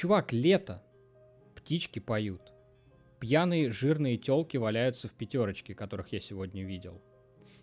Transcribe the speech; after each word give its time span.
Чувак, 0.00 0.32
лето. 0.32 0.82
Птички 1.54 1.98
поют. 1.98 2.40
Пьяные 3.18 3.70
жирные 3.70 4.16
телки 4.16 4.56
валяются 4.56 5.08
в 5.08 5.12
пятерочке, 5.12 5.74
которых 5.74 6.10
я 6.14 6.20
сегодня 6.20 6.64
видел. 6.64 7.02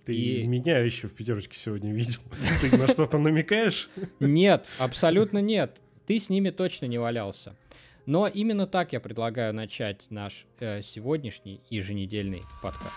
Ты 0.06 0.13
и... 0.13 0.45
меня 0.45 0.77
еще 0.77 1.08
в 1.08 1.15
пятерочке 1.15 1.58
сегодня 1.58 1.92
видел. 1.92 2.19
Ты 2.61 2.77
на 2.77 2.87
что-то 2.89 3.17
намекаешь? 3.17 3.89
Нет, 4.19 4.67
абсолютно 4.77 5.39
нет. 5.39 5.81
Ты 6.05 6.19
с 6.19 6.29
ними 6.29 6.51
точно 6.51 6.85
не 6.85 7.00
валялся. 7.00 7.55
Но 8.05 8.27
именно 8.27 8.67
так 8.67 8.93
я 8.93 8.99
предлагаю 8.99 9.51
начать 9.51 10.05
наш 10.11 10.45
э, 10.59 10.83
сегодняшний 10.83 11.61
еженедельный 11.71 12.43
подкаст. 12.61 12.93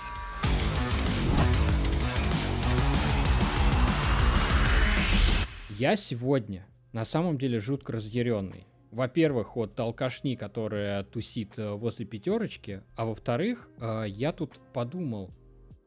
Я 5.79 5.96
сегодня 5.96 6.66
на 6.93 7.07
самом 7.07 7.38
деле 7.38 7.59
жутко 7.59 7.93
разъяренный. 7.93 8.66
Во-первых, 8.91 9.57
от 9.57 9.79
алкашни, 9.79 10.34
которая 10.34 11.04
тусит 11.04 11.59
э, 11.59 11.73
возле 11.73 12.05
пятерочки, 12.05 12.83
а 12.96 13.06
во-вторых, 13.06 13.69
э, 13.78 14.05
я 14.09 14.32
тут 14.32 14.59
подумал, 14.73 15.30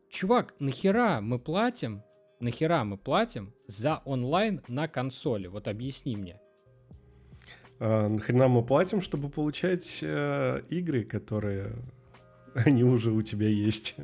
чувак, 0.09 0.53
нахера 0.59 1.19
мы 1.19 1.37
платим, 1.37 2.03
нахера 2.39 2.83
мы 2.85 2.97
платим 2.97 3.53
за 3.67 4.01
онлайн 4.05 4.61
на 4.69 4.87
консоли? 4.87 5.47
Вот 5.47 5.67
объясни 5.67 6.15
мне. 6.15 6.39
А, 7.79 8.07
нахрена 8.07 8.47
мы 8.47 8.63
платим, 8.63 9.01
чтобы 9.01 9.29
получать 9.29 9.99
э, 10.01 10.61
игры, 10.69 11.03
которые 11.03 11.75
они 12.53 12.83
уже 12.83 13.11
у 13.11 13.21
тебя 13.21 13.47
есть. 13.47 13.95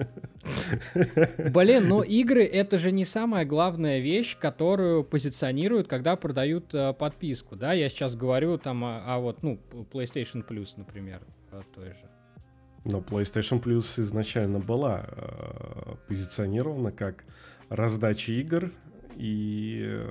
Блин, 1.53 1.88
но 1.88 2.03
игры 2.03 2.44
это 2.44 2.77
же 2.77 2.91
не 2.91 3.05
самая 3.05 3.45
главная 3.45 3.99
вещь, 3.99 4.38
которую 4.38 5.03
позиционируют, 5.03 5.88
когда 5.88 6.16
продают 6.16 6.73
э, 6.73 6.94
подписку, 6.94 7.55
да? 7.55 7.73
Я 7.73 7.89
сейчас 7.89 8.16
говорю 8.16 8.58
там 8.58 8.84
о, 8.84 9.03
о 9.05 9.20
вот, 9.20 9.44
ну, 9.44 9.59
PlayStation 9.91 10.45
Plus, 10.48 10.70
например, 10.77 11.22
той 11.75 11.89
же. 11.89 12.09
Но 12.85 12.99
PlayStation 12.99 13.61
Plus 13.61 14.00
изначально 14.02 14.59
была 14.59 15.06
э, 15.08 15.95
позиционирована 16.08 16.91
как 16.91 17.25
раздача 17.69 18.31
игр 18.34 18.72
и 19.16 19.84
э, 19.86 20.09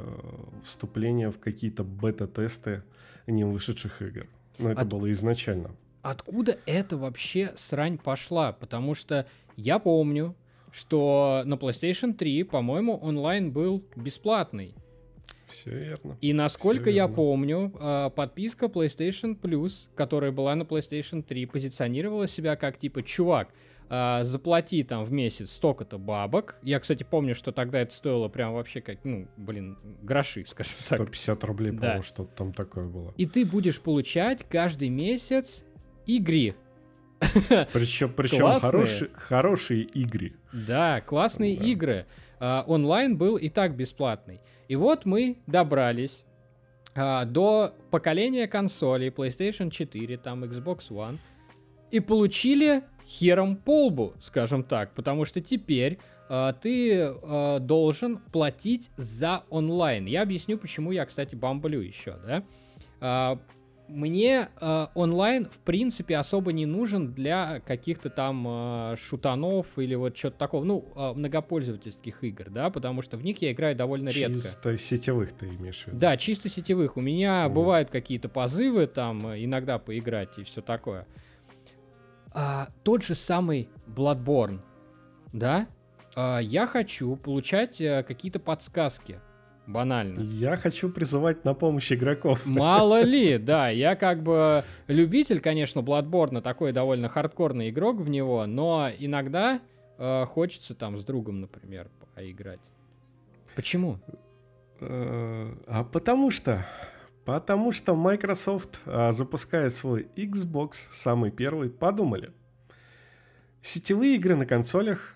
вступление 0.64 1.30
в 1.30 1.38
какие-то 1.38 1.82
бета-тесты 1.82 2.82
не 3.26 3.44
вышедших 3.44 4.02
игр. 4.02 4.26
Но 4.58 4.70
это 4.70 4.82
От... 4.82 4.88
было 4.88 5.10
изначально. 5.10 5.70
Откуда 6.02 6.58
это 6.66 6.96
вообще 6.96 7.52
срань 7.56 7.98
пошла? 7.98 8.52
Потому 8.52 8.94
что 8.94 9.26
я 9.56 9.78
помню, 9.78 10.34
что 10.70 11.42
на 11.44 11.54
PlayStation 11.54 12.14
3, 12.14 12.44
по-моему, 12.44 12.96
онлайн 12.96 13.50
был 13.50 13.84
бесплатный. 13.96 14.74
Все 15.48 15.70
верно. 15.70 16.18
И 16.20 16.32
насколько 16.32 16.84
Все 16.84 16.92
я 16.92 17.02
верно. 17.04 17.16
помню, 17.16 17.72
а, 17.80 18.10
подписка 18.10 18.66
PlayStation 18.66 19.38
Plus, 19.38 19.88
которая 19.94 20.30
была 20.30 20.54
на 20.54 20.62
PlayStation 20.62 21.22
3, 21.22 21.46
позиционировала 21.46 22.28
себя 22.28 22.54
как 22.56 22.78
типа, 22.78 23.02
чувак, 23.02 23.48
а, 23.90 24.24
заплати 24.24 24.84
там 24.84 25.04
в 25.04 25.12
месяц 25.12 25.50
столько-то 25.52 25.98
бабок. 25.98 26.56
Я, 26.62 26.78
кстати, 26.80 27.04
помню, 27.08 27.34
что 27.34 27.52
тогда 27.52 27.80
это 27.80 27.94
стоило 27.94 28.28
прям 28.28 28.52
вообще 28.52 28.82
как, 28.82 28.98
ну, 29.04 29.26
блин, 29.38 29.78
гроши, 30.02 30.44
скажем 30.46 30.74
150 30.74 30.88
так. 30.90 30.98
150 31.08 31.44
рублей, 31.44 31.70
да. 31.72 31.78
по-моему, 31.78 32.02
что-то 32.02 32.30
там 32.36 32.52
такое 32.52 32.86
было. 32.86 33.14
И 33.16 33.24
ты 33.24 33.46
будешь 33.46 33.80
получать 33.80 34.46
каждый 34.48 34.90
месяц 34.90 35.64
игры. 36.08 36.56
Причем, 37.72 38.12
причем 38.12 38.58
хорошие, 38.60 39.10
хорошие 39.12 39.82
игры. 39.82 40.34
Да, 40.52 41.00
классные 41.00 41.56
да. 41.56 41.64
игры. 41.64 42.06
А, 42.40 42.64
онлайн 42.66 43.16
был 43.16 43.36
и 43.36 43.48
так 43.48 43.74
бесплатный. 43.74 44.40
И 44.68 44.76
вот 44.76 45.04
мы 45.04 45.38
добрались 45.48 46.24
а, 46.94 47.24
до 47.24 47.74
поколения 47.90 48.46
консолей 48.46 49.08
PlayStation 49.08 49.70
4, 49.70 50.16
там 50.18 50.44
Xbox 50.44 50.90
One, 50.90 51.18
и 51.90 52.00
получили 52.00 52.82
хером 53.04 53.56
полбу, 53.56 54.14
скажем 54.20 54.62
так, 54.62 54.94
потому 54.94 55.24
что 55.24 55.40
теперь 55.40 55.98
а, 56.28 56.52
ты 56.52 57.02
а, 57.02 57.58
должен 57.58 58.18
платить 58.18 58.90
за 58.96 59.44
онлайн. 59.50 60.06
Я 60.06 60.22
объясню, 60.22 60.58
почему 60.58 60.92
я, 60.92 61.06
кстати, 61.06 61.34
бамблю 61.34 61.80
еще, 61.80 62.14
да. 62.24 62.42
А, 63.00 63.38
мне 63.88 64.48
э, 64.60 64.86
онлайн, 64.94 65.46
в 65.46 65.58
принципе, 65.60 66.16
особо 66.16 66.52
не 66.52 66.66
нужен 66.66 67.12
для 67.12 67.60
каких-то 67.60 68.10
там 68.10 68.46
э, 68.46 68.96
шутанов 68.96 69.66
или 69.78 69.94
вот 69.94 70.16
что-то 70.16 70.38
такого, 70.38 70.64
ну, 70.64 70.84
э, 70.94 71.12
многопользовательских 71.14 72.22
игр, 72.22 72.50
да, 72.50 72.70
потому 72.70 73.02
что 73.02 73.16
в 73.16 73.24
них 73.24 73.42
я 73.42 73.52
играю 73.52 73.74
довольно 73.74 74.10
чисто 74.10 74.28
редко. 74.28 74.42
Чисто 74.42 74.76
сетевых 74.76 75.32
ты 75.32 75.46
имеешь 75.46 75.82
в 75.82 75.86
виду? 75.88 75.98
Да, 75.98 76.16
чисто 76.16 76.48
сетевых. 76.48 76.96
У 76.96 77.00
меня 77.00 77.46
mm. 77.46 77.48
бывают 77.48 77.90
какие-то 77.90 78.28
позывы 78.28 78.86
там 78.86 79.20
иногда 79.34 79.78
поиграть 79.78 80.38
и 80.38 80.44
все 80.44 80.60
такое. 80.60 81.06
А, 82.32 82.68
тот 82.84 83.02
же 83.02 83.14
самый 83.14 83.68
Bloodborne, 83.86 84.60
да, 85.32 85.66
а, 86.14 86.38
я 86.38 86.66
хочу 86.66 87.16
получать 87.16 87.80
а, 87.80 88.02
какие-то 88.02 88.38
подсказки 88.38 89.20
банально. 89.68 90.20
Я 90.20 90.56
хочу 90.56 90.88
призывать 90.88 91.44
на 91.44 91.54
помощь 91.54 91.92
игроков. 91.92 92.44
Мало 92.46 93.02
ли, 93.04 93.38
да, 93.38 93.68
я 93.68 93.94
как 93.94 94.22
бы 94.22 94.64
любитель, 94.88 95.40
конечно, 95.40 95.80
Bloodborne, 95.80 96.40
такой 96.40 96.72
довольно 96.72 97.08
хардкорный 97.08 97.70
игрок 97.70 98.00
в 98.00 98.08
него, 98.08 98.46
но 98.46 98.88
иногда 98.98 99.60
э, 99.98 100.24
хочется 100.24 100.74
там 100.74 100.98
с 100.98 101.04
другом, 101.04 101.40
например, 101.40 101.88
поиграть. 102.14 102.60
Почему? 103.54 103.98
Э, 104.80 105.54
а 105.66 105.84
потому 105.84 106.30
что 106.30 106.66
Потому 107.28 107.72
что 107.72 107.94
Microsoft, 107.94 108.80
а, 108.86 109.12
запуская 109.12 109.68
свой 109.68 110.08
Xbox, 110.16 110.70
самый 110.92 111.30
первый, 111.30 111.68
подумали. 111.68 112.32
Сетевые 113.60 114.14
игры 114.14 114.34
на 114.34 114.46
консолях 114.46 115.14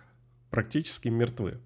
практически 0.51 1.09
мертвы. 1.09 1.59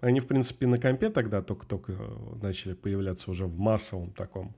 Они, 0.00 0.20
в 0.20 0.26
принципе, 0.26 0.66
на 0.66 0.78
компе 0.78 1.10
тогда 1.10 1.42
только-только 1.42 1.92
э, 1.92 2.36
начали 2.42 2.74
появляться 2.74 3.30
уже 3.30 3.46
в 3.46 3.58
массовом 3.58 4.12
таком 4.12 4.54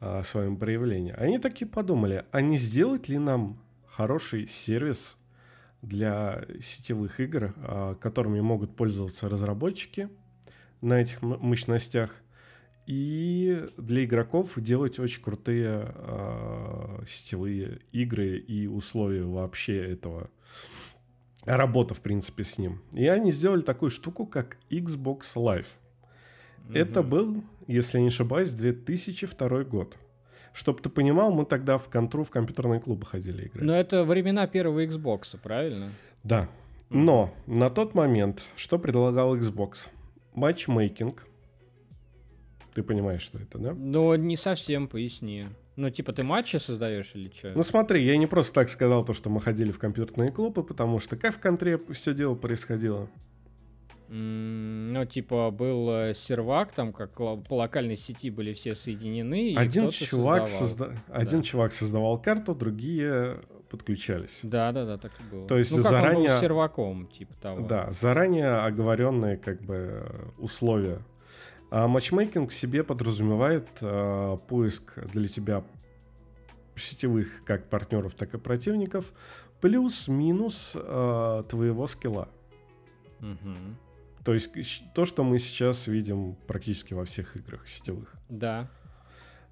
а, 0.00 0.22
своем 0.22 0.56
проявлении. 0.56 1.14
Они 1.16 1.38
такие 1.38 1.66
подумали, 1.66 2.24
а 2.30 2.40
не 2.40 2.58
сделать 2.58 3.08
ли 3.08 3.18
нам 3.18 3.62
хороший 3.86 4.46
сервис 4.46 5.16
для 5.80 6.44
сетевых 6.60 7.18
игр, 7.20 7.54
а, 7.56 7.94
которыми 7.94 8.40
могут 8.40 8.76
пользоваться 8.76 9.28
разработчики 9.28 10.08
на 10.80 11.00
этих 11.00 11.22
мощностях, 11.22 12.10
и 12.86 13.64
для 13.76 14.04
игроков 14.04 14.52
делать 14.56 15.00
очень 15.00 15.20
крутые 15.20 15.92
э, 15.92 17.04
сетевые 17.08 17.80
игры 17.90 18.38
и 18.38 18.68
условия 18.68 19.24
вообще 19.24 19.92
этого 19.92 20.30
работа, 21.46 21.94
в 21.94 22.00
принципе, 22.00 22.44
с 22.44 22.58
ним. 22.58 22.82
И 22.92 23.06
они 23.06 23.30
сделали 23.30 23.62
такую 23.62 23.90
штуку, 23.90 24.26
как 24.26 24.58
Xbox 24.70 25.20
Live. 25.36 25.66
Mm-hmm. 26.68 26.78
Это 26.78 27.02
был, 27.02 27.44
если 27.66 28.00
не 28.00 28.08
ошибаюсь, 28.08 28.50
2002 28.50 29.64
год. 29.64 29.96
Чтоб 30.52 30.80
ты 30.80 30.88
понимал, 30.88 31.32
мы 31.32 31.44
тогда 31.44 31.78
в 31.78 31.88
контру 31.88 32.24
в 32.24 32.30
компьютерные 32.30 32.80
клубы 32.80 33.06
ходили 33.06 33.46
играть. 33.46 33.62
Но 33.64 33.74
это 33.74 34.04
времена 34.04 34.46
первого 34.46 34.84
Xbox, 34.84 35.38
правильно? 35.42 35.92
Да. 36.24 36.48
Но 36.88 37.34
на 37.46 37.68
тот 37.68 37.94
момент, 37.94 38.42
что 38.56 38.78
предлагал 38.78 39.36
Xbox? 39.36 39.88
Матчмейкинг. 40.34 41.26
Ты 42.74 42.82
понимаешь, 42.82 43.22
что 43.22 43.38
это, 43.38 43.58
да? 43.58 43.74
Ну, 43.74 44.14
не 44.16 44.36
совсем, 44.36 44.88
поясни. 44.88 45.46
Ну, 45.76 45.90
типа, 45.90 46.12
ты 46.12 46.22
матчи 46.22 46.56
создаешь 46.56 47.12
или 47.14 47.30
что? 47.30 47.52
Ну, 47.54 47.62
смотри, 47.62 48.02
я 48.02 48.16
не 48.16 48.26
просто 48.26 48.54
так 48.54 48.70
сказал 48.70 49.04
то, 49.04 49.12
что 49.12 49.28
мы 49.28 49.40
ходили 49.42 49.70
в 49.72 49.78
компьютерные 49.78 50.30
клубы, 50.30 50.64
потому 50.64 51.00
что 51.00 51.16
как 51.16 51.34
в 51.34 51.38
контре 51.38 51.78
все 51.92 52.14
дело 52.14 52.34
происходило? 52.34 53.10
Mm, 54.08 54.92
ну, 54.92 55.04
типа, 55.04 55.50
был 55.50 55.90
э, 55.90 56.14
сервак, 56.14 56.72
там, 56.72 56.94
как 56.94 57.12
по 57.12 57.44
локальной 57.50 57.96
сети 57.96 58.30
были 58.30 58.54
все 58.54 58.74
соединены. 58.74 59.54
Один, 59.54 59.90
чувак, 59.90 60.48
созда... 60.48 60.86
да. 60.86 61.14
Один 61.14 61.42
чувак 61.42 61.72
создавал 61.72 62.16
карту, 62.18 62.54
другие 62.54 63.40
подключались. 63.68 64.40
Да, 64.44 64.72
да, 64.72 64.86
да, 64.86 64.96
так 64.96 65.12
и 65.20 65.30
было. 65.30 65.46
То 65.46 65.58
есть 65.58 65.72
ну, 65.72 65.82
как 65.82 65.90
заранее... 65.90 66.30
Он 66.30 66.34
был 66.36 66.40
серваком, 66.40 67.06
типа 67.08 67.34
того. 67.34 67.66
Да, 67.66 67.90
заранее 67.90 68.48
оговоренные, 68.58 69.36
как 69.36 69.60
бы, 69.60 70.32
условия 70.38 71.02
а 71.70 71.88
матчмейкинг 71.88 72.52
себе 72.52 72.84
подразумевает 72.84 73.68
э, 73.80 74.38
поиск 74.48 74.98
для 75.12 75.28
тебя 75.28 75.64
сетевых 76.76 77.44
как 77.44 77.68
партнеров, 77.68 78.14
так 78.14 78.34
и 78.34 78.38
противников, 78.38 79.12
плюс-минус 79.60 80.72
э, 80.74 81.42
твоего 81.48 81.86
скилла. 81.86 82.28
Угу. 83.20 83.76
То 84.24 84.34
есть 84.34 84.50
то, 84.94 85.04
что 85.04 85.24
мы 85.24 85.38
сейчас 85.38 85.86
видим 85.86 86.36
практически 86.46 86.94
во 86.94 87.04
всех 87.04 87.36
играх 87.36 87.66
сетевых. 87.68 88.14
Да. 88.28 88.68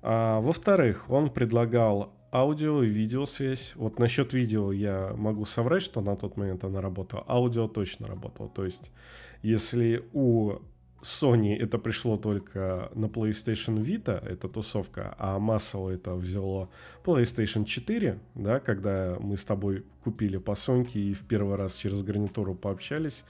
А, 0.02 0.40
во-вторых, 0.40 1.08
он 1.08 1.30
предлагал 1.30 2.12
аудио 2.32 2.82
и 2.82 2.88
видеосвязь. 2.88 3.74
Вот 3.76 3.98
насчет 3.98 4.32
видео 4.32 4.72
я 4.72 5.12
могу 5.16 5.44
соврать, 5.44 5.82
что 5.82 6.00
на 6.00 6.16
тот 6.16 6.36
момент 6.36 6.64
она 6.64 6.80
работала. 6.80 7.24
Аудио 7.28 7.68
точно 7.68 8.08
работала. 8.08 8.50
То 8.50 8.64
есть, 8.64 8.90
если 9.42 10.04
у 10.12 10.58
Sony 11.04 11.54
это 11.54 11.78
пришло 11.78 12.16
только 12.16 12.90
на 12.94 13.06
PlayStation 13.06 13.76
Vita, 13.84 14.26
эта 14.26 14.48
тусовка, 14.48 15.14
а 15.18 15.38
массово 15.38 15.90
это 15.90 16.14
взяло 16.14 16.70
PlayStation 17.04 17.64
4, 17.66 18.18
да, 18.34 18.58
когда 18.58 19.16
мы 19.20 19.36
с 19.36 19.44
тобой 19.44 19.84
купили 20.02 20.38
по 20.38 20.54
Соньке 20.54 20.98
и 20.98 21.12
в 21.14 21.20
первый 21.26 21.56
раз 21.56 21.76
через 21.76 22.02
гарнитуру 22.02 22.54
пообщались, 22.54 23.24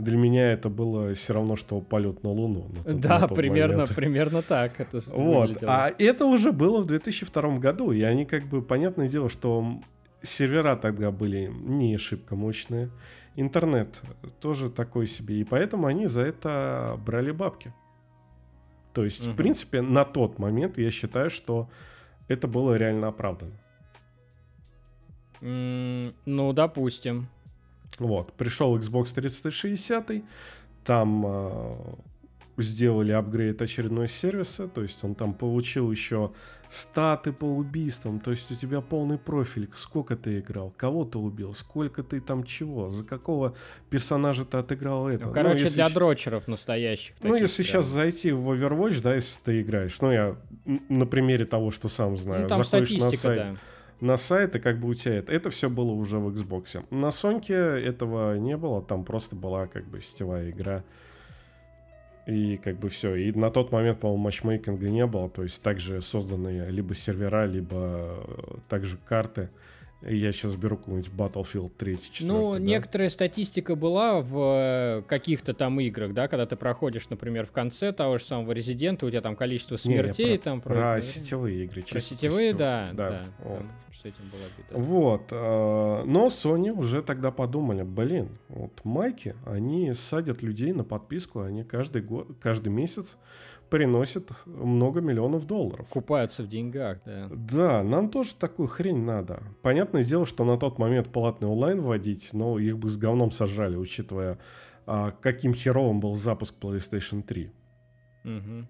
для 0.00 0.16
меня 0.16 0.52
это 0.52 0.68
было 0.68 1.14
все 1.14 1.34
равно, 1.34 1.54
что 1.56 1.80
полет 1.80 2.24
на 2.24 2.30
Луну. 2.30 2.66
На 2.70 2.82
тот, 2.82 3.00
да, 3.00 3.18
на 3.20 3.28
тот 3.28 3.36
примерно, 3.36 3.74
момент. 3.74 3.94
примерно 3.94 4.42
так 4.42 4.80
это 4.80 5.00
Вот, 5.08 5.48
выглядело. 5.48 5.72
а 5.72 5.92
это 5.98 6.26
уже 6.26 6.50
было 6.52 6.80
в 6.80 6.86
2002 6.86 7.58
году, 7.58 7.92
и 7.92 8.02
они 8.02 8.24
как 8.24 8.46
бы, 8.48 8.60
понятное 8.60 9.08
дело, 9.08 9.28
что 9.28 9.80
сервера 10.22 10.74
тогда 10.76 11.10
были 11.10 11.52
не 11.62 11.96
шибко 11.96 12.34
мощные, 12.34 12.90
интернет 13.36 14.02
тоже 14.40 14.70
такой 14.70 15.06
себе, 15.06 15.40
и 15.40 15.44
поэтому 15.44 15.86
они 15.86 16.06
за 16.06 16.22
это 16.22 16.98
брали 17.04 17.30
бабки. 17.30 17.72
То 18.92 19.04
есть, 19.04 19.24
угу. 19.24 19.32
в 19.32 19.36
принципе, 19.36 19.82
на 19.82 20.04
тот 20.04 20.38
момент 20.38 20.78
я 20.78 20.90
считаю, 20.90 21.30
что 21.30 21.68
это 22.28 22.48
было 22.48 22.74
реально 22.74 23.08
оправдано. 23.08 23.52
Mm, 25.40 26.14
ну, 26.26 26.52
допустим. 26.52 27.28
Вот, 27.98 28.32
пришел 28.34 28.76
Xbox 28.76 29.14
360, 29.14 30.22
там 30.84 31.24
э, 31.26 31.76
сделали 32.56 33.12
апгрейд 33.12 33.60
очередной 33.62 34.08
сервиса, 34.08 34.68
то 34.68 34.82
есть 34.82 35.02
он 35.04 35.14
там 35.14 35.34
получил 35.34 35.90
еще 35.90 36.32
статы 36.68 37.32
по 37.32 37.44
убийствам, 37.44 38.20
то 38.20 38.30
есть 38.30 38.50
у 38.52 38.54
тебя 38.54 38.80
полный 38.80 39.18
профиль, 39.18 39.68
сколько 39.74 40.16
ты 40.16 40.38
играл, 40.38 40.72
кого 40.76 41.04
ты 41.04 41.18
убил, 41.18 41.52
сколько 41.52 42.02
ты 42.02 42.20
там 42.20 42.44
чего, 42.44 42.90
за 42.90 43.04
какого 43.04 43.56
персонажа 43.90 44.44
ты 44.44 44.58
отыграл 44.58 45.08
это. 45.08 45.26
Ну, 45.26 45.32
короче, 45.32 45.64
ну, 45.64 45.70
для 45.70 45.88
щ... 45.88 45.94
дрочеров 45.94 46.46
настоящих. 46.46 47.16
Ну, 47.22 47.34
если 47.34 47.62
прям. 47.62 47.66
сейчас 47.66 47.86
зайти 47.86 48.30
в 48.30 48.48
Overwatch, 48.52 49.02
да, 49.02 49.14
если 49.14 49.38
ты 49.44 49.62
играешь, 49.62 50.00
ну, 50.00 50.12
я 50.12 50.36
на 50.88 51.06
примере 51.06 51.44
того, 51.44 51.70
что 51.70 51.88
сам 51.88 52.16
знаю, 52.16 52.42
ну, 52.42 52.48
там 52.48 52.62
заходишь 52.62 52.98
на 52.98 53.10
сайт, 53.10 53.38
да 53.38 53.56
на 54.00 54.16
сайт, 54.16 54.56
и 54.56 54.58
как 54.58 54.78
бы 54.80 54.88
у 54.88 54.94
тебя 54.94 55.16
это. 55.16 55.32
Это 55.32 55.50
все 55.50 55.68
было 55.68 55.90
уже 55.90 56.18
в 56.18 56.28
Xbox. 56.28 56.84
На 56.90 57.10
Соньке 57.10 57.54
этого 57.54 58.36
не 58.36 58.56
было, 58.56 58.82
там 58.82 59.04
просто 59.04 59.36
была 59.36 59.66
как 59.66 59.86
бы 59.86 60.00
сетевая 60.00 60.50
игра. 60.50 60.84
И 62.26 62.58
как 62.58 62.78
бы 62.78 62.88
все. 62.88 63.14
И 63.14 63.32
на 63.32 63.50
тот 63.50 63.72
момент, 63.72 64.00
по-моему, 64.00 64.24
матчмейкинга 64.24 64.88
не 64.88 65.06
было. 65.06 65.28
То 65.28 65.42
есть 65.42 65.62
также 65.62 66.02
созданы 66.02 66.66
либо 66.68 66.94
сервера, 66.94 67.46
либо 67.46 68.24
э, 68.26 68.56
также 68.68 68.98
карты. 68.98 69.48
Я 70.02 70.32
сейчас 70.32 70.56
беру 70.56 70.78
какой-нибудь 70.78 71.10
Battlefield 71.10 71.72
3, 71.76 71.98
4. 72.00 72.32
Ну, 72.32 72.52
да? 72.54 72.58
некоторая 72.58 73.10
статистика 73.10 73.74
была 73.74 74.22
в 74.22 75.00
э, 75.00 75.02
каких-то 75.06 75.52
там 75.52 75.78
играх, 75.80 76.14
да, 76.14 76.26
когда 76.26 76.46
ты 76.46 76.56
проходишь, 76.56 77.10
например, 77.10 77.46
в 77.46 77.52
конце 77.52 77.92
того 77.92 78.16
же 78.16 78.24
самого 78.24 78.52
Резидента, 78.52 79.04
у 79.04 79.10
тебя 79.10 79.20
там 79.20 79.36
количество 79.36 79.76
смертей. 79.76 80.32
Не, 80.32 80.36
про, 80.38 80.42
там 80.42 80.60
про, 80.62 80.74
про 80.74 81.02
сетевые 81.02 81.64
игры. 81.64 81.82
Про 81.82 82.00
сетевые, 82.00 82.54
да, 82.54 82.90
да. 82.94 83.10
да. 83.10 83.24
Вот 83.40 83.62
с 84.00 84.04
этим 84.04 84.24
была 84.30 84.42
беда. 84.56 84.80
Вот. 84.80 85.28
Э, 85.30 86.04
но 86.04 86.26
Sony 86.26 86.70
уже 86.70 87.02
тогда 87.02 87.30
подумали, 87.30 87.82
блин, 87.82 88.38
вот 88.48 88.84
майки, 88.84 89.34
они 89.44 89.92
садят 89.94 90.42
людей 90.42 90.72
на 90.72 90.84
подписку, 90.84 91.40
они 91.40 91.64
каждый 91.64 92.02
год, 92.02 92.28
каждый 92.40 92.70
месяц 92.70 93.18
приносят 93.68 94.30
много 94.46 95.00
миллионов 95.00 95.46
долларов. 95.46 95.88
Купаются 95.88 96.42
в 96.42 96.48
деньгах, 96.48 96.98
да. 97.04 97.28
Да, 97.30 97.82
нам 97.82 98.10
тоже 98.10 98.34
такую 98.34 98.68
хрень 98.68 99.04
надо. 99.04 99.42
Понятное 99.62 100.02
дело, 100.02 100.26
что 100.26 100.44
на 100.44 100.58
тот 100.58 100.78
момент 100.78 101.12
платный 101.12 101.48
онлайн 101.48 101.80
вводить, 101.80 102.30
но 102.32 102.58
их 102.58 102.78
бы 102.78 102.88
с 102.88 102.96
говном 102.96 103.30
сожрали, 103.30 103.76
учитывая, 103.76 104.38
а, 104.86 105.12
каким 105.12 105.54
херовым 105.54 106.00
был 106.00 106.16
запуск 106.16 106.56
PlayStation 106.60 107.22
3. 107.22 107.52
Угу. 108.24 108.68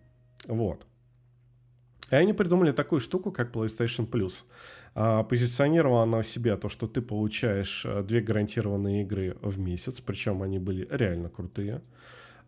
Вот. 0.49 0.87
И 2.11 2.15
они 2.15 2.32
придумали 2.32 2.73
такую 2.73 3.00
штуку, 3.00 3.31
как 3.31 3.55
PlayStation 3.55 4.09
Plus. 4.09 4.44
А, 4.94 5.22
позиционировала 5.22 6.02
она 6.02 6.22
себя 6.22 6.56
то, 6.56 6.69
что 6.69 6.87
ты 6.87 7.00
получаешь 7.00 7.84
э, 7.87 8.02
две 8.02 8.20
гарантированные 8.20 9.02
игры 9.02 9.37
в 9.40 9.58
месяц, 9.58 10.00
причем 10.00 10.42
они 10.42 10.58
были 10.58 10.87
реально 10.90 11.28
крутые. 11.28 11.82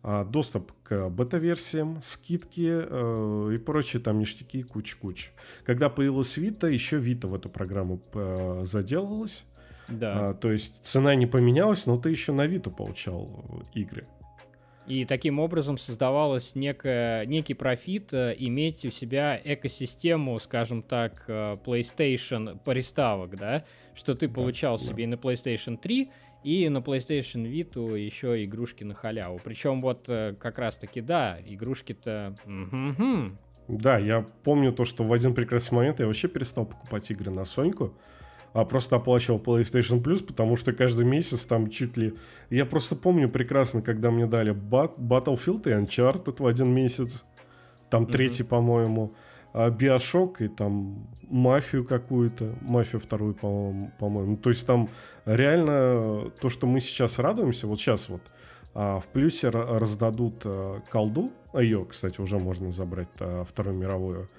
А, 0.05 0.25
доступ 0.25 0.73
к 0.83 1.09
бета-версиям, 1.09 2.01
скидки 2.03 2.69
э, 2.69 3.51
и 3.53 3.57
прочие 3.57 4.01
там 4.01 4.19
ништяки, 4.19 4.61
куч-куч. 4.61 5.31
Когда 5.63 5.89
появилась 5.89 6.37
Vita, 6.37 6.69
еще 6.69 6.99
Vita 6.99 7.27
в 7.27 7.35
эту 7.35 7.49
программу 7.49 8.01
э, 8.13 8.63
заделалась. 8.65 9.45
Да. 9.87 10.29
А, 10.29 10.33
то 10.33 10.51
есть 10.51 10.83
цена 10.85 11.15
не 11.15 11.25
поменялась, 11.25 11.85
но 11.85 11.97
ты 11.97 12.09
еще 12.09 12.33
на 12.33 12.45
Vita 12.45 12.69
получал 12.69 13.65
игры. 13.73 14.05
И 14.85 15.05
таким 15.05 15.39
образом 15.39 15.77
создавалось 15.77 16.55
некое, 16.55 17.25
некий 17.25 17.53
профит 17.53 18.13
э, 18.13 18.35
иметь 18.37 18.83
у 18.85 18.91
себя 18.91 19.39
экосистему, 19.41 20.37
скажем 20.39 20.81
так, 20.81 21.23
э, 21.27 21.57
PlayStation 21.65 22.59
приставок, 22.65 23.37
да, 23.37 23.63
что 23.95 24.13
ты 24.13 24.27
получал 24.27 24.77
да, 24.77 24.83
себе 24.83 24.95
да. 24.97 25.03
и 25.03 25.05
на 25.07 25.13
PlayStation 25.15 25.77
3, 25.77 26.09
и 26.43 26.67
на 26.67 26.79
PlayStation 26.79 27.49
Vita 27.49 27.97
еще 27.97 28.43
игрушки 28.43 28.83
на 28.83 28.93
халяву. 28.93 29.39
Причем 29.41 29.81
вот 29.81 30.09
э, 30.09 30.35
как 30.37 30.59
раз-таки, 30.59 30.99
да, 30.99 31.37
игрушки-то... 31.45 32.35
Да, 33.69 33.97
я 33.97 34.27
помню 34.43 34.73
то, 34.73 34.83
что 34.83 35.05
в 35.05 35.13
один 35.13 35.33
прекрасный 35.33 35.75
момент 35.75 36.01
я 36.01 36.07
вообще 36.07 36.27
перестал 36.27 36.65
покупать 36.65 37.09
игры 37.09 37.31
на 37.31 37.45
Соньку, 37.45 37.93
а 38.53 38.65
просто 38.65 38.95
оплачивал 38.95 39.39
PlayStation 39.39 40.01
Plus, 40.01 40.23
потому 40.23 40.55
что 40.55 40.73
каждый 40.73 41.05
месяц 41.05 41.41
там 41.45 41.69
чуть 41.69 41.97
ли... 41.97 42.13
Я 42.49 42.65
просто 42.65 42.95
помню 42.95 43.29
прекрасно, 43.29 43.81
когда 43.81 44.11
мне 44.11 44.27
дали 44.27 44.53
Bat- 44.53 44.97
Battlefield 44.97 45.69
и 45.69 45.73
Uncharted 45.73 46.41
в 46.41 46.45
один 46.45 46.69
месяц, 46.69 47.23
там 47.89 48.03
mm-hmm. 48.03 48.11
третий, 48.11 48.43
по-моему, 48.43 49.13
а 49.53 49.69
Биошок 49.69 50.41
и 50.41 50.47
там 50.47 51.07
Мафию 51.29 51.85
какую-то, 51.85 52.55
Мафию 52.61 52.99
вторую, 52.99 53.33
по-моему, 53.33 53.91
по-моему. 53.99 54.37
То 54.37 54.49
есть 54.49 54.65
там 54.67 54.89
реально 55.25 56.31
то, 56.39 56.49
что 56.49 56.67
мы 56.67 56.79
сейчас 56.79 57.19
радуемся, 57.19 57.67
вот 57.67 57.79
сейчас 57.79 58.09
вот 58.09 58.21
а, 58.75 58.99
в 58.99 59.07
плюсе 59.07 59.49
раздадут 59.49 60.41
а, 60.45 60.81
колду, 60.89 61.31
ее, 61.53 61.85
кстати, 61.89 62.19
уже 62.19 62.39
можно 62.39 62.71
забрать, 62.71 63.09
а, 63.19 63.43
Вторую 63.45 63.77
мировую, 63.77 64.29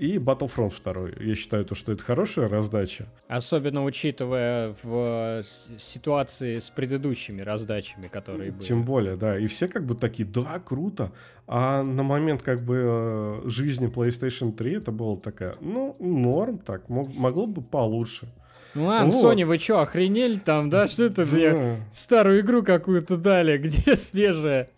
и 0.00 0.16
Battlefront 0.16 0.72
2. 0.82 1.22
Я 1.26 1.34
считаю, 1.34 1.66
то, 1.66 1.74
что 1.74 1.92
это 1.92 2.02
хорошая 2.02 2.48
раздача. 2.48 3.06
Особенно 3.28 3.84
учитывая 3.84 4.74
в 4.82 5.44
ситуации 5.78 6.58
с 6.58 6.70
предыдущими 6.70 7.42
раздачами, 7.42 8.08
которые 8.08 8.50
были. 8.50 8.62
Тем 8.62 8.82
более, 8.82 9.16
да. 9.16 9.38
И 9.38 9.46
все 9.46 9.68
как 9.68 9.84
бы 9.84 9.94
такие, 9.94 10.26
да, 10.26 10.58
круто. 10.58 11.12
А 11.46 11.82
на 11.82 12.02
момент 12.02 12.42
как 12.42 12.64
бы 12.64 12.80
э, 12.82 13.48
жизни 13.50 13.92
PlayStation 13.92 14.52
3 14.52 14.76
это 14.76 14.90
было 14.90 15.20
такая, 15.20 15.56
ну, 15.60 15.96
норм 16.00 16.56
так, 16.56 16.88
мог, 16.88 17.14
могло 17.14 17.46
бы 17.46 17.60
получше. 17.60 18.26
Ну 18.72 18.86
ладно, 18.86 19.12
вот. 19.12 19.34
Sony, 19.36 19.44
вы 19.44 19.58
что, 19.58 19.80
охренели 19.80 20.36
там, 20.36 20.70
да? 20.70 20.88
Что 20.88 21.04
это 21.04 21.26
мне 21.26 21.76
старую 21.92 22.40
игру 22.40 22.62
какую-то 22.62 23.18
дали, 23.18 23.58
где 23.58 23.96
свежая? 23.96 24.70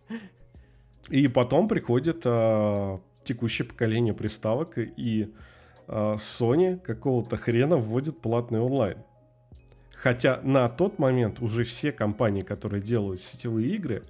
И 1.11 1.29
потом 1.29 1.69
приходит 1.69 2.23
а, 2.25 3.01
текущее 3.25 3.67
поколение 3.67 4.15
приставок, 4.15 4.79
и 4.79 5.33
э, 5.87 6.15
Sony 6.15 6.79
какого-то 6.79 7.37
хрена 7.37 7.77
вводит 7.77 8.21
платный 8.21 8.61
онлайн. 8.61 8.99
Хотя 9.95 10.41
на 10.43 10.69
тот 10.69 10.99
момент 10.99 11.41
уже 11.41 11.63
все 11.63 11.93
компании, 11.93 12.43
которые 12.43 12.83
делают 12.83 13.21
сетевые 13.21 13.69
игры, 13.77 14.03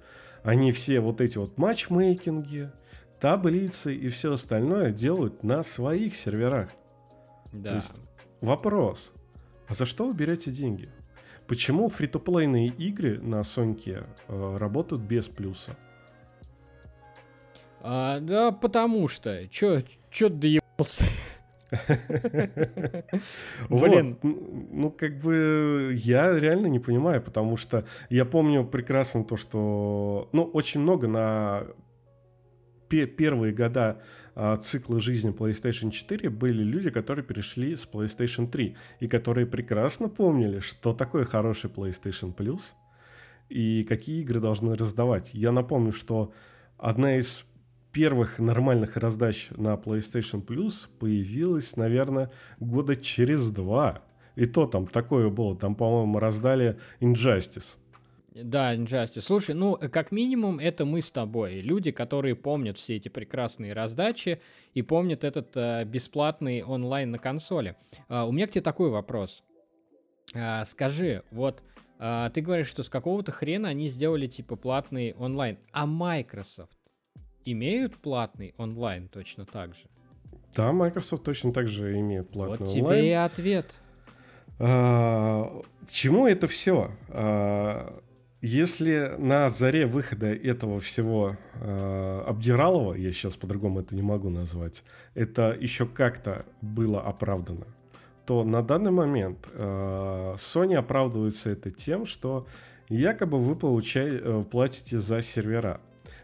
они 0.43 0.71
все 0.71 0.99
вот 0.99 1.21
эти 1.21 1.37
вот 1.37 1.57
матчмейкинги, 1.57 2.71
таблицы 3.19 3.95
и 3.95 4.09
все 4.09 4.33
остальное 4.33 4.91
делают 4.91 5.43
на 5.43 5.63
своих 5.63 6.15
серверах. 6.15 6.69
Да. 7.51 7.69
То 7.69 7.75
есть 7.75 7.95
вопрос, 8.41 9.13
а 9.67 9.73
за 9.73 9.85
что 9.85 10.07
вы 10.07 10.13
берете 10.13 10.51
деньги? 10.51 10.89
Почему 11.47 11.89
фри-то-плейные 11.89 12.69
игры 12.69 13.19
на 13.19 13.43
Соньке 13.43 14.03
э, 14.27 14.57
работают 14.57 15.03
без 15.03 15.27
плюса? 15.27 15.77
А, 17.83 18.19
да, 18.21 18.51
потому 18.51 19.07
что. 19.09 19.47
Чё, 19.49 19.81
чё 20.09 20.29
ты 20.29 20.35
доебался? 20.35 21.03
Блин. 23.69 24.17
Ну, 24.21 24.89
как 24.89 25.17
бы 25.17 25.93
я 25.97 26.31
реально 26.39 26.67
не 26.67 26.79
понимаю, 26.79 27.21
потому 27.21 27.57
что 27.57 27.85
я 28.09 28.23
помню 28.25 28.65
прекрасно 28.65 29.25
то, 29.25 29.35
что... 29.35 30.29
Ну, 30.31 30.43
очень 30.43 30.79
много 30.79 31.07
на 31.07 31.63
первые 32.87 33.53
года 33.53 34.01
а, 34.35 34.57
цикла 34.57 35.01
жизни 35.01 35.33
PlayStation 35.33 35.89
4 35.89 36.29
были 36.29 36.63
люди, 36.63 36.91
которые 36.91 37.25
перешли 37.25 37.75
с 37.75 37.89
PlayStation 37.91 38.47
3 38.47 38.77
и 38.99 39.07
которые 39.07 39.47
прекрасно 39.47 40.09
помнили, 40.09 40.59
что 40.59 40.93
такое 40.93 41.25
хороший 41.25 41.71
PlayStation 41.71 42.35
Plus 42.35 42.73
и 43.49 43.83
какие 43.83 44.21
игры 44.21 44.39
должны 44.39 44.75
раздавать. 44.75 45.31
Я 45.33 45.51
напомню, 45.51 45.91
что 45.91 46.33
одна 46.77 47.17
из 47.17 47.45
первых 47.93 48.39
нормальных 48.39 48.97
раздач 48.97 49.49
на 49.51 49.75
PlayStation 49.75 50.45
Plus 50.45 50.89
появилась, 50.99 51.77
наверное, 51.77 52.31
года 52.59 52.95
через 52.95 53.51
два. 53.51 54.01
И 54.35 54.47
то 54.47 54.65
там 54.65 54.87
такое 54.87 55.29
было. 55.29 55.55
Там, 55.55 55.75
по-моему, 55.75 56.17
раздали 56.19 56.79
Injustice. 56.99 57.77
Да, 58.33 58.75
Injustice. 58.75 59.21
Слушай, 59.21 59.53
ну, 59.53 59.77
как 59.91 60.11
минимум, 60.11 60.57
это 60.57 60.85
мы 60.85 61.03
с 61.03 61.11
тобой. 61.11 61.61
Люди, 61.61 61.91
которые 61.91 62.35
помнят 62.35 62.79
все 62.79 62.95
эти 62.95 63.09
прекрасные 63.09 63.73
раздачи 63.73 64.41
и 64.73 64.81
помнят 64.81 65.23
этот 65.23 65.55
э, 65.55 65.85
бесплатный 65.85 66.63
онлайн 66.63 67.11
на 67.11 67.19
консоли. 67.19 67.75
Э, 68.09 68.23
у 68.23 68.31
меня 68.31 68.47
к 68.47 68.51
тебе 68.51 68.63
такой 68.63 68.89
вопрос. 68.89 69.43
Э, 70.33 70.65
скажи, 70.65 71.21
вот 71.29 71.61
э, 71.99 72.31
ты 72.33 72.41
говоришь, 72.41 72.69
что 72.69 72.81
с 72.81 72.89
какого-то 72.89 73.31
хрена 73.31 73.69
они 73.69 73.87
сделали 73.87 74.25
типа 74.25 74.55
платный 74.55 75.13
онлайн, 75.13 75.59
а 75.71 75.85
Microsoft 75.85 76.75
имеют 77.45 77.97
платный 77.97 78.53
онлайн 78.57 79.07
точно 79.07 79.45
так 79.45 79.75
же? 79.75 79.83
Да, 80.55 80.71
Microsoft 80.71 81.23
точно 81.23 81.51
так 81.51 81.67
же 81.67 81.99
имеет 81.99 82.29
платный 82.29 82.57
вот 82.57 82.67
онлайн. 82.67 82.83
Вот 82.83 82.93
тебе 82.93 83.09
и 83.09 83.11
ответ. 83.11 83.75
А, 84.59 85.61
к 85.87 85.91
чему 85.91 86.27
это 86.27 86.47
все? 86.47 86.91
А, 87.09 88.01
если 88.45 89.15
на 89.19 89.49
заре 89.49 89.85
выхода 89.85 90.27
этого 90.27 90.81
всего 90.81 91.37
э, 91.61 92.23
Обдиралова, 92.27 92.93
я 92.93 93.09
сейчас 93.13 93.37
по-другому 93.37 93.79
это 93.79 93.95
не 93.95 94.01
могу 94.01 94.29
назвать, 94.29 94.83
это 95.13 95.57
еще 95.57 95.85
как-то 95.85 96.45
было 96.61 97.01
оправдано, 97.01 97.67
то 98.25 98.43
на 98.43 98.61
данный 98.61 98.91
момент 98.91 99.47
э, 99.53 100.35
Sony 100.35 100.75
оправдывается 100.75 101.51
это 101.51 101.71
тем, 101.71 102.05
что 102.05 102.45
якобы 102.89 103.39
вы 103.39 103.55
получаете, 103.55 104.21
э, 104.21 104.43
платите 104.43 104.99
за 104.99 105.21
сервера. 105.21 105.79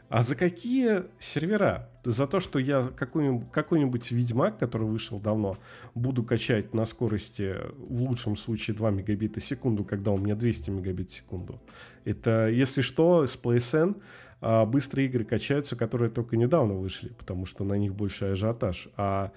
А 0.09 0.23
за 0.23 0.35
какие 0.35 1.03
сервера? 1.19 1.87
За 2.03 2.25
то, 2.25 2.39
что 2.39 2.57
я 2.57 2.81
какой-нибудь, 2.81 3.51
какой-нибудь 3.51 4.11
Ведьмак, 4.11 4.57
который 4.57 4.87
вышел 4.87 5.19
давно, 5.19 5.57
буду 5.93 6.23
качать 6.23 6.73
на 6.73 6.85
скорости 6.85 7.55
в 7.77 8.01
лучшем 8.01 8.35
случае 8.35 8.75
2 8.75 8.89
мегабита 8.89 9.39
в 9.39 9.43
секунду, 9.43 9.83
когда 9.83 10.11
у 10.11 10.17
меня 10.17 10.35
200 10.35 10.71
мегабит 10.71 11.11
в 11.11 11.13
секунду. 11.13 11.61
Это, 12.05 12.49
если 12.49 12.81
что, 12.81 13.27
с 13.27 13.37
PSN 13.37 14.01
а, 14.41 14.65
быстрые 14.65 15.07
игры 15.07 15.25
качаются, 15.25 15.75
которые 15.75 16.09
только 16.09 16.37
недавно 16.37 16.73
вышли, 16.73 17.09
потому 17.09 17.45
что 17.45 17.63
на 17.63 17.75
них 17.75 17.93
больше 17.93 18.25
ажиотаж. 18.25 18.89
А 18.97 19.31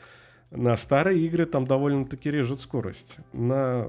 на 0.51 0.77
старые 0.77 1.21
игры 1.27 1.45
там 1.45 1.67
довольно-таки 1.67 2.31
режет 2.31 2.61
скорость. 2.61 3.17
На 3.33 3.89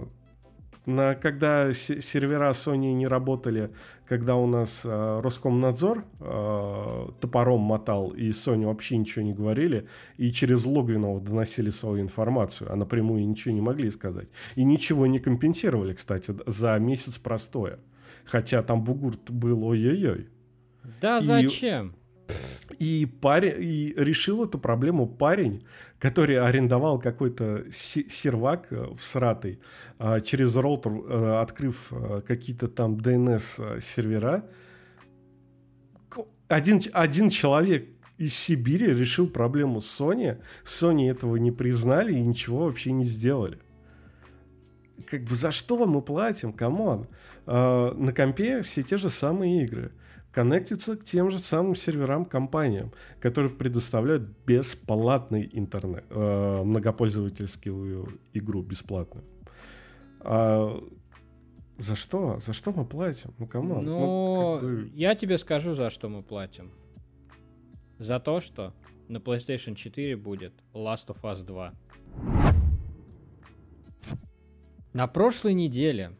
на, 0.85 1.15
когда 1.15 1.71
сервера 1.73 2.51
Sony 2.51 2.93
не 2.93 3.07
работали, 3.07 3.71
когда 4.07 4.35
у 4.35 4.47
нас 4.47 4.81
э, 4.83 5.21
Роскомнадзор 5.23 6.05
э, 6.19 7.07
топором 7.19 7.61
мотал, 7.61 8.09
и 8.09 8.29
Sony 8.29 8.65
вообще 8.65 8.97
ничего 8.97 9.23
не 9.23 9.33
говорили, 9.33 9.87
и 10.17 10.31
через 10.31 10.65
Логвинова 10.65 11.21
доносили 11.21 11.69
свою 11.69 12.01
информацию, 12.01 12.71
а 12.71 12.75
напрямую 12.75 13.27
ничего 13.27 13.53
не 13.53 13.61
могли 13.61 13.91
сказать. 13.91 14.27
И 14.55 14.63
ничего 14.63 15.07
не 15.07 15.19
компенсировали, 15.19 15.93
кстати, 15.93 16.35
за 16.45 16.77
месяц 16.79 17.17
простоя. 17.17 17.79
Хотя 18.25 18.61
там 18.63 18.83
бугурт 18.83 19.31
был 19.31 19.63
ой-ой-ой. 19.63 20.29
Да 21.01 21.19
и... 21.19 21.23
зачем? 21.23 21.93
И, 22.80 23.06
парень, 23.06 23.56
и 23.60 23.94
решил 23.98 24.44
эту 24.44 24.58
проблему 24.60 25.08
парень, 25.08 25.63
который 26.00 26.39
арендовал 26.39 27.00
какой-то 27.00 27.65
сервак 27.72 28.68
э, 28.72 28.88
в 28.96 29.01
сратый, 29.01 29.60
а, 30.00 30.20
через 30.20 30.56
роутер, 30.56 30.92
э, 30.92 31.42
открыв 31.42 31.88
э, 31.92 32.22
какие-то 32.27 32.68
там 32.68 32.96
DNS-сервера. 32.96 34.44
Один, 36.50 36.82
один 36.92 37.30
человек 37.30 37.88
из 38.18 38.36
Сибири 38.36 38.88
решил 38.88 39.30
проблему 39.30 39.80
Sony. 39.80 40.42
Sony 40.65 41.10
этого 41.10 41.38
не 41.38 41.51
признали 41.51 42.13
и 42.13 42.22
ничего 42.22 42.65
вообще 42.65 42.92
не 42.92 43.06
сделали. 43.06 43.60
Как 45.10 45.24
бы 45.24 45.36
за 45.36 45.51
что 45.51 45.86
мы 45.86 46.01
платим? 46.01 46.53
Come 46.53 46.84
on. 46.84 47.07
А, 47.46 47.94
на 47.94 48.12
компе 48.13 48.62
все 48.62 48.84
те 48.84 48.98
же 48.98 49.10
самые 49.10 49.63
игры 49.63 49.92
коннектится 50.33 50.97
к 50.97 51.05
тем 51.05 51.29
же 51.29 51.39
самым 51.39 51.75
серверам 51.75 52.25
компаниям, 52.25 52.91
которые 53.21 53.51
предоставляют 53.51 54.23
бесплатный 54.45 55.47
интернет, 55.53 56.05
э, 56.09 56.63
многопользовательскую 56.63 58.19
игру 58.33 58.63
бесплатную. 58.63 59.23
А 60.21 60.83
за 61.77 61.95
что? 61.95 62.39
За 62.39 62.53
что 62.53 62.71
мы 62.71 62.85
платим? 62.85 63.33
Ну, 63.37 63.47
кому? 63.47 63.81
Ну, 63.81 64.59
ну 64.61 64.85
я 64.93 65.15
тебе 65.15 65.37
скажу, 65.37 65.75
за 65.75 65.89
что 65.89 66.09
мы 66.09 66.23
платим. 66.23 66.71
За 67.99 68.19
то, 68.19 68.41
что 68.41 68.73
на 69.07 69.17
PlayStation 69.17 69.75
4 69.75 70.17
будет 70.17 70.53
Last 70.73 71.07
of 71.07 71.21
Us 71.21 71.43
2. 71.43 71.73
На 74.93 75.07
прошлой 75.07 75.53
неделе 75.53 76.11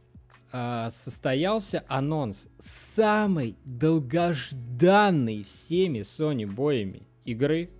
а, 0.56 0.92
состоялся 0.92 1.84
анонс 1.88 2.48
самой 2.60 3.58
долгожданной 3.66 5.44
всеми 5.44 6.02
Sony 6.02 6.46
боями 6.46 7.08
игры, 7.26 7.72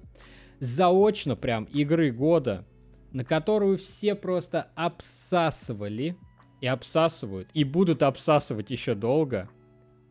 заочно 0.60 1.36
прям 1.36 1.66
игры 1.66 2.12
года, 2.12 2.66
на 3.12 3.24
которую 3.24 3.78
все 3.78 4.16
просто 4.16 4.72
обсасывали 4.74 6.18
и 6.62 6.66
обсасывают, 6.68 7.48
и 7.54 7.64
будут 7.64 8.02
обсасывать 8.02 8.72
еще 8.72 8.96
долго, 8.96 9.48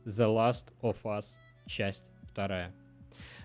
The 0.04 0.28
Last 0.28 0.66
of 0.82 0.98
Us, 1.02 1.24
часть 1.66 2.04
вторая. 2.22 2.72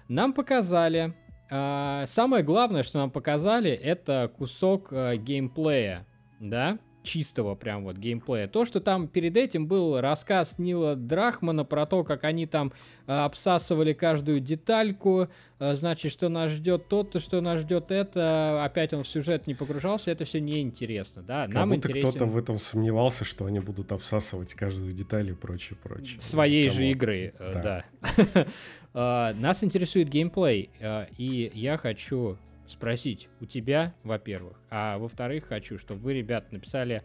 Нам 0.08 0.32
показали, 0.32 1.16
э, 1.50 2.06
самое 2.06 2.44
главное, 2.44 2.84
что 2.84 3.00
нам 3.00 3.10
показали, 3.10 3.72
это 3.72 4.32
кусок 4.38 4.90
э, 4.92 5.18
геймплея, 5.18 6.06
да, 6.40 6.78
чистого 7.04 7.56
прям 7.56 7.84
вот 7.86 7.98
геймплея. 7.98 8.48
То, 8.48 8.66
что 8.66 8.80
там 8.80 9.08
перед 9.08 9.38
этим 9.38 9.68
был 9.68 10.00
рассказ 10.00 10.56
Нила 10.58 10.96
Драхмана 10.96 11.64
про 11.64 11.86
то, 11.86 12.04
как 12.04 12.24
они 12.24 12.46
там 12.46 12.74
э, 13.08 13.14
обсасывали 13.14 13.94
каждую 13.94 14.40
детальку, 14.40 15.30
э, 15.60 15.76
значит, 15.76 16.12
что 16.12 16.30
нас 16.30 16.52
ждет 16.52 16.88
то-то, 16.88 17.20
что 17.20 17.42
нас 17.42 17.62
ждет 17.62 17.92
это, 17.92 18.64
опять 18.64 18.94
он 18.94 19.04
в 19.04 19.08
сюжет 19.08 19.48
не 19.48 19.56
погружался, 19.56 20.12
это 20.12 20.26
все 20.26 20.42
неинтересно, 20.42 21.22
да. 21.24 21.46
Как 21.46 21.56
Нам 21.56 21.70
будто 21.70 21.88
интересен... 21.88 22.10
кто-то 22.10 22.26
в 22.26 22.38
этом 22.38 22.60
сомневался, 22.60 23.26
что 23.26 23.46
они 23.46 23.60
будут 23.60 23.92
обсасывать 23.92 24.54
каждую 24.54 24.94
деталь 24.94 25.30
и 25.30 25.34
прочее, 25.34 25.78
прочее. 25.82 26.20
Своей 26.22 26.68
Тому... 26.68 26.80
же 26.80 26.88
игры, 26.88 27.34
э, 27.40 27.62
да. 27.64 27.86
да. 28.34 29.34
Нас 29.40 29.64
интересует 29.64 30.10
геймплей, 30.10 30.72
и 31.18 31.52
я 31.54 31.78
хочу 31.78 32.38
спросить 32.68 33.30
у 33.42 33.46
тебя, 33.46 33.94
во-первых, 34.04 34.60
а 34.70 34.98
во-вторых, 34.98 35.46
хочу, 35.46 35.78
чтобы 35.78 36.02
вы, 36.02 36.14
ребят, 36.14 36.52
написали 36.52 37.02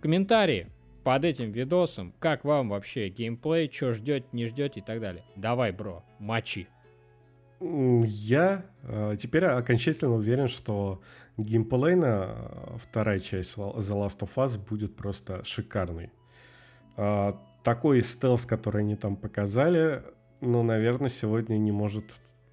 комментарии 0.00 0.68
под 1.04 1.24
этим 1.24 1.52
видосом, 1.52 2.12
как 2.18 2.44
вам 2.44 2.68
вообще 2.70 3.08
геймплей, 3.08 3.70
что 3.70 3.92
ждете, 3.92 4.26
не 4.32 4.46
ждете 4.46 4.80
и 4.80 4.82
так 4.82 5.00
далее. 5.00 5.24
Давай, 5.36 5.72
бро, 5.72 6.04
мочи. 6.18 6.68
Я 7.60 8.64
э, 8.82 9.16
теперь 9.20 9.44
окончательно 9.44 10.14
уверен, 10.14 10.48
что 10.48 11.00
геймплейна 11.36 12.26
э, 12.28 12.76
вторая 12.82 13.20
часть 13.20 13.56
The 13.56 13.76
Last 13.76 14.18
of 14.20 14.30
Us 14.36 14.58
будет 14.58 14.96
просто 14.96 15.44
шикарный. 15.44 16.10
Э, 16.96 17.34
такой 17.62 18.02
стелс, 18.02 18.46
который 18.46 18.82
они 18.82 18.96
там 18.96 19.16
показали, 19.16 20.02
ну, 20.40 20.64
наверное, 20.64 21.08
сегодня 21.08 21.56
не 21.56 21.70
может 21.70 22.04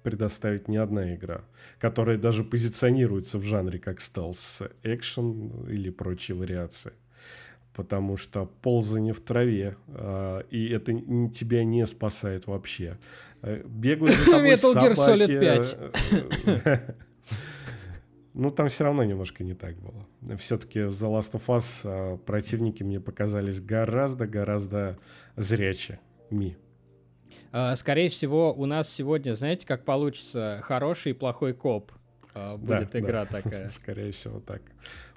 предоставить 0.02 0.68
ни 0.68 0.76
одна 0.76 1.14
игра, 1.14 1.44
которая 1.78 2.18
даже 2.18 2.44
позиционируется 2.44 3.38
в 3.38 3.42
жанре 3.42 3.78
как 3.78 4.00
стелс, 4.00 4.62
экшен 4.82 5.68
или 5.68 5.90
прочие 5.90 6.36
вариации. 6.36 6.92
Потому 7.74 8.16
что 8.16 8.46
ползание 8.62 9.12
в 9.12 9.20
траве, 9.20 9.76
э, 9.88 10.42
и 10.50 10.68
это 10.70 10.92
тебя 11.30 11.64
не 11.64 11.86
спасает 11.86 12.46
вообще. 12.46 12.98
Э, 13.42 13.62
бегают 13.64 14.14
за 14.16 14.24
тобой 14.30 14.50
Metal 14.50 14.74
Gear 14.74 14.94
Solid 14.94 15.40
5. 16.46 16.96
Ну, 18.32 18.50
там 18.50 18.68
все 18.68 18.84
равно 18.84 19.02
немножко 19.02 19.42
не 19.42 19.54
так 19.54 19.76
было. 19.76 20.36
Все-таки 20.36 20.82
в 20.82 20.90
The 20.90 21.18
Last 21.18 21.32
of 21.32 21.46
Us 21.48 21.80
э, 21.82 22.16
противники 22.18 22.84
мне 22.84 23.00
показались 23.00 23.60
гораздо-гораздо 23.60 24.98
зряче. 25.36 25.98
Ми. 26.30 26.56
А, 27.52 27.74
скорее 27.76 28.08
всего, 28.08 28.52
у 28.52 28.66
нас 28.66 28.88
сегодня, 28.88 29.34
знаете, 29.34 29.66
как 29.66 29.84
получится 29.84 30.60
хороший 30.62 31.10
и 31.10 31.14
плохой 31.14 31.52
коп. 31.54 31.92
А, 32.34 32.56
будет 32.56 32.90
да, 32.92 32.98
игра 32.98 33.24
да. 33.24 33.26
такая. 33.42 33.68
Скорее 33.68 34.12
всего, 34.12 34.40
так. 34.40 34.62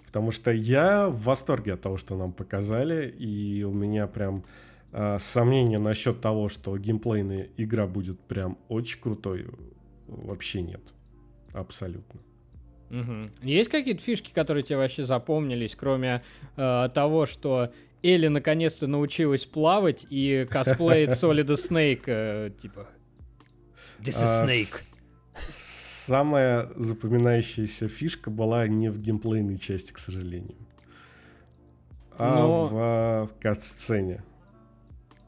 Потому 0.06 0.32
что 0.32 0.52
я 0.52 1.10
в 1.10 1.24
восторге 1.24 1.74
от 1.74 1.82
того, 1.82 1.98
что 1.98 2.16
нам 2.16 2.34
показали, 2.34 3.08
и 3.08 3.64
у 3.64 3.72
меня 3.72 4.08
прям 4.08 4.46
э, 4.92 5.18
сомнения 5.20 5.80
насчет 5.80 6.22
того, 6.22 6.50
что 6.50 6.78
геймплейная 6.78 7.50
игра 7.58 7.88
будет 7.88 8.20
прям 8.20 8.58
очень 8.68 9.02
крутой, 9.02 9.48
вообще 10.08 10.62
нет. 10.62 10.82
Абсолютно. 11.52 12.20
Угу. 12.92 13.30
Есть 13.42 13.72
какие-то 13.72 14.04
фишки, 14.04 14.32
которые 14.32 14.64
тебе 14.64 14.78
вообще 14.78 15.04
запомнились, 15.04 15.76
кроме 15.76 16.22
э, 16.58 16.90
того, 16.94 17.26
что 17.26 17.72
Элли 18.04 18.28
наконец-то 18.28 18.88
научилась 18.88 19.46
плавать 19.46 20.06
и 20.10 20.46
косплеит 20.50 21.10
Solid 21.22 21.48
Snake, 21.48 22.04
э, 22.06 22.52
типа... 22.62 22.88
This 24.00 24.22
is 24.22 24.26
а, 24.26 24.46
Snake. 24.46 24.94
Самая 25.36 26.70
запоминающаяся 26.76 27.88
фишка 27.88 28.30
была 28.30 28.68
не 28.68 28.90
в 28.90 29.00
геймплейной 29.00 29.58
части, 29.58 29.94
к 29.94 29.98
сожалению, 29.98 30.58
а 32.18 32.36
Но... 32.36 32.68
в 32.68 33.42
кат-сцене. 33.42 34.24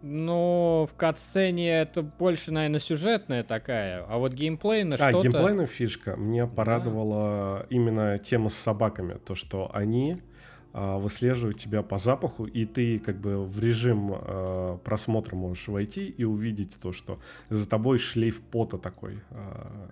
Ну, 0.02 0.88
в 0.92 0.96
катсцене 0.98 1.70
это 1.70 2.04
больше, 2.04 2.52
наверное, 2.52 2.82
сюжетная 2.82 3.44
такая, 3.44 4.06
а 4.08 4.18
вот 4.18 4.34
геймплейная 4.34 5.00
а, 5.00 5.10
что-то... 5.10 5.30
геймплейная 5.30 5.66
фишка. 5.66 6.18
Мне 6.18 6.46
порадовала 6.46 7.60
да. 7.62 7.66
именно 7.70 8.18
тема 8.18 8.50
с 8.50 8.56
собаками. 8.56 9.18
То, 9.26 9.34
что 9.34 9.72
они 9.74 10.22
а, 10.22 10.35
выслеживают 10.76 11.58
тебя 11.58 11.84
по 11.84 11.98
запаху, 11.98 12.46
и 12.46 12.66
ты 12.66 13.00
как 13.00 13.18
бы 13.18 13.46
в 13.46 13.60
режим 13.62 14.12
а, 14.14 14.78
просмотра 14.78 15.36
можешь 15.36 15.68
войти 15.70 16.08
и 16.08 16.26
увидеть 16.26 16.78
то, 16.82 16.92
что 16.92 17.20
за 17.50 17.68
тобой 17.68 17.98
шлейф 17.98 18.42
пота 18.42 18.78
такой 18.78 19.22
а, 19.32 19.90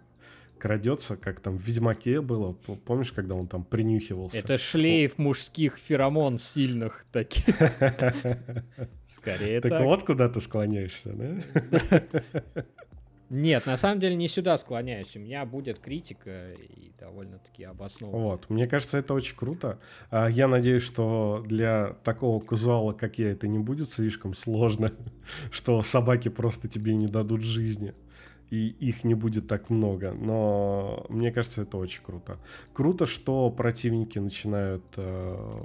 крадется, 0.64 1.16
как 1.16 1.40
там 1.40 1.58
в 1.58 1.66
Ведьмаке 1.66 2.22
было. 2.22 2.54
Помнишь, 2.86 3.12
когда 3.12 3.36
он 3.36 3.48
там 3.48 3.64
принюхивался? 3.64 4.38
Это 4.38 4.58
шлейф 4.58 5.18
мужских 5.18 5.78
феромон 5.78 6.38
сильных 6.38 7.06
таких. 7.12 7.46
Скорее 9.08 9.62
так. 9.62 9.72
Так 9.72 9.84
вот 9.84 10.04
куда 10.04 10.28
ты 10.28 10.42
склоняешься, 10.42 11.14
да? 11.14 12.04
Нет, 13.34 13.66
на 13.66 13.78
самом 13.78 14.00
деле 14.00 14.16
не 14.16 14.28
сюда 14.28 14.60
склоняюсь. 14.60 15.16
У 15.16 15.20
меня 15.20 15.44
будет 15.44 15.80
критика 15.80 16.52
и 16.52 16.92
довольно-таки 17.00 17.64
обоснованная. 17.64 18.24
Вот, 18.24 18.50
мне 18.52 18.68
кажется, 18.68 19.00
это 19.00 19.16
очень 19.16 19.36
круто. 19.36 19.80
А 20.12 20.28
я 20.28 20.48
надеюсь, 20.48 20.84
что 20.84 21.44
для 21.48 21.96
такого 22.04 22.40
казуала, 22.44 22.94
как 22.94 23.18
я, 23.18 23.32
это 23.32 23.48
не 23.48 23.58
будет 23.58 23.92
слишком 23.92 24.36
сложно, 24.36 24.94
что 25.52 25.82
собаки 25.82 26.30
просто 26.30 26.68
тебе 26.68 26.94
не 26.94 27.08
дадут 27.08 27.42
жизни 27.42 27.96
и 28.52 28.68
их 28.68 29.04
не 29.04 29.16
будет 29.16 29.48
так 29.48 29.72
много. 29.72 30.12
Но 30.12 31.08
мне 31.10 31.32
кажется, 31.32 31.64
это 31.64 31.78
очень 31.78 32.04
круто. 32.04 32.38
Круто, 32.72 33.08
что 33.08 33.50
противники 33.50 34.20
начинают 34.20 34.86
э, 34.96 35.64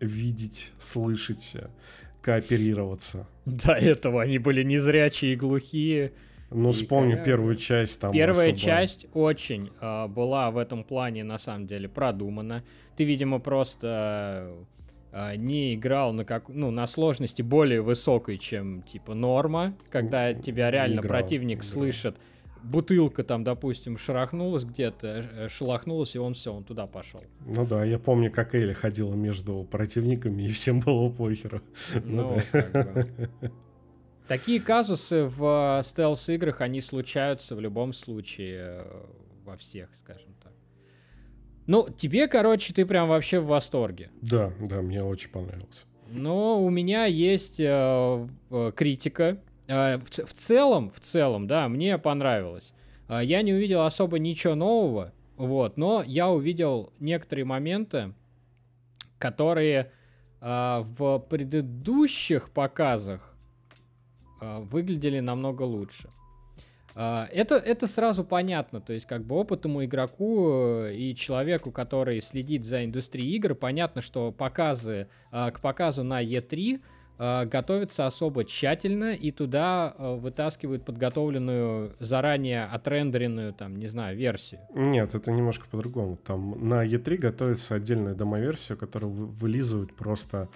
видеть, 0.00 0.72
слышать, 0.78 1.56
кооперироваться. 2.22 3.28
До 3.44 3.72
этого 3.72 4.22
они 4.22 4.38
были 4.38 4.62
незрячие 4.62 5.34
и 5.34 5.36
глухие. 5.36 6.12
Ну, 6.54 6.70
и 6.70 6.72
вспомню 6.72 7.12
когда... 7.12 7.24
первую 7.24 7.56
часть 7.56 8.00
там. 8.00 8.12
Первая 8.12 8.52
особо... 8.52 8.58
часть 8.58 9.06
очень 9.14 9.70
э, 9.80 10.06
была 10.08 10.50
в 10.50 10.58
этом 10.58 10.84
плане 10.84 11.24
на 11.24 11.38
самом 11.38 11.66
деле 11.66 11.88
продумана. 11.88 12.62
Ты, 12.96 13.04
видимо, 13.04 13.38
просто 13.38 14.52
э, 15.12 15.36
не 15.36 15.74
играл 15.74 16.12
на 16.12 16.24
как, 16.24 16.48
ну, 16.48 16.70
на 16.70 16.86
сложности 16.86 17.42
более 17.42 17.82
высокой, 17.82 18.38
чем 18.38 18.82
типа 18.82 19.14
норма, 19.14 19.74
когда 19.90 20.34
тебя 20.34 20.70
реально 20.70 21.00
играл, 21.00 21.20
противник 21.20 21.58
играл. 21.58 21.70
слышит. 21.70 22.16
Бутылка 22.62 23.24
там, 23.24 23.42
допустим, 23.42 23.98
шарахнулась 23.98 24.64
где-то, 24.64 25.28
э, 25.32 25.48
шелохнулась, 25.48 26.14
и 26.14 26.18
он 26.18 26.34
все, 26.34 26.52
он 26.52 26.62
туда 26.62 26.86
пошел. 26.86 27.22
Ну 27.44 27.66
да, 27.66 27.84
я 27.84 27.98
помню, 27.98 28.30
как 28.30 28.54
Эля 28.54 28.72
ходила 28.72 29.14
между 29.14 29.66
противниками, 29.68 30.44
и 30.44 30.48
всем 30.48 30.80
было 30.80 31.10
похеру. 31.10 31.60
Ну, 32.04 32.40
ну 32.52 32.62
да. 32.72 33.06
Такие 34.28 34.60
казусы 34.60 35.24
в 35.24 35.80
э, 35.80 35.82
стелс-играх, 35.82 36.60
они 36.60 36.80
случаются 36.80 37.56
в 37.56 37.60
любом 37.60 37.92
случае, 37.92 38.82
э, 38.84 39.06
во 39.44 39.56
всех, 39.56 39.94
скажем 39.96 40.34
так. 40.42 40.52
Ну, 41.66 41.88
тебе, 41.88 42.28
короче, 42.28 42.72
ты 42.72 42.86
прям 42.86 43.08
вообще 43.08 43.40
в 43.40 43.46
восторге. 43.46 44.10
Да, 44.20 44.52
да, 44.60 44.82
мне 44.82 45.02
очень 45.02 45.30
понравился. 45.30 45.86
Но 46.08 46.62
у 46.62 46.70
меня 46.70 47.06
есть 47.06 47.58
э, 47.58 48.28
критика. 48.74 49.38
Э, 49.66 49.98
в, 49.98 50.08
в 50.08 50.32
целом, 50.32 50.92
в 50.94 51.00
целом, 51.00 51.46
да, 51.46 51.68
мне 51.68 51.98
понравилось. 51.98 52.72
Э, 53.08 53.20
я 53.22 53.42
не 53.42 53.52
увидел 53.52 53.82
особо 53.82 54.18
ничего 54.18 54.54
нового, 54.54 55.12
вот, 55.36 55.76
но 55.76 56.02
я 56.06 56.30
увидел 56.30 56.92
некоторые 56.98 57.44
моменты, 57.44 58.14
которые 59.18 59.92
э, 60.40 60.82
в 60.84 61.18
предыдущих 61.20 62.50
показах 62.50 63.20
э, 63.28 63.31
выглядели 64.42 65.20
намного 65.20 65.62
лучше. 65.62 66.08
Uh, 66.94 67.26
это, 67.32 67.54
это 67.54 67.86
сразу 67.86 68.22
понятно, 68.22 68.80
то 68.82 68.92
есть 68.92 69.06
как 69.06 69.24
бы 69.24 69.36
опытному 69.36 69.82
игроку 69.82 70.50
э, 70.84 70.94
и 70.94 71.14
человеку, 71.14 71.70
который 71.70 72.20
следит 72.20 72.66
за 72.66 72.84
индустрией 72.84 73.34
игр, 73.36 73.54
понятно, 73.54 74.02
что 74.02 74.30
показы, 74.30 75.08
uh, 75.32 75.50
к 75.50 75.60
показу 75.60 76.04
на 76.04 76.22
E3 76.22 76.82
uh, 77.18 77.46
готовятся 77.46 78.06
особо 78.06 78.44
тщательно 78.44 79.14
и 79.14 79.30
туда 79.30 79.94
вытаскивают 79.98 80.84
подготовленную 80.84 81.96
заранее 81.98 82.64
отрендеренную, 82.64 83.54
там, 83.54 83.76
не 83.76 83.86
знаю, 83.86 84.18
версию. 84.18 84.60
Нет, 84.74 85.14
это 85.14 85.32
немножко 85.32 85.66
по-другому. 85.70 86.18
Там 86.18 86.68
на 86.68 86.86
E3 86.86 87.16
готовится 87.16 87.76
отдельная 87.76 88.14
домоверсия, 88.14 88.76
которую 88.76 89.28
вылизывают 89.28 89.94
просто 89.94 90.50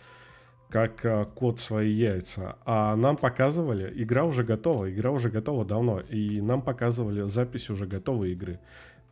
как 0.68 1.04
а, 1.04 1.24
кот 1.24 1.60
свои 1.60 1.92
яйца. 1.92 2.56
А 2.64 2.96
нам 2.96 3.16
показывали, 3.16 3.92
игра 4.02 4.24
уже 4.24 4.44
готова, 4.44 4.90
игра 4.90 5.10
уже 5.10 5.30
готова 5.30 5.64
давно, 5.64 6.00
и 6.00 6.40
нам 6.40 6.62
показывали 6.62 7.26
запись 7.28 7.70
уже 7.70 7.86
готовой 7.86 8.32
игры. 8.32 8.60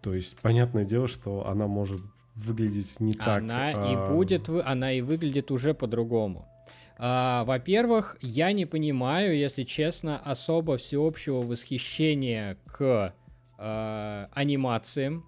То 0.00 0.14
есть, 0.14 0.36
понятное 0.40 0.84
дело, 0.84 1.08
что 1.08 1.46
она 1.46 1.66
может 1.66 2.00
выглядеть 2.34 3.00
не 3.00 3.14
она 3.14 3.24
так. 3.24 3.38
Она 3.38 3.70
и 3.70 3.94
а... 3.94 4.12
будет, 4.12 4.48
она 4.48 4.92
и 4.92 5.00
выглядит 5.00 5.50
уже 5.50 5.74
по-другому. 5.74 6.48
А, 6.96 7.44
во-первых, 7.44 8.16
я 8.20 8.52
не 8.52 8.66
понимаю, 8.66 9.36
если 9.36 9.64
честно, 9.64 10.18
особо 10.18 10.76
всеобщего 10.76 11.40
восхищения 11.42 12.56
к 12.66 13.14
а, 13.58 14.28
анимациям, 14.32 15.24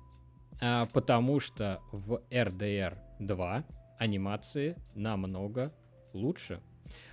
а, 0.60 0.86
потому 0.92 1.40
что 1.40 1.80
в 1.92 2.20
RDR 2.30 2.94
2 3.18 3.64
анимации 3.98 4.76
намного 4.94 5.72
лучше. 6.16 6.60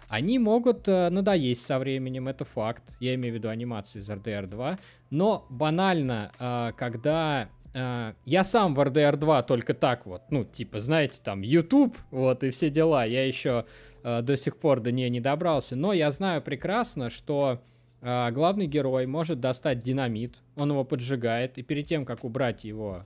Они 0.07 0.37
могут 0.37 0.87
э, 0.87 1.09
надоесть 1.09 1.65
со 1.65 1.79
временем, 1.79 2.27
это 2.27 2.45
факт. 2.45 2.83
Я 2.99 3.15
имею 3.15 3.33
в 3.33 3.37
виду 3.37 3.49
анимации 3.49 3.99
из 3.99 4.09
RDR 4.09 4.47
2. 4.47 4.77
Но 5.09 5.45
банально, 5.49 6.31
э, 6.39 6.71
когда 6.77 7.49
э, 7.73 8.13
я 8.25 8.43
сам 8.43 8.75
в 8.75 8.79
RDR 8.79 9.15
2 9.17 9.43
только 9.43 9.73
так 9.73 10.05
вот, 10.05 10.21
ну, 10.29 10.43
типа, 10.43 10.79
знаете, 10.79 11.19
там, 11.23 11.41
YouTube, 11.41 11.97
вот, 12.11 12.43
и 12.43 12.51
все 12.51 12.69
дела. 12.69 13.05
Я 13.05 13.25
еще 13.25 13.65
э, 14.03 14.21
до 14.21 14.37
сих 14.37 14.57
пор 14.57 14.81
до 14.81 14.91
нее 14.91 15.09
не 15.09 15.19
добрался. 15.19 15.75
Но 15.75 15.93
я 15.93 16.11
знаю 16.11 16.41
прекрасно, 16.41 17.09
что 17.09 17.61
э, 18.01 18.31
главный 18.31 18.67
герой 18.67 19.07
может 19.07 19.39
достать 19.39 19.81
динамит, 19.81 20.41
он 20.55 20.69
его 20.69 20.83
поджигает, 20.83 21.57
и 21.57 21.63
перед 21.63 21.87
тем, 21.87 22.05
как 22.05 22.23
убрать 22.23 22.63
его 22.63 23.05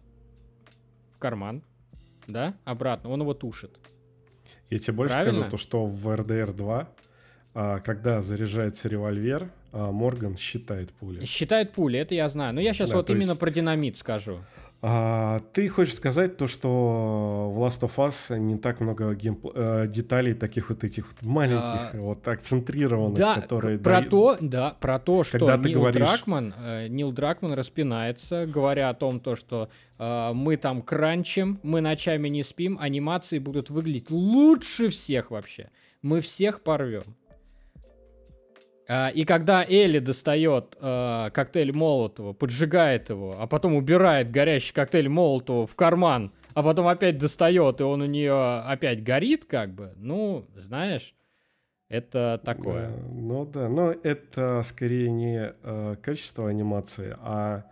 в 1.13 1.19
карман, 1.19 1.63
да, 2.27 2.53
обратно, 2.65 3.10
он 3.10 3.21
его 3.21 3.33
тушит. 3.33 3.79
Я 4.69 4.80
тебе 4.80 4.93
больше 4.93 5.15
Правильно? 5.15 5.41
скажу, 5.41 5.51
то, 5.51 5.58
что 5.58 5.86
в 5.86 6.08
RDR 6.10 6.53
2, 6.53 6.89
а, 7.53 7.80
когда 7.80 8.21
заряжается 8.21 8.89
револьвер, 8.89 9.49
а, 9.71 9.91
Морган 9.91 10.38
считает 10.38 10.91
пули. 10.91 11.25
Считает 11.25 11.71
пули, 11.71 11.99
это 11.99 12.15
я 12.15 12.27
знаю. 12.30 12.53
Но 12.53 12.62
я 12.62 12.73
сейчас 12.73 12.89
да, 12.89 12.97
вот 12.97 13.10
именно 13.10 13.23
есть... 13.30 13.39
про 13.39 13.51
динамит 13.51 13.97
скажу. 13.97 14.39
А, 14.81 15.39
ты 15.53 15.69
хочешь 15.69 15.95
сказать 15.95 16.37
то, 16.37 16.45
что 16.45 17.51
в 17.51 17.59
Last 17.63 17.81
of 17.81 17.95
Us 17.95 18.37
не 18.37 18.57
так 18.57 18.79
много 18.79 19.15
геймпл... 19.15 19.49
э, 19.55 19.87
деталей 19.87 20.35
таких 20.35 20.69
вот 20.69 20.83
этих 20.83 21.07
вот 21.07 21.25
маленьких, 21.25 21.63
а, 21.63 21.91
вот 21.95 22.27
акцентрированных, 22.27 23.17
да, 23.17 23.41
которые... 23.41 23.79
Про 23.79 23.95
дают... 23.95 24.09
то, 24.09 24.37
да, 24.39 24.75
про 24.79 24.99
то, 24.99 25.23
что 25.23 25.39
Когда 25.39 25.57
Нил 25.57 25.79
говоришь... 25.79 26.07
Дракман, 26.07 26.53
э, 26.63 26.87
Нил 26.89 27.11
Дракман 27.11 27.53
распинается, 27.53 28.45
говоря 28.45 28.89
о 28.89 28.93
том, 28.93 29.19
то, 29.19 29.35
что 29.35 29.69
э, 29.97 30.31
мы 30.33 30.57
там 30.57 30.83
кранчим, 30.83 31.59
мы 31.63 31.81
ночами 31.81 32.29
не 32.29 32.43
спим, 32.43 32.77
анимации 32.79 33.39
будут 33.39 33.71
выглядеть 33.71 34.11
лучше 34.11 34.89
всех 34.89 35.31
вообще. 35.31 35.71
Мы 36.03 36.21
всех 36.21 36.61
порвем. 36.61 37.15
А, 38.89 39.10
и 39.10 39.26
когда 39.26 39.65
Элли 39.65 40.00
достает 40.00 40.78
э, 40.80 41.30
коктейль 41.34 41.73
Молотова, 41.73 42.34
поджигает 42.34 43.10
его, 43.10 43.36
а 43.38 43.45
потом 43.45 43.76
убирает 43.76 44.32
горящий 44.32 44.73
коктейль 44.73 45.10
Молотова 45.10 45.67
в 45.67 45.76
карман, 45.76 46.32
а 46.54 46.63
потом 46.63 46.88
опять 46.88 47.17
достает, 47.17 47.82
и 47.82 47.84
он 47.84 48.02
у 48.02 48.06
нее 48.06 48.60
опять 48.62 49.04
горит, 49.04 49.45
как 49.45 49.73
бы, 49.73 49.93
ну, 49.97 50.47
знаешь, 50.56 51.13
это 51.89 52.41
такое. 52.43 52.91
ну 53.12 53.45
да, 53.45 53.69
но 53.69 53.91
это 53.91 54.62
скорее 54.65 55.10
не 55.10 55.54
э, 55.62 55.95
качество 56.02 56.50
анимации, 56.50 57.15
а 57.19 57.65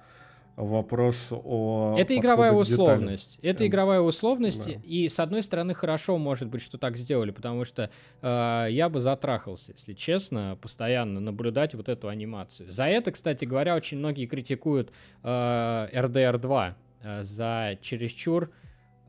вопрос 0.55 1.29
о... 1.31 1.95
Это 1.97 2.15
игровая 2.17 2.51
условность. 2.51 3.37
Это 3.41 3.63
эм, 3.63 3.69
игровая 3.69 3.99
условность, 3.99 4.65
да. 4.65 4.79
и 4.83 5.09
с 5.09 5.19
одной 5.19 5.43
стороны 5.43 5.73
хорошо, 5.73 6.17
может 6.17 6.47
быть, 6.47 6.61
что 6.61 6.77
так 6.77 6.97
сделали, 6.97 7.31
потому 7.31 7.65
что 7.65 7.89
э, 8.21 8.67
я 8.69 8.89
бы 8.89 9.01
затрахался, 9.01 9.73
если 9.73 9.93
честно, 9.93 10.57
постоянно 10.61 11.19
наблюдать 11.19 11.73
вот 11.75 11.89
эту 11.89 12.07
анимацию. 12.07 12.71
За 12.71 12.85
это, 12.85 13.11
кстати 13.11 13.45
говоря, 13.45 13.75
очень 13.75 13.97
многие 13.97 14.27
критикуют 14.27 14.91
э, 15.23 15.27
RDR 15.27 16.37
2 16.37 16.77
э, 17.01 17.23
за 17.23 17.77
чересчур 17.81 18.51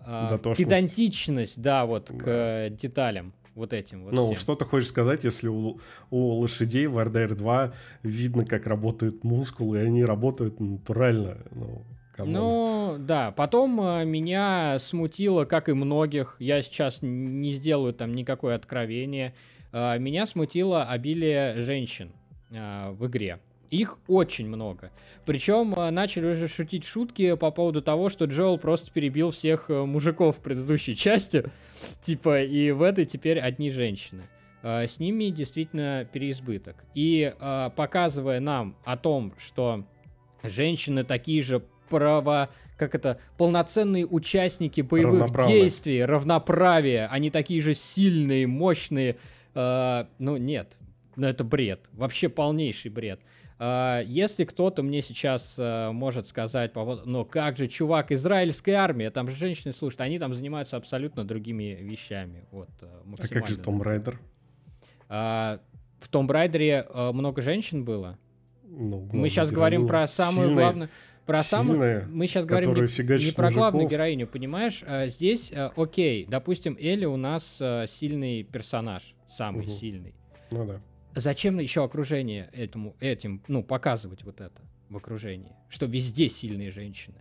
э, 0.05 0.39
педантичность, 0.57 1.61
да, 1.61 1.87
вот 1.87 2.11
да. 2.11 2.19
к 2.19 2.25
э, 2.27 2.71
деталям 2.71 3.33
вот 3.57 3.73
этим 3.73 4.05
вот 4.05 4.15
Ну, 4.15 4.27
всем. 4.27 4.37
что 4.37 4.55
ты 4.55 4.65
хочешь 4.65 4.89
сказать, 4.89 5.25
если 5.25 5.49
у, 5.49 5.81
у 6.11 6.19
лошадей 6.41 6.87
в 6.87 6.97
RDR 6.99 7.35
2 7.35 7.73
видно, 8.05 8.45
как 8.45 8.67
работают 8.69 9.25
мускулы, 9.25 9.79
и 9.79 9.81
они 9.81 10.05
работают 10.05 10.61
натурально, 10.61 11.39
ну, 11.51 11.83
Ну, 12.19 12.97
да. 12.99 13.31
Потом 13.33 13.81
э, 13.81 14.05
меня 14.05 14.79
смутило, 14.79 15.45
как 15.45 15.69
и 15.69 15.73
многих. 15.73 16.37
Я 16.39 16.63
сейчас 16.63 16.99
не 17.03 17.53
сделаю 17.53 17.93
там 17.93 18.15
никакое 18.15 18.55
откровение. 18.55 19.35
э, 19.73 19.99
меня 19.99 20.27
смутило 20.27 20.85
обилие 20.85 21.61
женщин 21.61 22.13
э, 22.51 22.91
в 22.93 23.07
игре. 23.07 23.41
Их 23.71 23.99
очень 24.07 24.49
много. 24.49 24.91
Причем 25.25 25.75
э, 25.75 25.91
начали 25.91 26.27
уже 26.27 26.49
шутить 26.49 26.85
шутки 26.85 27.35
по 27.35 27.51
поводу 27.51 27.83
того, 27.83 28.09
что 28.09 28.27
Джоэл 28.27 28.59
просто 28.59 28.91
перебил 28.91 29.31
всех 29.31 29.71
э, 29.71 29.85
мужиков 29.85 30.37
в 30.37 30.41
предыдущей 30.41 30.95
части. 30.97 31.45
Типа, 32.03 32.43
и 32.43 32.71
в 32.71 32.83
этой 32.83 33.07
теперь 33.07 33.39
одни 33.39 33.71
женщины. 33.71 34.23
Э, 34.63 34.87
с 34.87 34.99
ними 34.99 35.27
действительно 35.27 36.09
переизбыток. 36.11 36.77
И 36.95 37.33
показывая 37.77 38.41
нам 38.41 38.77
о 38.85 38.97
том, 38.97 39.33
что 39.39 39.85
женщины 40.43 41.05
такие 41.05 41.43
же 41.43 41.63
право, 41.89 42.51
как 42.77 42.95
это, 42.95 43.19
полноценные 43.37 44.07
участники 44.07 44.81
боевых 44.81 45.31
действий, 45.47 46.05
равноправие, 46.05 47.07
они 47.07 47.31
такие 47.31 47.61
же 47.61 47.75
сильные, 47.75 48.47
мощные. 48.47 49.17
Э, 49.55 50.07
ну 50.19 50.37
нет, 50.37 50.79
ну 51.17 51.27
это 51.27 51.45
бред, 51.45 51.81
вообще 51.93 52.29
полнейший 52.29 52.91
бред. 52.91 53.21
Uh, 53.59 54.05
если 54.05 54.45
кто-то 54.45 54.83
мне 54.83 55.01
сейчас 55.01 55.55
uh, 55.57 55.91
может 55.91 56.29
сказать, 56.29 56.73
ну 56.75 57.25
как 57.25 57.57
же, 57.57 57.69
чувак, 57.69 58.13
израильская 58.13 58.75
армия, 58.75 59.11
там 59.11 59.31
же 59.31 59.37
женщины 59.37 59.73
слушают, 59.73 60.03
они 60.03 60.19
там 60.19 60.35
занимаются 60.35 60.77
абсолютно 60.77 61.25
другими 61.25 61.79
вещами. 61.81 62.45
Вот, 62.51 62.69
uh, 62.83 63.17
а 63.19 63.29
как 63.29 63.47
же 63.47 63.57
Том 63.59 63.81
Райдер? 63.81 64.21
в 65.09 66.09
Том 66.11 66.31
Райдере 66.31 66.87
много 66.93 67.41
женщин 67.41 67.85
было. 67.85 68.19
Ну, 68.65 69.09
Мы 69.13 69.31
сейчас 69.31 69.51
говорим 69.51 69.87
про 69.87 70.07
самую 70.07 70.49
сильные, 70.49 70.65
главную... 70.65 70.91
Про 71.25 71.43
самую... 71.43 72.09
Мы 72.09 72.27
сейчас 72.27 72.45
говорим 72.45 72.71
не, 72.71 72.81
не 72.81 73.33
про 73.33 73.45
мужиков. 73.45 73.55
главную 73.55 73.89
героиню, 73.89 74.27
понимаешь? 74.27 74.85
А, 74.87 75.09
здесь, 75.09 75.51
а, 75.53 75.73
окей, 75.77 76.27
допустим, 76.29 76.77
Элли 76.81 77.05
у 77.05 77.17
нас 77.17 77.57
а, 77.61 77.87
сильный 77.87 78.45
персонаж, 78.45 79.15
самый 79.29 79.67
угу. 79.67 79.73
сильный. 79.73 80.15
Ну 80.51 80.65
да. 80.67 80.81
Зачем 81.17 81.59
еще 81.59 81.83
окружение 81.83 82.51
этому, 82.53 82.95
этим, 83.01 83.43
ну, 83.49 83.63
показывать 83.63 84.23
вот 84.23 84.43
это 84.43 84.61
в 84.91 84.99
окружении? 84.99 85.57
Что 85.71 85.87
везде 85.87 86.29
сильные 86.29 86.71
женщины. 86.71 87.17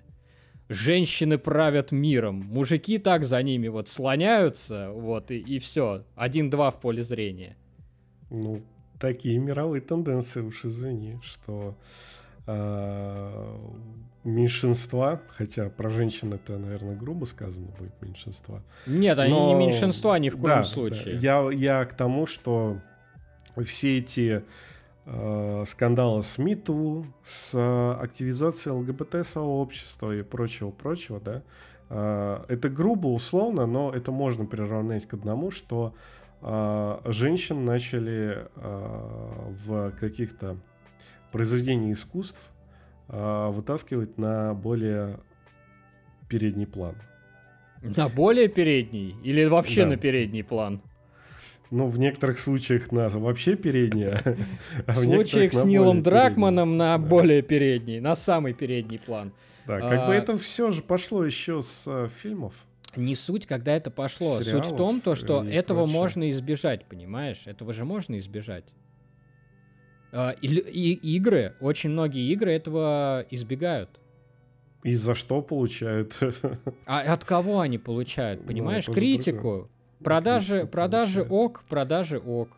Женщины 0.68 1.38
правят 1.38 1.94
миром, 1.94 2.36
мужики 2.36 2.98
так 2.98 3.24
за 3.24 3.42
ними 3.42 3.70
вот 3.70 3.88
слоняются, 3.88 4.92
вот, 4.92 5.32
и, 5.32 5.38
и 5.38 5.60
все. 5.60 6.04
Один-два 6.16 6.72
в 6.72 6.82
поле 6.82 7.04
зрения. 7.04 7.56
Ну, 8.30 8.64
такие 9.00 9.40
мировые 9.40 9.80
тенденции, 9.80 10.42
уж 10.42 10.66
извини, 10.66 11.18
что 11.24 11.78
э, 12.48 13.58
меньшинства, 14.26 15.22
хотя 15.30 15.70
про 15.70 15.90
женщин 15.90 16.34
это, 16.34 16.58
наверное, 16.58 16.98
грубо 16.98 17.24
сказано 17.24 17.68
будет 17.80 17.94
меньшинства. 18.02 18.62
Нет, 18.88 19.18
они 19.20 19.32
Но... 19.32 19.48
не 19.48 19.56
меньшинства 19.56 20.20
ни 20.20 20.30
в 20.30 20.34
коем 20.34 20.58
да, 20.58 20.64
случае. 20.66 21.18
Да. 21.18 21.22
Я, 21.22 21.50
я 21.54 21.86
к 21.86 21.96
тому, 21.96 22.26
что 22.26 22.82
все 23.64 24.00
эти 24.00 24.44
э, 25.06 25.64
скандалы 25.66 26.22
с 26.22 26.38
МИТУ, 26.38 27.06
с 27.24 27.96
активизацией 28.00 28.76
ЛГБТ-сообщества 28.76 30.16
и 30.16 30.24
прочего-прочего, 30.24 31.20
да, 31.20 31.44
э, 31.90 32.44
это 32.48 32.70
грубо, 32.70 33.08
условно, 33.08 33.66
но 33.66 33.94
это 33.94 34.12
можно 34.12 34.46
приравнять 34.46 35.08
к 35.08 35.14
одному, 35.14 35.52
что 35.52 35.94
э, 36.42 37.00
женщин 37.06 37.66
начали 37.66 38.48
э, 38.56 39.52
в 39.66 39.92
каких-то 39.92 40.58
произведениях 41.32 41.98
искусств 41.98 42.52
э, 43.10 43.50
вытаскивать 43.52 44.18
на 44.18 44.54
более 44.54 45.20
передний 46.30 46.68
план. 46.68 46.96
На 47.82 48.10
более 48.10 48.48
передний? 48.48 49.16
Или 49.24 49.46
вообще 49.46 49.84
да. 49.84 49.90
на 49.90 49.98
передний 49.98 50.44
план? 50.44 50.82
Ну, 51.72 51.88
в 51.88 52.00
некоторых 52.00 52.40
случаях 52.40 52.92
на 52.92 53.10
вообще 53.10 53.56
передняя. 53.56 54.22
А 54.86 54.94
в 54.94 54.98
случаях 54.98 55.54
с 55.54 55.64
Нилом 55.64 56.04
Дракманом 56.04 56.78
на 56.78 56.98
более 56.98 57.42
передний, 57.42 58.00
на 58.00 58.16
самый 58.16 58.54
передний 58.54 59.00
план. 59.00 59.34
Да, 59.68 59.80
как 59.80 60.08
бы 60.08 60.14
это 60.14 60.38
все 60.38 60.72
же 60.72 60.82
пошло 60.82 61.26
еще 61.26 61.62
с 61.64 61.86
э, 61.88 62.08
фильмов. 62.22 62.54
Не 62.96 63.16
суть, 63.16 63.48
когда 63.48 63.76
это 63.76 63.90
пошло. 63.90 64.42
Суть 64.42 64.68
в 64.68 64.76
том, 64.76 65.02
то, 65.02 65.16
что 65.16 65.44
этого 65.44 65.86
можно 65.86 66.30
избежать, 66.32 66.86
понимаешь? 66.86 67.48
Этого 67.48 67.74
же 67.74 67.84
можно 67.84 68.20
избежать. 68.20 68.66
А, 70.12 70.32
и, 70.42 70.48
и 70.48 71.16
игры, 71.18 71.56
очень 71.60 71.90
многие 71.90 72.32
игры 72.32 72.52
этого 72.52 73.26
избегают. 73.30 73.90
И 74.84 74.94
за 74.94 75.16
что 75.16 75.42
получают? 75.42 76.18
А 76.86 77.02
от 77.02 77.26
кого 77.26 77.60
они 77.60 77.78
получают, 77.78 78.42
ну, 78.42 78.48
понимаешь? 78.48 78.88
Ну, 78.88 78.94
Критику. 78.94 79.70
Продажи, 80.04 80.66
продажи 80.66 81.24
ок, 81.24 81.64
продажи 81.70 82.20
ок. 82.20 82.50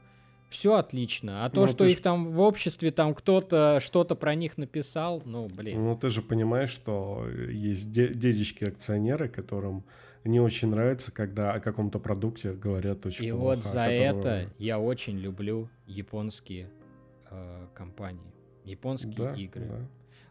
Все 0.49 0.75
отлично. 0.75 1.45
А 1.45 1.49
то, 1.49 1.61
ну, 1.61 1.67
что 1.67 1.85
их 1.85 1.97
ж... 1.97 2.01
там 2.01 2.31
в 2.31 2.39
обществе 2.39 2.91
там 2.91 3.13
кто-то 3.13 3.79
что-то 3.81 4.15
про 4.15 4.33
них 4.33 4.57
написал, 4.57 5.21
ну, 5.25 5.47
блин. 5.47 5.83
Ну, 5.83 5.95
ты 5.97 6.09
же 6.09 6.21
понимаешь, 6.21 6.69
что 6.69 7.27
есть 7.49 7.91
де- 7.91 8.13
дедечки-акционеры, 8.13 9.27
которым 9.27 9.83
не 10.23 10.39
очень 10.39 10.69
нравится, 10.69 11.11
когда 11.11 11.53
о 11.53 11.59
каком-то 11.59 11.99
продукте 11.99 12.53
говорят 12.53 13.05
очень 13.05 13.25
И 13.25 13.31
плохо. 13.31 13.43
вот 13.43 13.57
за 13.59 13.85
которого... 13.85 14.19
это 14.19 14.53
я 14.57 14.79
очень 14.79 15.17
люблю 15.17 15.69
японские 15.85 16.69
э, 17.29 17.67
компании, 17.73 18.33
японские 18.63 19.15
да, 19.15 19.33
игры. 19.33 19.65
Да. 19.65 19.87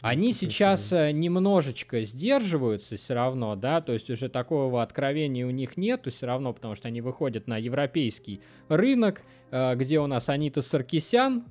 Они 0.06 0.32
сейчас 0.32 0.92
э, 0.92 1.10
немножечко 1.10 2.02
сдерживаются 2.02 2.96
все 2.96 3.14
равно, 3.14 3.56
да, 3.56 3.80
то 3.80 3.92
есть 3.92 4.08
уже 4.08 4.28
такого 4.28 4.80
откровения 4.82 5.44
у 5.44 5.50
них 5.50 5.76
нету 5.76 6.12
все 6.12 6.26
равно, 6.26 6.52
потому 6.52 6.76
что 6.76 6.86
они 6.86 7.00
выходят 7.00 7.48
на 7.48 7.58
европейский 7.58 8.40
рынок, 8.68 9.22
э, 9.50 9.74
где 9.74 9.98
у 9.98 10.06
нас 10.06 10.28
Анита 10.28 10.62
Саркисян 10.62 11.46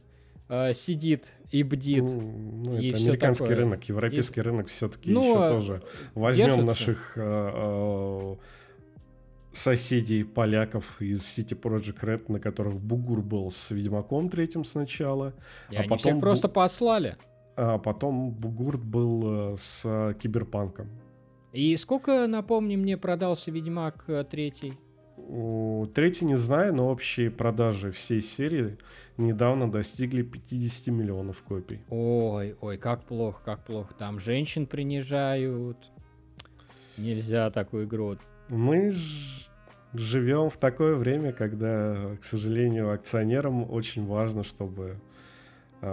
э, 0.47 0.73
сидит 0.73 1.33
и 1.51 1.63
бдит. 1.63 2.05
Ну, 2.05 2.63
ну 2.65 2.77
и 2.77 2.91
это 2.91 2.97
американский 2.97 3.43
такое. 3.43 3.57
рынок, 3.57 3.83
европейский 3.89 4.39
и... 4.39 4.43
рынок 4.43 4.67
все-таки 4.67 5.11
ну, 5.11 5.21
еще 5.21 5.49
тоже. 5.49 5.83
Возьмем 6.13 6.45
держится. 6.45 6.65
наших 6.65 7.11
э, 7.17 8.35
соседей 9.51 10.23
поляков 10.23 11.01
из 11.01 11.21
City 11.23 11.59
Project 11.59 11.99
Red, 11.99 12.31
на 12.31 12.39
которых 12.39 12.75
Бугур 12.75 13.21
был 13.21 13.51
с 13.51 13.71
Ведьмаком 13.71 14.29
третьим 14.29 14.63
сначала. 14.63 15.33
И 15.69 15.75
а 15.75 15.79
они 15.79 15.89
потом 15.89 16.11
всех 16.11 16.19
просто 16.21 16.47
послали 16.47 17.15
а 17.55 17.77
потом 17.77 18.31
Бугурт 18.31 18.83
был 18.83 19.53
э, 19.53 19.55
с 19.57 20.15
Киберпанком. 20.21 20.89
И 21.53 21.77
сколько, 21.77 22.27
напомни 22.27 22.75
мне, 22.75 22.97
продался 22.97 23.51
Ведьмак 23.51 24.03
э, 24.07 24.25
третий? 24.29 24.73
Третий 25.93 26.25
не 26.25 26.35
знаю, 26.35 26.75
но 26.75 26.89
общие 26.89 27.31
продажи 27.31 27.91
всей 27.91 28.21
серии 28.21 28.77
недавно 29.17 29.71
достигли 29.71 30.21
50 30.21 30.87
миллионов 30.93 31.41
копий. 31.43 31.79
Ой, 31.89 32.55
ой, 32.59 32.77
как 32.77 33.03
плохо, 33.05 33.41
как 33.43 33.63
плохо. 33.63 33.93
Там 33.93 34.19
женщин 34.19 34.67
принижают. 34.67 35.77
Нельзя 36.97 37.49
такую 37.49 37.85
игру. 37.85 38.17
Мы 38.49 38.91
ж 38.91 39.49
живем 39.93 40.49
в 40.49 40.57
такое 40.57 40.95
время, 40.95 41.31
когда, 41.31 42.17
к 42.19 42.23
сожалению, 42.23 42.91
акционерам 42.91 43.69
очень 43.71 44.05
важно, 44.05 44.43
чтобы 44.43 44.99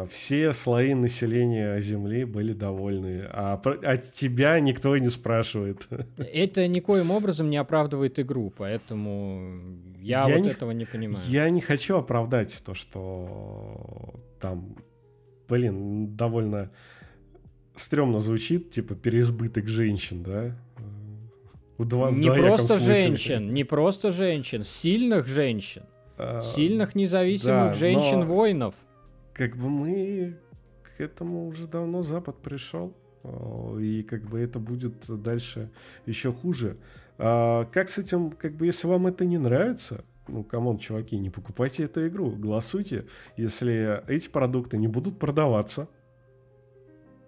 все 0.09 0.53
слои 0.53 0.95
населения 0.95 1.79
Земли 1.81 2.25
были 2.25 2.53
довольны, 2.53 3.27
а 3.31 3.61
от 3.83 4.12
тебя 4.12 4.59
никто 4.61 4.97
и 4.97 5.01
не 5.01 5.11
спрашивает. 5.11 5.87
Это 6.16 6.66
никоим 6.66 7.11
образом 7.11 7.51
не 7.51 7.57
оправдывает 7.57 8.18
игру, 8.18 8.53
поэтому 8.57 9.61
я, 10.01 10.27
я 10.27 10.37
вот 10.37 10.45
не, 10.45 10.51
этого 10.51 10.71
не 10.71 10.85
понимаю. 10.85 11.25
Я 11.29 11.51
не 11.51 11.61
хочу 11.61 11.97
оправдать 11.97 12.62
то, 12.64 12.75
что 12.75 14.14
там, 14.40 14.77
блин, 15.49 16.16
довольно 16.16 16.71
стрёмно 17.77 18.21
звучит, 18.21 18.71
типа 18.71 18.95
переизбыток 18.95 19.68
женщин, 19.68 20.23
да? 20.23 20.57
В 21.79 21.85
два, 21.85 22.11
не 22.11 22.31
в 22.31 22.35
просто 22.35 22.79
смысле. 22.79 22.95
женщин, 22.95 23.53
не 23.53 23.64
просто 23.64 24.11
женщин, 24.11 24.64
сильных 24.64 25.27
женщин. 25.27 25.83
А, 26.18 26.40
сильных 26.40 26.95
независимых 26.95 27.68
да, 27.68 27.73
женщин-воинов 27.73 28.75
как 29.35 29.57
бы 29.57 29.68
мы 29.68 30.38
к 30.97 31.01
этому 31.01 31.47
уже 31.47 31.66
давно 31.66 32.03
Запад 32.03 32.37
пришел, 32.42 32.95
а, 33.25 33.79
и 33.79 34.03
как 34.03 34.23
бы 34.25 34.40
это 34.40 34.59
будет 34.59 34.95
дальше 35.23 35.71
еще 36.07 36.33
хуже. 36.33 36.77
А 37.18 37.66
как 37.66 37.88
с 37.88 37.99
этим, 37.99 38.31
как 38.31 38.55
бы, 38.55 38.66
если 38.66 38.87
вам 38.87 39.07
это 39.07 39.25
не 39.25 39.38
нравится, 39.38 40.05
ну, 40.29 40.45
come 40.45 40.64
on, 40.64 40.79
чуваки, 40.79 41.18
не 41.18 41.31
покупайте 41.31 41.85
эту 41.85 42.07
игру, 42.09 42.31
голосуйте. 42.31 43.07
Если 43.37 44.03
эти 44.09 44.29
продукты 44.29 44.79
не 44.79 44.88
будут 44.88 45.18
продаваться, 45.18 45.88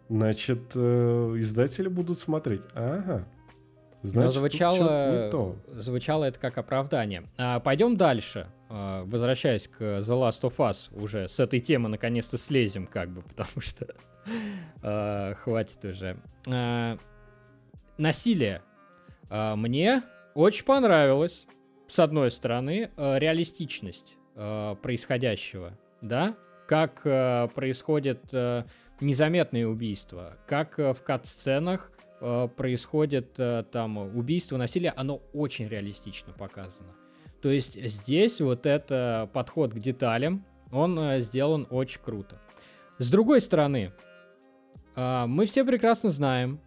значит, 0.08 0.72
э, 0.74 1.34
издатели 1.38 1.88
будут 1.88 2.20
смотреть. 2.20 2.62
Ага, 2.74 3.26
Значит, 4.04 4.34
Но 4.34 4.40
звучало, 4.40 5.28
то. 5.30 5.56
звучало 5.72 6.24
это 6.26 6.38
как 6.38 6.58
оправдание. 6.58 7.24
А, 7.38 7.58
пойдем 7.58 7.96
дальше. 7.96 8.48
А, 8.68 9.02
возвращаясь 9.06 9.66
к 9.66 9.80
The 9.80 10.02
Last 10.02 10.42
of 10.42 10.56
Us, 10.58 10.94
уже 10.94 11.26
с 11.26 11.40
этой 11.40 11.58
темы 11.60 11.88
наконец-то 11.88 12.36
слезем, 12.36 12.86
как 12.86 13.08
бы, 13.08 13.22
потому 13.34 13.62
что 13.62 13.86
а, 14.82 15.32
хватит 15.36 15.82
уже. 15.86 16.18
А, 16.46 16.98
насилие. 17.96 18.60
А, 19.30 19.56
мне 19.56 20.02
очень 20.34 20.66
понравилось, 20.66 21.46
с 21.88 21.98
одной 21.98 22.30
стороны, 22.30 22.90
а, 22.98 23.16
реалистичность 23.16 24.16
э, 24.36 24.76
происходящего, 24.82 25.78
да? 26.02 26.36
Как 26.68 27.00
э, 27.04 27.48
происходит 27.54 28.22
э, 28.32 28.64
незаметные 29.00 29.66
убийства, 29.66 30.36
как 30.46 30.78
э, 30.78 30.92
в 30.92 31.02
кат-сценах 31.02 31.90
происходит 32.56 33.34
э, 33.38 33.64
там 33.70 33.98
убийство, 33.98 34.56
насилие, 34.56 34.92
оно 34.96 35.20
очень 35.32 35.68
реалистично 35.68 36.32
показано. 36.32 36.94
То 37.42 37.50
есть 37.50 37.78
здесь 37.78 38.40
вот 38.40 38.64
это 38.64 39.28
подход 39.34 39.74
к 39.74 39.78
деталям, 39.78 40.46
он 40.72 40.98
э, 40.98 41.20
сделан 41.20 41.66
очень 41.68 42.00
круто. 42.02 42.40
С 42.98 43.10
другой 43.10 43.42
стороны, 43.42 43.92
э, 44.96 45.26
мы 45.26 45.44
все 45.44 45.64
прекрасно 45.64 46.08
знаем, 46.08 46.60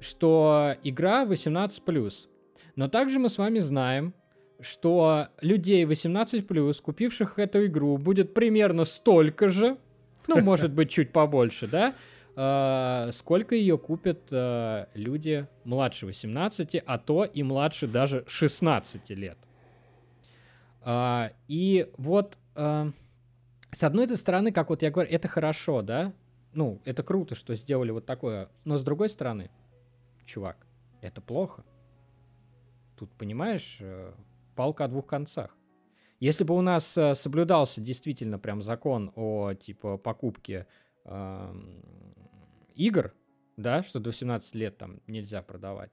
что 0.00 0.74
игра 0.82 1.24
18+. 1.24 2.12
Но 2.74 2.88
также 2.88 3.20
мы 3.20 3.30
с 3.30 3.38
вами 3.38 3.60
знаем, 3.60 4.12
что 4.60 5.28
людей 5.40 5.84
18+, 5.84 6.82
купивших 6.82 7.38
эту 7.38 7.66
игру, 7.66 7.96
будет 7.96 8.34
примерно 8.34 8.84
столько 8.84 9.48
же, 9.48 9.76
ну, 10.26 10.40
может 10.40 10.72
быть, 10.72 10.90
чуть 10.90 11.12
побольше, 11.12 11.68
да, 11.68 11.90
э, 11.90 11.94
сколько 12.36 13.54
ее 13.54 13.78
купят 13.78 14.28
э, 14.30 14.86
люди 14.92 15.46
младше 15.64 16.04
18, 16.04 16.82
а 16.84 16.98
то 16.98 17.24
и 17.24 17.42
младше 17.42 17.86
даже 17.86 18.24
16 18.26 19.08
лет. 19.10 19.38
Э, 20.84 21.30
и 21.48 21.90
вот, 21.96 22.36
э, 22.54 22.90
с 23.70 23.82
одной 23.82 24.14
стороны, 24.16 24.52
как 24.52 24.68
вот 24.68 24.82
я 24.82 24.90
говорю, 24.90 25.10
это 25.10 25.28
хорошо, 25.28 25.80
да, 25.80 26.12
ну, 26.52 26.82
это 26.84 27.02
круто, 27.02 27.34
что 27.34 27.54
сделали 27.54 27.90
вот 27.90 28.04
такое, 28.04 28.50
но 28.64 28.76
с 28.76 28.82
другой 28.82 29.08
стороны, 29.08 29.50
чувак, 30.26 30.66
это 31.00 31.22
плохо. 31.22 31.64
Тут, 32.98 33.10
понимаешь, 33.12 33.78
э, 33.80 34.12
палка 34.54 34.84
о 34.84 34.88
двух 34.88 35.06
концах. 35.06 35.56
Если 36.18 36.44
бы 36.44 36.54
у 36.54 36.62
нас 36.62 36.96
э, 36.96 37.14
соблюдался 37.14 37.80
действительно 37.80 38.38
прям 38.38 38.62
закон 38.62 39.12
о 39.16 39.52
типа 39.52 39.98
покупке 39.98 40.66
э, 41.06 41.54
игр, 42.74 43.12
да, 43.56 43.82
что 43.82 43.98
до 44.00 44.10
18 44.10 44.54
лет 44.54 44.76
там 44.76 45.00
нельзя 45.06 45.42
продавать, 45.42 45.92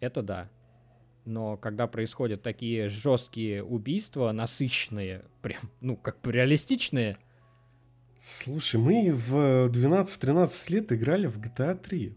это 0.00 0.22
да. 0.22 0.48
Но 1.24 1.56
когда 1.56 1.86
происходят 1.86 2.42
такие 2.42 2.88
жесткие 2.88 3.62
убийства, 3.62 4.32
насыщенные, 4.32 5.24
прям, 5.42 5.62
ну, 5.80 5.96
как 5.96 6.20
бы 6.20 6.32
реалистичные. 6.32 7.18
Слушай, 8.20 8.80
мы 8.80 9.12
в 9.12 9.68
12-13 9.70 10.72
лет 10.72 10.92
играли 10.92 11.26
в 11.26 11.38
GTA 11.38 11.74
3. 11.76 12.16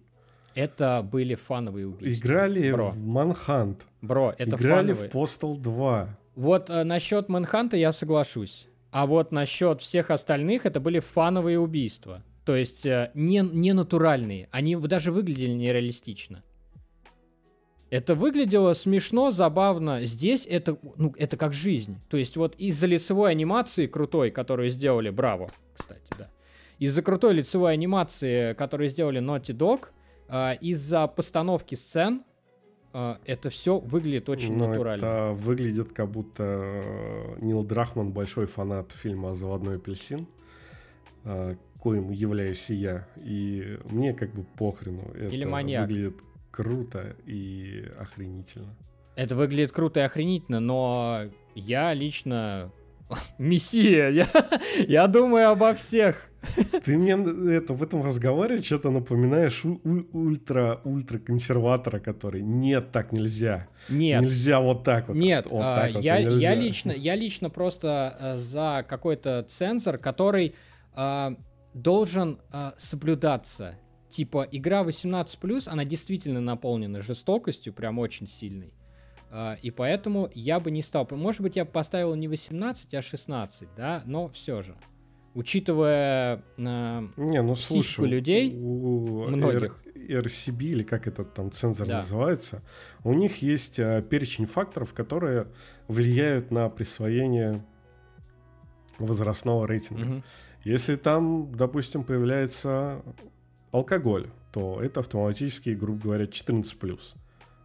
Это 0.56 1.02
были 1.02 1.36
фановые 1.36 1.88
убийства. 1.88 2.28
Играли 2.28 2.72
Бро. 2.72 2.90
в 2.92 2.98
Manhunt. 2.98 3.82
Бро, 4.02 4.34
это 4.38 4.56
Играли 4.56 4.94
фановые. 4.94 5.10
в 5.10 5.16
Postal 5.16 5.58
2. 5.58 6.20
Вот 6.36 6.70
э, 6.70 6.84
насчет 6.84 7.30
Мэнханта 7.30 7.78
я 7.78 7.92
соглашусь. 7.92 8.68
А 8.94 9.08
вот 9.08 9.32
насчет 9.32 9.82
всех 9.82 10.12
остальных 10.12 10.68
это 10.68 10.80
были 10.80 11.00
фановые 11.00 11.60
убийства. 11.60 12.22
То 12.46 12.56
есть 12.56 12.86
э, 12.86 13.10
не, 13.16 13.40
не 13.40 13.74
натуральные. 13.74 14.50
Они 14.52 14.76
даже 14.76 15.12
выглядели 15.12 15.50
нереалистично. 15.50 16.44
Это 17.90 18.14
выглядело 18.14 18.74
смешно, 18.74 19.32
забавно. 19.32 20.04
Здесь 20.04 20.46
это, 20.48 20.78
ну, 20.96 21.16
это 21.18 21.38
как 21.38 21.54
жизнь. 21.54 21.98
То 22.08 22.18
есть 22.18 22.38
вот 22.38 22.56
из-за 22.58 22.86
лицевой 22.86 23.32
анимации 23.32 23.88
крутой, 23.88 24.30
которую 24.30 24.70
сделали, 24.70 25.10
браво, 25.10 25.50
кстати, 25.76 26.06
да. 26.16 26.30
Из-за 26.78 27.02
крутой 27.02 27.34
лицевой 27.34 27.74
анимации, 27.74 28.54
которую 28.54 28.90
сделали 28.90 29.20
Naughty 29.20 29.58
Dog, 29.58 29.88
э, 30.30 30.58
из-за 30.62 31.08
постановки 31.08 31.74
сцен, 31.74 32.24
это 32.94 33.50
все 33.50 33.80
выглядит 33.80 34.30
очень 34.30 34.56
Ну, 34.56 34.68
натурально. 34.68 35.04
Это 35.06 35.32
выглядит 35.34 35.92
как 35.94 36.10
будто 36.10 36.44
э, 36.44 37.36
Нил 37.42 37.64
Драхман 37.64 38.12
большой 38.12 38.46
фанат 38.46 38.92
фильма 38.92 39.34
«Заводной 39.34 39.78
апельсин», 39.78 40.28
э, 41.26 41.56
коим 41.80 42.12
являюсь 42.12 42.70
и 42.70 42.76
я. 42.76 43.08
И 43.18 43.80
мне 43.86 44.14
как 44.14 44.32
бы 44.34 44.44
похрену. 44.58 45.04
Это 45.16 45.30
Или 45.30 45.46
маньяк. 45.46 45.88
выглядит 45.90 46.18
круто 46.52 47.16
и 47.26 47.90
охренительно. 48.00 48.76
Это 49.16 49.36
выглядит 49.36 49.72
круто 49.72 50.00
и 50.00 50.04
охренительно, 50.04 50.60
но 50.60 51.22
я 51.56 51.94
лично 51.94 52.72
мессия, 53.38 54.10
я, 54.10 54.28
я 54.88 55.08
думаю 55.08 55.50
обо 55.50 55.74
всех. 55.74 56.30
Ты 56.84 56.98
мне 56.98 57.14
это, 57.56 57.74
в 57.74 57.82
этом 57.82 58.04
разговоре 58.04 58.62
что-то 58.62 58.92
напоминаешь 58.92 59.64
у- 59.66 59.80
у- 59.84 60.06
ультра-ультра 60.12 61.20
консерватора, 61.20 62.00
который 62.00 62.42
нет, 62.42 62.92
так 62.92 63.12
нельзя. 63.12 63.68
Нет, 63.90 64.22
Нельзя 64.22 64.60
вот 64.60 64.84
так 64.84 65.08
вот. 65.08 65.18
нет, 65.18 65.46
вот 65.50 65.62
а, 65.64 65.76
так 65.76 65.94
вот 65.96 66.04
я, 66.04 66.22
нельзя. 66.22 66.52
я 66.52 66.56
лично, 66.56 66.92
я 66.92 67.16
лично 67.16 67.50
просто 67.50 68.18
э, 68.20 68.38
за 68.38 68.86
какой-то 68.88 69.44
цензор, 69.48 69.98
который 69.98 70.56
а, 70.94 71.36
должен 71.74 72.40
а, 72.52 72.74
соблюдаться. 72.78 73.76
Типа 74.10 74.48
игра 74.52 74.84
18+, 74.84 75.64
она 75.68 75.86
действительно 75.86 76.40
наполнена 76.40 77.02
жестокостью, 77.02 77.74
прям 77.74 77.98
очень 77.98 78.28
сильной. 78.28 78.74
А, 79.32 79.58
и 79.62 79.72
поэтому 79.72 80.30
я 80.36 80.60
бы 80.60 80.70
не 80.70 80.84
стал. 80.84 81.08
Может 81.10 81.42
быть, 81.42 81.56
я 81.56 81.66
бы 81.66 81.72
поставил 81.72 82.14
не 82.14 82.28
18, 82.28 82.94
а 82.94 83.02
16, 83.02 83.70
да, 83.76 84.04
но 84.06 84.30
все 84.30 84.62
же. 84.62 84.76
Учитывая 85.34 86.44
а, 86.58 87.04
Не, 87.18 87.42
ну 87.42 87.56
слушай, 87.56 88.06
людей, 88.08 88.54
у 88.56 89.28
многих. 89.28 89.80
RCB 89.96 90.64
или 90.64 90.84
как 90.84 91.08
этот 91.08 91.34
там 91.34 91.52
цензор 91.52 91.88
Да. 91.88 91.98
называется, 91.98 92.62
у 93.04 93.14
них 93.14 93.42
есть 93.42 93.80
а, 93.80 94.02
перечень 94.02 94.46
факторов, 94.46 94.94
которые 94.94 95.48
влияют 95.88 96.52
на 96.52 96.70
присвоение 96.70 97.66
возрастного 99.00 99.66
рейтинга. 99.68 100.06
мгм. 100.06 100.24
Если 100.64 100.96
там, 100.96 101.52
допустим, 101.56 102.04
появляется 102.04 103.02
алкоголь, 103.72 104.28
то 104.54 104.80
это 104.82 105.00
автоматически, 105.02 105.72
грубо 105.72 106.04
говоря, 106.04 106.26
14+. 106.28 107.16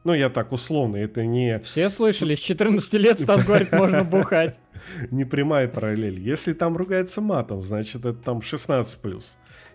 Ну, 0.09 0.14
я 0.14 0.31
так 0.31 0.53
условно, 0.53 0.97
это 0.97 1.27
не, 1.27 1.59
Все 1.59 1.90
слышали, 1.90 2.35
с 2.35 2.38
14 2.38 2.94
лет 2.94 3.21
Стас 3.21 3.44
говорит, 3.44 3.73
можно 3.73 4.05
бухать. 4.05 4.59
не 5.11 5.27
прямая 5.27 5.68
параллель. 5.68 6.18
Если 6.18 6.55
там 6.55 6.79
ругается 6.79 7.21
матом, 7.21 7.62
значит, 7.62 8.07
это 8.07 8.14
там 8.14 8.38
16+. 8.38 9.23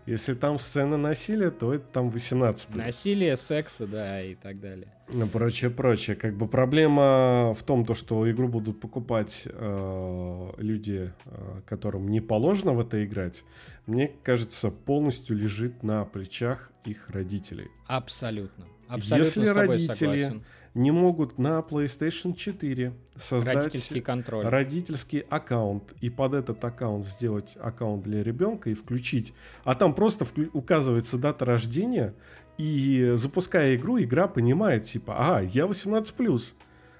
Если 0.08 0.34
там 0.34 0.58
сцена 0.58 0.98
насилия, 0.98 1.52
то 1.52 1.72
это 1.72 1.86
там 1.86 2.10
18+. 2.10 2.76
Насилие, 2.76 3.38
секса, 3.38 3.86
да, 3.86 4.24
и 4.24 4.34
так 4.34 4.60
далее. 4.60 4.88
Ну, 5.14 5.28
прочее, 5.28 5.70
прочее. 5.70 6.16
Как 6.16 6.36
бы 6.36 6.48
проблема 6.48 7.54
в 7.54 7.62
том, 7.62 7.86
то, 7.86 7.94
что 7.94 8.28
игру 8.32 8.48
будут 8.48 8.80
покупать 8.80 9.44
э, 9.46 10.50
люди, 10.58 11.14
э, 11.26 11.62
которым 11.68 12.10
не 12.10 12.22
положено 12.22 12.74
в 12.74 12.80
это 12.80 13.06
играть, 13.06 13.44
мне 13.86 14.12
кажется, 14.24 14.72
полностью 14.72 15.38
лежит 15.38 15.84
на 15.84 16.06
плечах 16.06 16.72
их 16.86 17.08
родителей. 17.12 17.68
Абсолютно. 17.86 18.66
Абсолютно 18.94 19.42
Если 19.42 19.48
родители 19.48 19.94
согласен. 19.94 20.44
Не 20.74 20.90
могут 20.90 21.38
на 21.38 21.60
PlayStation 21.60 22.34
4 22.36 22.94
создать 23.16 23.56
Родительский 23.56 24.02
контроль. 24.02 24.46
родительский 24.46 25.20
аккаунт 25.20 25.94
и 26.02 26.10
под 26.10 26.34
этот 26.34 26.64
аккаунт 26.66 27.06
сделать 27.06 27.56
аккаунт 27.60 28.04
для 28.04 28.24
ребенка 28.24 28.72
и 28.72 28.74
включить. 28.74 29.34
А 29.66 29.76
там 29.76 29.94
просто 29.94 30.26
вклю- 30.26 30.50
указывается 30.54 31.20
дата 31.20 31.46
рождения, 31.46 32.16
и 32.58 33.12
запуская 33.16 33.76
игру, 33.76 34.00
игра 34.00 34.28
понимает, 34.28 34.86
типа, 34.86 35.38
а, 35.38 35.42
я 35.42 35.66
18+. 35.68 36.56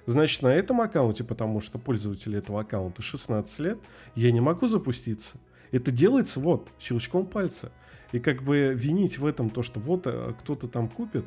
Значит, 0.06 0.42
на 0.42 0.54
этом 0.54 0.80
аккаунте, 0.80 1.24
потому 1.24 1.60
что 1.60 1.78
пользователю 1.78 2.38
этого 2.38 2.60
аккаунта 2.60 3.02
16 3.02 3.58
лет, 3.60 3.78
я 4.14 4.30
не 4.32 4.40
могу 4.40 4.66
запуститься. 4.66 5.36
Это 5.72 5.90
делается 5.90 6.38
вот, 6.40 6.68
щелчком 6.78 7.26
пальца. 7.26 7.72
И 8.12 8.20
как 8.20 8.42
бы 8.44 8.74
винить 8.76 9.18
в 9.18 9.26
этом 9.26 9.50
то, 9.50 9.62
что 9.62 9.80
вот 9.80 10.06
э, 10.06 10.34
кто-то 10.40 10.68
там 10.68 10.88
купит, 10.88 11.24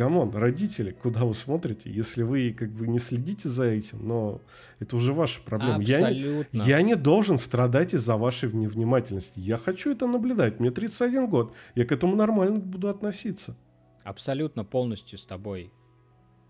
come 0.00 0.17
on, 0.17 0.30
родители, 0.30 0.92
куда 0.92 1.26
вы 1.26 1.34
смотрите, 1.34 1.90
если 1.90 2.22
вы 2.22 2.56
как 2.58 2.70
бы 2.70 2.88
не 2.88 2.98
следите 2.98 3.50
за 3.50 3.64
этим, 3.64 4.08
но 4.08 4.40
это 4.78 4.96
уже 4.96 5.12
ваша 5.12 5.42
проблема. 5.42 5.82
Я 5.82 5.98
не, 5.98 6.04
Абсолютно. 6.06 6.62
я 6.62 6.80
не 6.80 6.96
должен 6.96 7.36
страдать 7.36 7.92
из-за 7.92 8.16
вашей 8.16 8.50
невнимательности. 8.50 9.40
Я 9.40 9.58
хочу 9.58 9.92
это 9.92 10.06
наблюдать. 10.06 10.58
Мне 10.58 10.70
31 10.70 11.28
год. 11.28 11.54
Я 11.74 11.84
к 11.84 11.92
этому 11.92 12.16
нормально 12.16 12.60
буду 12.60 12.88
относиться. 12.88 13.58
Абсолютно 14.02 14.64
полностью 14.64 15.18
с 15.18 15.26
тобой 15.26 15.70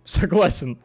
согласен. 0.04 0.78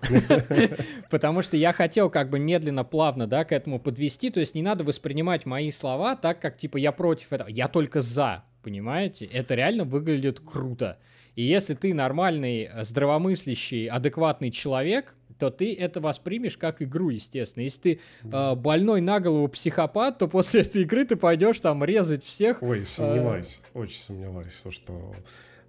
Потому 1.12 1.44
что 1.44 1.58
я 1.58 1.72
хотел 1.72 2.10
как 2.10 2.32
бы 2.32 2.40
медленно, 2.40 2.84
плавно, 2.84 3.28
да, 3.28 3.46
к 3.46 3.52
этому 3.52 3.80
подвести. 3.80 4.32
То 4.32 4.40
есть 4.40 4.56
не 4.56 4.64
надо 4.64 4.84
воспринимать 4.84 5.46
мои 5.46 5.70
слова 5.70 6.16
так, 6.16 6.42
как 6.42 6.58
типа 6.58 6.78
я 6.78 6.92
против 6.92 7.32
этого. 7.32 7.48
Я 7.48 7.68
только 7.68 8.02
за, 8.02 8.44
понимаете? 8.64 9.26
Это 9.26 9.54
реально 9.54 9.84
выглядит 9.84 10.40
круто. 10.40 10.98
И 11.36 11.44
если 11.44 11.74
ты 11.74 11.94
нормальный, 11.94 12.70
э, 12.72 12.84
здравомыслящий, 12.84 13.88
адекватный 13.88 14.52
человек, 14.52 15.16
то 15.38 15.50
ты 15.50 15.74
это 15.76 16.00
воспримешь 16.00 16.58
как 16.58 16.82
игру, 16.82 17.10
естественно. 17.10 17.64
Если 17.64 17.80
ты 17.82 18.00
э, 18.24 18.56
больной 18.56 19.02
на 19.02 19.20
голову 19.20 19.48
психопат, 19.50 20.18
то 20.18 20.28
после 20.28 20.62
этой 20.62 20.84
игры 20.84 21.06
ты 21.06 21.16
пойдешь 21.16 21.60
там 21.60 21.84
резать 21.84 22.24
всех. 22.24 22.64
Ой, 22.64 22.86
сомневаюсь. 22.86 23.60
Очень 23.74 23.98
сомневаюсь, 23.98 24.54
то, 24.64 24.72
что 24.72 25.14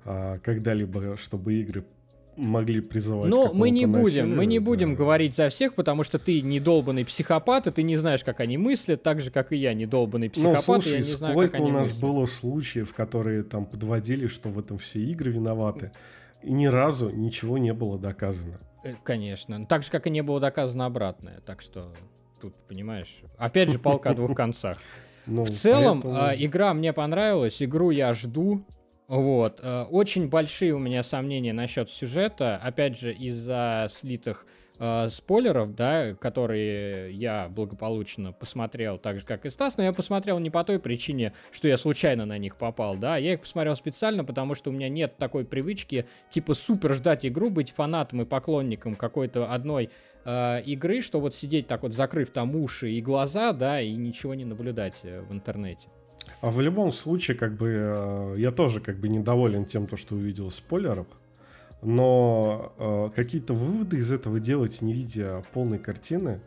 а, 0.05 0.39
когда-либо, 0.39 1.17
чтобы 1.17 1.55
игры 1.55 1.85
могли 2.37 2.81
призывать. 2.81 3.31
Ну, 3.31 3.53
мы 3.53 3.71
не 3.71 3.87
будем, 3.87 4.37
мы 4.37 4.47
не 4.47 4.59
будем 4.59 4.91
да. 4.91 4.97
говорить 4.97 5.35
за 5.35 5.49
всех, 5.49 5.75
потому 5.75 6.05
что 6.05 6.19
ты 6.19 6.41
недолбанный 6.41 7.05
психопат, 7.05 7.67
и 7.67 7.71
ты 7.71 7.83
не 7.83 7.97
знаешь, 7.97 8.25
как 8.25 8.41
они 8.41 8.59
мыслят, 8.59 9.03
так 9.03 9.21
же, 9.21 9.31
как 9.31 9.53
и 9.53 9.57
я, 9.57 9.75
недолбанный 9.75 10.29
ну, 10.29 10.33
психопат, 10.33 10.67
ну, 10.67 10.75
слушай, 10.75 10.93
я 10.93 10.99
не 10.99 11.03
знаю, 11.05 11.35
сколько 11.35 11.57
у 11.57 11.69
нас 11.69 11.89
мыслят. 11.89 12.01
было 12.01 12.27
случаев, 12.27 12.95
которые 12.95 13.43
там 13.43 13.67
подводили, 13.67 14.27
что 14.27 14.49
в 14.51 14.59
этом 14.59 14.79
все 14.79 15.01
игры 15.01 15.31
виноваты, 15.31 15.93
и 16.43 16.53
ни 16.53 16.67
разу 16.67 17.11
ничего 17.11 17.59
не 17.59 17.73
было 17.73 17.99
доказано. 17.99 18.61
Э, 18.85 18.95
конечно. 19.03 19.67
Так 19.67 19.83
же, 19.83 19.91
как 19.91 20.07
и 20.07 20.11
не 20.11 20.23
было 20.23 20.41
доказано 20.41 20.87
обратное. 20.87 21.41
Так 21.45 21.61
что 21.61 21.93
тут, 22.41 22.55
понимаешь, 22.69 23.23
опять 23.39 23.71
же, 23.71 23.79
палка 23.79 24.11
о 24.11 24.15
двух 24.15 24.35
концах. 24.37 24.79
Ну, 25.29 25.43
в 25.43 25.51
целом, 25.51 26.03
поэтому... 26.03 26.29
э, 26.29 26.37
игра 26.45 26.73
мне 26.73 26.93
понравилась, 26.93 27.61
игру 27.61 27.91
я 27.91 28.13
жду. 28.13 28.65
Вот. 29.09 29.61
Э, 29.63 29.85
очень 29.85 30.29
большие 30.29 30.75
у 30.75 30.79
меня 30.79 31.03
сомнения 31.03 31.53
насчет 31.53 31.91
сюжета. 31.91 32.57
Опять 32.57 32.99
же, 32.99 33.13
из-за 33.13 33.89
слитых 33.91 34.47
э, 34.79 35.09
спойлеров, 35.11 35.75
да, 35.77 36.15
которые 36.15 37.13
я 37.13 37.49
благополучно 37.49 38.33
посмотрел, 38.33 38.99
так 38.99 39.21
же, 39.21 39.27
как 39.27 39.47
и 39.47 39.51
Стас, 39.51 39.77
но 39.77 39.85
я 39.85 39.93
посмотрел 39.93 40.41
не 40.41 40.51
по 40.51 40.65
той 40.65 40.81
причине, 40.81 41.33
что 41.53 41.69
я 41.69 41.79
случайно 41.79 42.27
на 42.27 42.37
них 42.39 42.57
попал, 42.57 42.97
да, 42.97 43.17
я 43.17 43.35
их 43.35 43.41
посмотрел 43.41 43.77
специально, 43.77 44.25
потому 44.25 44.55
что 44.57 44.71
у 44.71 44.73
меня 44.73 44.89
нет 44.89 45.17
такой 45.19 45.45
привычки, 45.45 46.07
типа, 46.31 46.55
супер 46.55 46.95
ждать 46.95 47.25
игру, 47.25 47.49
быть 47.49 47.71
фанатом 47.71 48.23
и 48.23 48.25
поклонником 48.25 48.97
какой-то 48.97 49.53
одной 49.53 49.91
э, 50.25 50.63
игры, 50.63 51.01
что 51.01 51.21
вот 51.21 51.35
сидеть 51.35 51.69
так 51.69 51.83
вот, 51.83 51.95
закрыв 51.95 52.31
там 52.31 52.57
уши 52.57 52.91
и 52.91 53.01
глаза, 53.01 53.53
да, 53.53 53.81
и 53.81 53.95
ничего 53.95 54.35
не 54.35 54.45
наблюдать 54.45 54.97
э, 55.05 55.21
в 55.21 55.33
интернете. 55.33 55.89
А 56.41 56.51
в 56.51 56.61
любом 56.61 56.93
случае, 56.93 57.37
как 57.37 57.57
бы, 57.57 57.71
э, 57.71 58.35
я 58.39 58.53
тоже 58.53 58.81
как 58.81 58.99
бы 58.99 59.09
недоволен 59.09 59.65
тем, 59.65 59.87
то, 59.87 59.97
что 59.97 60.15
увидел 60.15 60.51
спойлеров, 60.51 61.07
но 61.83 62.73
э, 62.79 63.11
какие-то 63.15 63.55
выводы 63.55 63.99
из 63.99 64.13
этого 64.13 64.39
делать, 64.39 64.83
не 64.83 64.93
видя 64.93 65.43
полной 65.53 65.79
картины, 65.79 66.41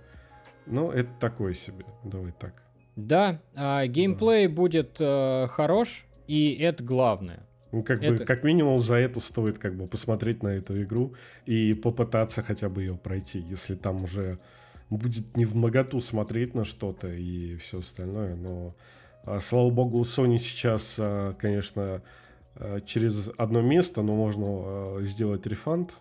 ну, 0.66 0.92
это 0.92 1.10
такое 1.20 1.54
себе, 1.54 1.86
давай 2.04 2.32
так. 2.38 2.54
Да, 2.96 3.42
э, 3.56 3.88
геймплей 3.88 4.48
да. 4.48 4.54
будет 4.54 4.98
э, 5.00 5.48
хорош, 5.48 6.06
и 6.28 6.54
это 6.56 6.84
главное. 6.84 7.48
Ну, 7.72 7.84
как 7.84 8.04
это... 8.04 8.20
бы, 8.20 8.26
как 8.26 8.44
минимум, 8.44 8.80
за 8.80 8.96
это 8.96 9.20
стоит 9.20 9.58
как 9.60 9.76
бы 9.76 9.88
посмотреть 9.88 10.44
на 10.44 10.50
эту 10.50 10.82
игру 10.82 11.14
и 11.46 11.74
попытаться 11.74 12.42
хотя 12.42 12.70
бы 12.70 12.82
ее 12.82 12.96
пройти, 12.96 13.40
если 13.40 13.76
там 13.76 14.04
уже 14.04 14.40
будет 14.90 15.38
не 15.38 15.46
в 15.46 15.56
моготу 15.56 16.02
смотреть 16.02 16.56
на 16.56 16.66
что-то 16.66 17.08
и 17.08 17.56
все 17.58 17.80
остальное, 17.80 18.36
но 18.36 18.76
слава 19.40 19.70
богу, 19.70 20.00
у 20.00 20.04
Sony 20.04 20.38
сейчас, 20.38 20.96
а, 20.98 21.34
конечно, 21.34 22.02
а, 22.56 22.82
через 22.82 23.30
одно 23.38 23.62
место, 23.62 24.02
но 24.02 24.16
можно 24.16 25.04
сделать 25.06 25.46
рефанд, 25.46 25.94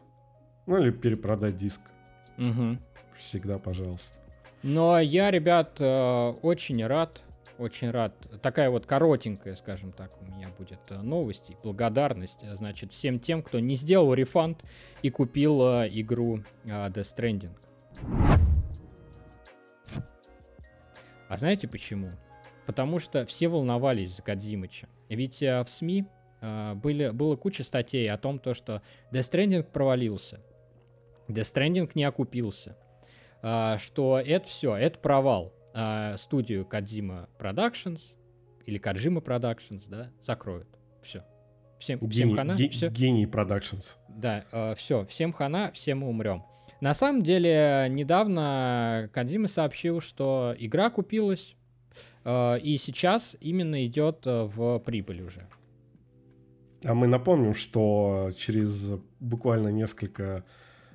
ну 0.67 0.79
или 0.79 0.91
перепродать 0.91 1.57
диск. 1.57 1.81
Угу. 2.39 2.79
Всегда, 3.19 3.59
пожалуйста. 3.59 4.17
Но 4.63 4.99
я, 4.99 5.31
ребят, 5.31 5.81
очень 5.81 6.85
рад, 6.87 7.23
очень 7.59 7.91
рад. 7.91 8.15
Такая 8.41 8.71
вот 8.71 8.87
коротенькая, 8.87 9.55
скажем 9.57 9.93
так, 9.93 10.11
у 10.23 10.25
меня 10.25 10.49
будет 10.57 10.81
новость 10.91 11.51
и 11.51 11.57
благодарность, 11.63 12.39
значит, 12.57 12.93
всем 12.93 13.21
тем, 13.21 13.43
кто 13.43 13.61
не 13.61 13.77
сделал 13.77 14.15
рефанд 14.15 14.63
и 15.03 15.11
купил 15.11 15.61
игру 15.61 16.41
Death 16.65 17.17
Stranding. 17.17 17.51
А 21.29 21.37
знаете 21.37 21.69
почему? 21.69 22.13
Потому 22.69 22.99
что 22.99 23.25
все 23.25 23.49
волновались 23.49 24.17
за 24.17 24.23
Кадзимыча. 24.23 24.89
Ведь 25.09 25.43
э, 25.43 25.65
в 25.65 25.71
СМИ 25.71 26.05
э, 26.43 26.75
были, 26.75 27.09
было 27.09 27.35
куча 27.35 27.65
статей 27.65 28.11
о 28.11 28.19
том, 28.19 28.39
то, 28.39 28.53
что 28.53 28.83
Death 29.11 29.31
Stranding 29.31 29.63
провалился, 29.63 30.43
Death 31.29 31.55
Stranding 31.55 31.91
не 31.95 32.05
окупился, 32.05 32.77
э, 33.43 33.79
что 33.79 34.21
это 34.21 34.47
все, 34.47 34.77
это 34.77 34.99
провал. 34.99 35.55
Студию 36.17 36.67
Кадзима 36.67 37.29
Productions 37.39 38.01
или 38.67 38.79
Каджима 38.79 39.21
Productions, 39.21 39.85
да, 39.87 40.11
закроют. 40.23 40.67
Все. 41.03 41.25
Всем, 41.79 42.01
гений, 42.01 42.11
всем 42.11 42.37
хана. 42.37 42.55
Ге, 42.55 42.69
все. 42.69 42.91
Гений 42.91 43.25
Productions. 43.27 43.97
Да, 44.09 44.45
э, 44.53 44.75
все, 44.75 45.07
всем 45.07 45.33
хана, 45.33 45.71
все 45.73 45.95
мы 45.95 46.09
умрем. 46.09 46.43
На 46.81 46.93
самом 46.95 47.23
деле, 47.23 47.87
недавно 47.89 49.09
Кадзима 49.13 49.49
сообщил, 49.49 50.01
что 50.01 50.55
игра 50.59 50.91
купилась, 50.91 51.55
и 52.63 52.77
сейчас 52.77 53.37
именно 53.41 53.87
идет 53.87 54.27
э, 54.27 54.45
в 54.45 54.79
прибыль 54.81 55.23
уже. 55.23 55.49
А 56.85 56.95
мы 56.95 57.07
напомним, 57.07 57.55
что 57.55 58.31
через 58.37 58.93
буквально 59.19 59.69
несколько 59.69 60.45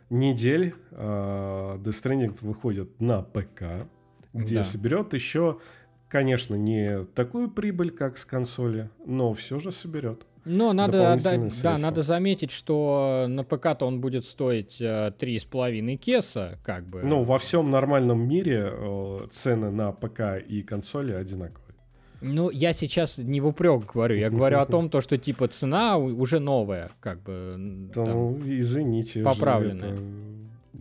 недель 0.09 0.75
uh, 0.91 1.77
Death 1.81 2.03
Stranding 2.03 2.37
выходит 2.41 3.01
на 3.01 3.21
ПК, 3.21 3.87
где 4.33 4.57
да. 4.57 4.63
соберет 4.63 5.13
еще, 5.13 5.59
конечно, 6.07 6.55
не 6.55 7.03
такую 7.03 7.49
прибыль, 7.49 7.91
как 7.91 8.17
с 8.17 8.23
консоли, 8.23 8.89
но 9.05 9.33
все 9.33 9.59
же 9.59 9.71
соберет. 9.71 10.25
Но 10.45 10.73
надо, 10.73 11.17
да, 11.23 11.37
да, 11.63 11.77
надо 11.77 12.01
заметить, 12.01 12.51
что 12.51 13.25
на 13.29 13.43
ПК-то 13.43 13.85
он 13.85 14.01
будет 14.01 14.25
стоить 14.25 14.75
э, 14.81 15.11
три 15.17 15.39
с 15.39 15.45
половиной 15.45 15.95
кеса, 15.95 16.59
как 16.63 16.85
бы. 16.85 17.01
Ну, 17.05 17.23
во 17.23 17.37
всем 17.37 17.71
нормальном 17.71 18.27
мире 18.27 18.69
э, 18.71 19.27
цены 19.31 19.71
на 19.71 19.91
ПК 19.91 20.37
и 20.45 20.61
консоли 20.61 21.13
одинаковые. 21.13 21.61
Ну, 22.21 22.49
я 22.49 22.73
сейчас 22.73 23.17
не 23.17 23.41
в 23.41 23.47
упрек 23.47 23.93
говорю, 23.93 24.15
я 24.15 24.29
говорю 24.29 24.59
о 24.59 24.65
том, 24.65 24.89
то, 24.89 25.01
что 25.01 25.17
типа 25.17 25.49
цена 25.49 25.97
уже 25.97 26.39
новая, 26.39 26.89
как 26.99 27.21
бы. 27.21 27.55
Да, 27.93 28.05
ну, 28.05 28.39
извините. 28.45 29.23
Поправленная. 29.23 29.93
Это 29.93 30.01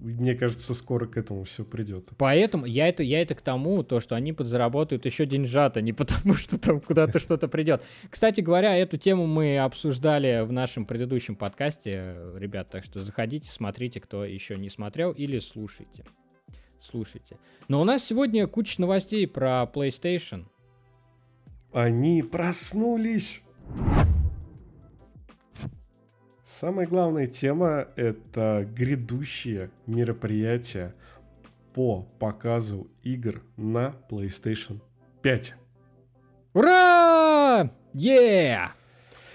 мне 0.03 0.35
кажется, 0.35 0.75
скоро 0.75 1.07
к 1.07 1.17
этому 1.17 1.45
все 1.45 1.65
придет. 1.65 2.11
Поэтому 2.19 2.67
я 2.67 2.89
это, 2.89 3.05
я 3.05 3.23
это 3.23 3.37
к 3.37 3.41
тому, 3.41 3.85
то, 3.85 4.01
что 4.01 4.17
они 4.17 4.33
подзаработают 4.33 5.07
еще 5.07 5.27
деньжата, 5.27 5.81
не 5.81 5.93
потому 5.93 6.35
что 6.35 6.59
там 6.59 6.81
куда-то 6.81 7.19
что-то 7.21 7.49
придет. 7.49 7.83
Кстати 8.11 8.41
говоря, 8.41 8.77
эту 8.77 8.99
тему 8.99 9.27
мы 9.27 9.59
обсуждали 9.59 10.45
в 10.45 10.53
нашем 10.53 10.87
предыдущем 10.87 11.37
подкасте, 11.37 12.17
ребят, 12.35 12.71
так 12.71 12.85
что 12.85 13.01
заходите, 13.01 13.51
смотрите, 13.51 14.01
кто 14.01 14.25
еще 14.25 14.59
не 14.59 14.71
смотрел, 14.71 15.13
или 15.13 15.39
слушайте. 15.39 16.05
Слушайте. 16.81 17.39
Но 17.69 17.81
у 17.81 17.85
нас 17.85 18.05
сегодня 18.05 18.49
куча 18.49 18.81
новостей 18.81 19.29
про 19.29 19.71
PlayStation. 19.73 20.47
Они 21.73 22.23
проснулись! 22.25 23.43
Самая 26.63 26.87
главная 26.87 27.27
тема— 27.27 27.89
это 27.97 28.65
грядущие 28.73 29.71
мероприятия 29.89 30.95
по 31.75 32.07
показу 32.21 32.89
игр 33.03 33.43
на 33.57 33.97
PlayStation 34.09 34.79
5. 35.23 35.57
Ура! 36.55 37.69
Yeah! 37.95 38.69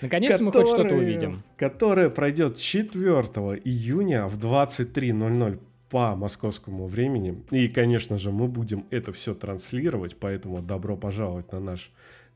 Наконец-то 0.02 0.42
мы 0.42 0.54
хоть 0.54 0.70
что-то 0.70 0.96
увидим. 0.96 1.44
Которая 1.58 2.10
пройдет 2.10 2.60
4 2.60 3.04
июня 3.04 4.28
в 4.28 4.40
23.00 4.40 5.60
по 5.90 6.16
московскому 6.16 6.88
времени. 6.88 7.44
И, 7.52 7.68
конечно 7.68 8.18
же, 8.18 8.32
мы 8.32 8.48
будем 8.48 8.86
это 8.90 9.12
все 9.12 9.36
транслировать, 9.36 10.16
поэтому 10.18 10.62
добро 10.62 10.96
пожаловать 10.96 11.52
на 11.52 11.60
наш 11.60 11.92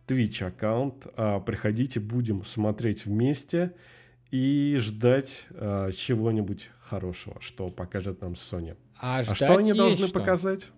Twitch 0.06 0.46
аккаунт. 0.46 1.08
А, 1.16 1.40
приходите, 1.40 2.02
будем 2.02 2.44
смотреть 2.44 3.06
вместе 3.06 3.72
и 4.32 4.78
ждать 4.80 5.46
э, 5.52 5.92
чего-нибудь 5.94 6.70
хорошего, 6.80 7.38
что 7.42 7.70
покажет 7.70 8.22
нам 8.22 8.34
Sony. 8.34 8.78
А, 9.00 9.20
а 9.20 9.24
что 9.24 9.58
они 9.58 9.74
должны 9.74 10.08
что? 10.08 10.20
показать? 10.20 10.70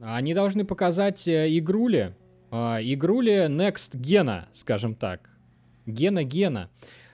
Они 0.00 0.34
должны 0.34 0.64
показать 0.64 1.28
игрули, 1.28 2.14
э, 2.50 2.56
игрули 2.82 3.46
Next 3.46 3.92
Gena, 3.92 4.46
скажем 4.54 4.94
так. 4.94 5.28
Гена-гена. 5.86 6.70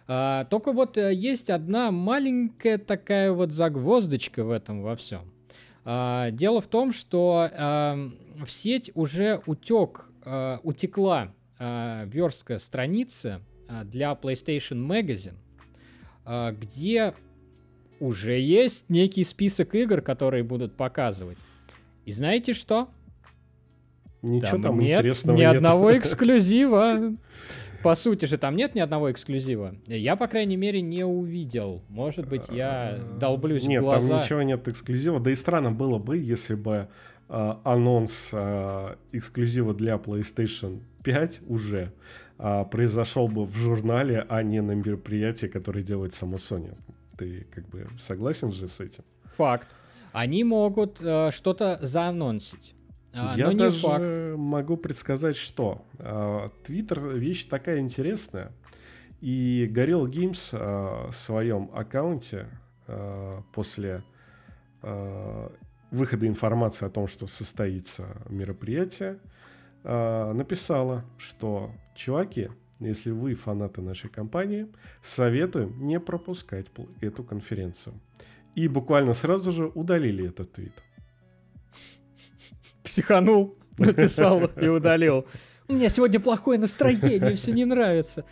Э, 0.07 0.45
только 0.49 0.73
вот 0.73 0.97
э, 0.97 1.13
есть 1.13 1.51
одна 1.51 1.91
маленькая 1.91 2.79
такая 2.79 3.33
вот 3.33 3.51
загвоздочка 3.51 4.45
в 4.45 4.51
этом 4.51 4.83
во 4.83 4.95
всем. 4.95 5.33
Э, 5.85 6.29
дело 6.31 6.61
в 6.61 6.69
том, 6.69 6.93
что 6.93 7.49
э, 7.51 8.11
в 8.45 8.49
сеть 8.49 8.93
уже 8.95 9.41
утек, 9.47 10.09
э, 10.25 10.59
утекла 10.63 11.33
э, 11.59 12.05
верстка 12.07 12.61
страницы 12.61 13.41
для 13.85 14.19
PlayStation 14.21 14.85
Magazine, 14.85 15.37
а, 15.37 15.50
где 16.25 17.15
уже 18.01 18.39
есть 18.39 18.85
некий 18.89 19.25
список 19.25 19.75
игр, 19.75 20.01
которые 20.01 20.43
будут 20.43 20.77
показывать. 20.77 21.39
И 22.05 22.13
знаете 22.13 22.55
что? 22.55 22.89
Ничего 24.23 24.53
там, 24.53 24.63
там 24.63 24.79
нет 24.81 25.01
интересного 25.01 25.37
ни 25.37 25.41
нет. 25.41 25.57
одного 25.57 25.97
эксклюзива. 25.99 27.15
По 27.83 27.95
сути 27.95 28.27
же, 28.27 28.37
там 28.37 28.57
нет 28.57 28.75
ни 28.75 28.81
одного 28.81 29.11
эксклюзива. 29.11 29.75
Я, 29.87 30.17
по 30.17 30.27
крайней 30.27 30.57
мере, 30.57 30.83
не 30.83 31.05
увидел. 31.05 31.83
Может 31.89 32.29
быть, 32.29 32.43
я 32.51 32.99
долблюсь 33.19 33.65
нет, 33.67 33.81
в 33.81 33.85
глаза. 33.85 34.01
Нет, 34.01 34.11
там 34.11 34.23
ничего 34.23 34.43
нет 34.43 34.69
эксклюзива. 34.69 35.21
Да 35.21 35.31
и 35.31 35.35
странно 35.35 35.71
было 35.71 35.99
бы, 35.99 36.19
если 36.19 36.55
бы 36.55 36.89
э, 37.29 37.55
анонс 37.65 38.31
э, 38.33 38.97
эксклюзива 39.13 39.73
для 39.73 39.95
PlayStation 39.95 40.81
5 41.05 41.41
уже 41.49 41.93
а, 42.43 42.65
произошел 42.65 43.29
бы 43.29 43.45
в 43.45 43.55
журнале, 43.55 44.25
а 44.29 44.43
не 44.43 44.63
на 44.63 44.73
мероприятии, 44.73 45.47
которое 45.47 45.83
делает 45.85 46.15
само 46.15 46.39
Sony. 46.39 46.75
Ты 47.19 47.47
как 47.55 47.69
бы 47.69 47.87
согласен 48.01 48.51
же 48.53 48.67
с 48.67 48.81
этим? 48.81 49.05
Факт. 49.37 49.77
Они 50.13 50.43
могут 50.43 51.01
э, 51.01 51.31
что-то 51.33 51.79
заанонсить. 51.83 52.75
А, 53.13 53.35
Я 53.37 53.53
даже 53.53 53.81
факт. 53.81 54.05
могу 54.37 54.77
предсказать, 54.79 55.37
что 55.37 55.85
Твиттер 56.65 56.99
а, 56.99 57.13
вещь 57.13 57.45
такая 57.45 57.81
интересная, 57.81 58.53
и 59.21 59.71
Gorilla 59.71 60.09
Games 60.11 60.49
а, 60.53 61.11
в 61.11 61.15
своем 61.15 61.71
аккаунте 61.75 62.47
а, 62.87 63.43
после 63.53 64.03
а, 64.83 65.53
выхода 65.91 66.27
информации 66.27 66.87
о 66.87 66.91
том, 66.91 67.07
что 67.07 67.27
состоится 67.27 68.07
мероприятие, 68.29 69.19
написала, 69.83 71.05
что 71.17 71.71
чуваки, 72.01 72.49
если 72.81 73.11
вы 73.11 73.35
фанаты 73.35 73.83
нашей 73.83 74.09
компании, 74.11 74.67
советуем 75.03 75.87
не 75.87 76.01
пропускать 76.01 76.67
эту 77.01 77.23
конференцию. 77.23 77.95
И 78.55 78.69
буквально 78.69 79.13
сразу 79.15 79.53
же 79.53 79.67
удалили 79.67 80.29
этот 80.29 80.53
твит. 80.53 80.73
Психанул, 82.83 83.57
написал 83.79 84.47
и 84.61 84.67
удалил. 84.67 85.27
У 85.69 85.75
меня 85.75 85.89
сегодня 85.89 86.19
плохое 86.19 86.59
настроение, 86.59 87.37
все 87.37 87.53
не 87.53 87.65
нравится. 87.65 88.25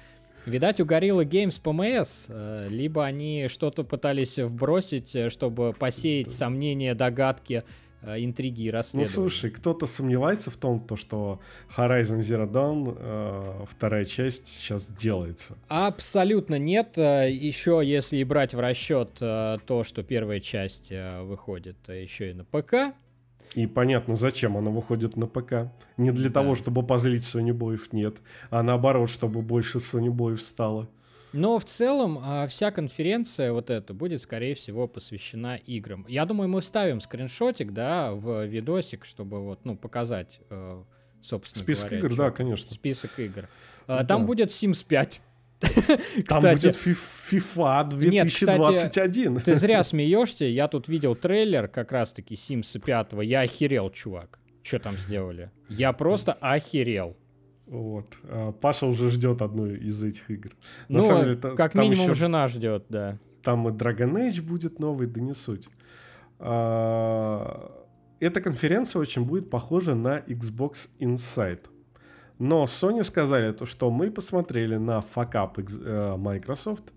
Видать, 0.47 0.81
у 0.81 0.87
Gorilla 0.87 1.25
Games 1.25 1.61
ПМС, 1.61 2.25
э, 2.29 2.69
либо 2.71 3.05
они 3.05 3.49
что-то 3.49 3.85
пытались 3.85 4.39
вбросить, 4.39 5.15
э, 5.15 5.29
чтобы 5.29 5.75
посеять 5.75 6.33
сомнения, 6.33 6.95
догадки, 6.95 7.65
интриги 8.03 8.63
и 8.63 8.71
расследования. 8.71 9.11
Ну, 9.15 9.29
слушай, 9.29 9.51
кто-то 9.51 9.87
сомневается 9.87 10.51
в 10.51 10.57
том, 10.57 10.81
то, 10.81 10.97
что 10.97 11.41
Horizon 11.77 12.21
Zero 12.21 12.51
Dawn, 12.51 13.67
вторая 13.71 14.05
часть, 14.05 14.49
сейчас 14.49 14.87
делается. 14.87 15.57
Абсолютно 15.69 16.59
нет. 16.59 16.97
Еще 16.97 17.81
если 17.85 18.19
и 18.19 18.25
брать 18.25 18.55
в 18.55 18.61
расчет 18.61 19.15
то, 19.15 19.85
что 19.85 20.03
первая 20.03 20.41
часть 20.41 20.93
выходит 21.23 21.77
еще 21.89 22.31
и 22.31 22.35
на 22.35 22.45
ПК, 22.45 22.95
и 23.55 23.67
понятно, 23.67 24.15
зачем 24.15 24.59
она 24.59 24.71
выходит 24.71 25.17
на 25.17 25.27
ПК. 25.27 25.73
Не 25.97 26.11
для 26.13 26.29
да. 26.29 26.43
того, 26.43 26.55
чтобы 26.55 26.83
позлить 26.87 27.23
Sony 27.23 27.55
Боев, 27.55 27.95
нет. 27.95 28.19
А 28.51 28.63
наоборот, 28.63 29.09
чтобы 29.09 29.41
больше 29.41 29.79
Sony 29.79 30.11
Боев 30.11 30.43
стало. 30.43 30.87
Но 31.33 31.59
в 31.59 31.65
целом 31.65 32.19
а, 32.23 32.47
вся 32.47 32.71
конференция 32.71 33.53
вот 33.53 33.71
эта 33.71 33.93
будет, 33.93 34.23
скорее 34.23 34.55
всего, 34.55 34.89
посвящена 34.89 35.57
играм. 35.57 36.07
Я 36.09 36.25
думаю, 36.25 36.49
мы 36.49 36.63
ставим 36.63 37.01
скриншотик, 37.01 37.73
да, 37.73 38.13
в 38.13 38.47
видосик, 38.47 39.05
чтобы 39.05 39.41
вот, 39.41 39.65
ну, 39.65 39.77
показать, 39.77 40.41
э, 40.49 40.83
собственно 41.23 41.63
Список 41.63 41.91
говоря, 41.91 42.07
игр, 42.07 42.17
да, 42.17 42.31
конечно. 42.31 42.75
Список 42.75 43.19
игр. 43.19 43.49
А, 43.87 43.99
да. 43.99 44.05
Там 44.07 44.27
будет 44.27 44.51
Sims 44.51 44.85
5. 44.87 45.21
Там 46.29 46.43
будет 46.43 46.77
FIFA 46.77 47.89
2021. 47.91 48.11
Нет, 48.11 48.33
кстати, 48.33 49.45
ты 49.45 49.55
зря 49.57 49.83
смеешься. 49.85 50.45
Я 50.45 50.69
тут 50.69 50.89
видел 50.89 51.15
трейлер 51.15 51.69
как 51.69 51.93
раз-таки 51.93 52.35
Sims 52.35 52.79
5. 52.79 53.13
Я 53.25 53.41
охерел, 53.41 53.91
чувак. 53.91 54.39
Что 54.63 54.79
там 54.79 54.97
сделали? 54.97 55.51
Я 55.69 55.93
просто 55.93 56.33
охерел. 56.35 57.17
Вот. 57.69 58.17
А 58.25 58.53
Паша 58.53 58.87
уже 58.87 59.11
ждет 59.11 59.43
одну 59.43 59.67
из 59.67 60.03
этих 60.03 60.31
игр. 60.31 60.51
На 60.89 60.99
ну, 60.99 61.07
самом 61.07 61.25
деле, 61.25 61.37
как 61.37 61.73
там 61.73 61.83
минимум 61.83 62.11
еще... 62.11 62.15
жена 62.15 62.49
ждет, 62.49 62.87
да. 62.89 63.19
Там 63.43 63.69
и 63.69 63.73
Dragon 63.73 64.13
Age 64.15 64.43
будет 64.43 64.79
новый, 64.79 65.07
да 65.07 65.21
не 65.21 65.35
суть. 65.35 65.69
А... 66.39 67.87
Эта 68.21 68.41
конференция 68.41 69.01
очень 69.01 69.25
будет 69.25 69.49
похожа 69.49 69.95
на 69.95 70.19
Xbox 70.19 70.89
Inside. 70.99 71.67
Но 72.39 72.65
Sony 72.65 73.05
сказали, 73.05 73.53
то, 73.53 73.67
что 73.67 73.91
мы 73.91 74.11
посмотрели 74.11 74.77
на 74.77 75.01
факап 75.01 75.59
э, 75.59 76.17
Microsoft, 76.17 76.93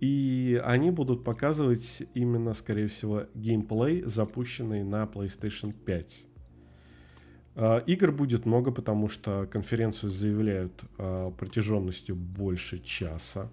и 0.00 0.60
они 0.64 0.90
будут 0.90 1.24
показывать 1.24 2.02
именно, 2.14 2.54
скорее 2.54 2.88
всего, 2.88 3.24
геймплей, 3.34 4.02
запущенный 4.02 4.82
на 4.82 5.04
PlayStation 5.04 5.72
5. 5.72 6.26
Э, 7.56 7.82
игр 7.86 8.12
будет 8.12 8.46
много, 8.46 8.70
потому 8.70 9.08
что 9.08 9.46
конференцию 9.50 10.10
заявляют 10.10 10.84
э, 10.98 11.32
протяженностью 11.38 12.16
больше 12.16 12.78
часа, 12.78 13.50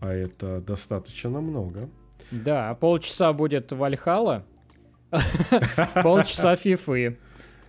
а 0.00 0.12
это 0.12 0.60
достаточно 0.60 1.40
много. 1.40 1.88
Да, 2.30 2.74
полчаса 2.74 3.32
будет 3.32 3.72
Вальхала, 3.72 4.44
полчаса 6.02 6.56
Фифы. 6.56 7.18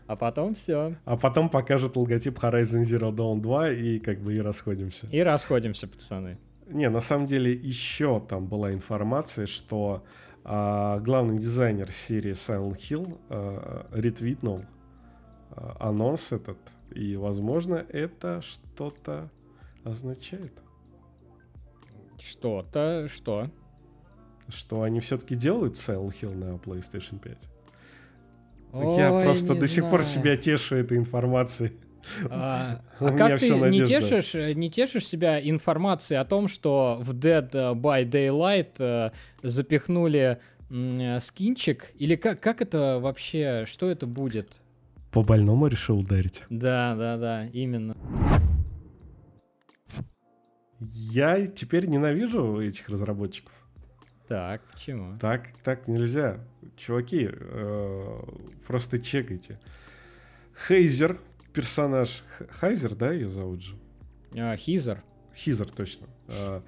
А 0.06 0.16
потом 0.16 0.54
все. 0.54 0.96
А 1.06 1.16
потом 1.16 1.50
покажут 1.50 1.96
логотип 1.96 2.38
Horizon 2.38 2.84
Zero 2.84 3.12
Dawn 3.12 3.42
2 3.42 3.70
и 3.72 4.00
как 4.00 4.20
бы 4.20 4.34
и 4.34 4.42
расходимся. 4.42 5.08
И 5.12 5.20
расходимся, 5.22 5.88
пацаны. 5.88 6.38
Не, 6.68 6.90
на 6.90 7.00
самом 7.00 7.26
деле 7.26 7.54
еще 7.54 8.22
там 8.28 8.48
была 8.48 8.74
информация, 8.74 9.48
что 9.48 10.04
а, 10.44 11.00
главный 11.00 11.40
дизайнер 11.40 11.92
серии 11.92 12.34
Silent 12.34 12.78
Hill 12.78 13.18
а, 13.30 13.88
ретвитнул 13.94 14.62
а, 14.62 14.66
анонс 15.80 16.32
этот. 16.32 16.58
И, 16.92 17.16
возможно, 17.16 17.86
это 17.90 18.42
что-то 18.42 19.30
означает. 19.84 20.54
Что-то, 22.20 23.08
что? 23.10 23.50
Что 24.48 24.84
они 24.84 25.00
все-таки 25.00 25.36
делают 25.36 25.76
Silent 25.76 26.14
Hill 26.22 26.36
на 26.36 26.56
PlayStation 26.56 27.20
5. 27.20 27.38
Ой, 28.74 28.98
Я 28.98 29.24
просто 29.24 29.56
до 29.56 29.68
сих 29.68 29.84
знаю. 29.84 29.92
пор 29.92 30.04
себя 30.04 30.38
тешу 30.38 30.76
этой 30.76 30.98
информацией. 30.98 31.74
А, 32.30 32.82
а 33.00 33.12
как 33.12 33.40
ты 33.40 33.50
не 33.50 33.86
тешишь, 33.86 34.34
не 34.56 34.70
тешишь 34.70 35.08
себя 35.08 35.40
информацией 35.40 36.20
о 36.20 36.26
том, 36.26 36.48
что 36.48 36.98
в 37.00 37.14
Dead 37.14 37.52
by 37.52 38.10
Daylight 38.10 38.74
э, 38.80 39.12
запихнули 39.42 40.40
э, 40.70 41.20
скинчик? 41.20 41.92
Или 41.96 42.16
как, 42.16 42.40
как 42.40 42.62
это 42.62 43.00
вообще, 43.00 43.66
что 43.68 43.90
это 43.90 44.08
будет? 44.08 44.63
По 45.14 45.22
больному 45.22 45.68
решил 45.68 46.00
ударить. 46.00 46.42
Да, 46.50 46.96
да, 46.96 47.18
да, 47.18 47.46
именно. 47.54 47.96
Я 50.80 51.46
теперь 51.46 51.86
ненавижу 51.86 52.60
этих 52.60 52.90
разработчиков. 52.90 53.54
Так, 54.28 54.62
почему? 54.72 55.20
Так, 55.20 55.50
так 55.64 55.88
нельзя. 55.88 56.40
Чуваки, 56.76 57.30
э, 57.32 58.20
просто 58.66 58.98
чекайте. 58.98 59.60
Хейзер, 60.68 61.20
персонаж... 61.54 62.24
Хайзер, 62.50 62.96
да, 62.96 63.12
ее 63.12 63.30
зовут 63.30 63.62
же? 63.62 63.76
А, 64.36 64.58
Хизер. 64.58 65.04
Хизер, 65.36 65.70
точно. 65.70 66.08
Э, 66.28 66.62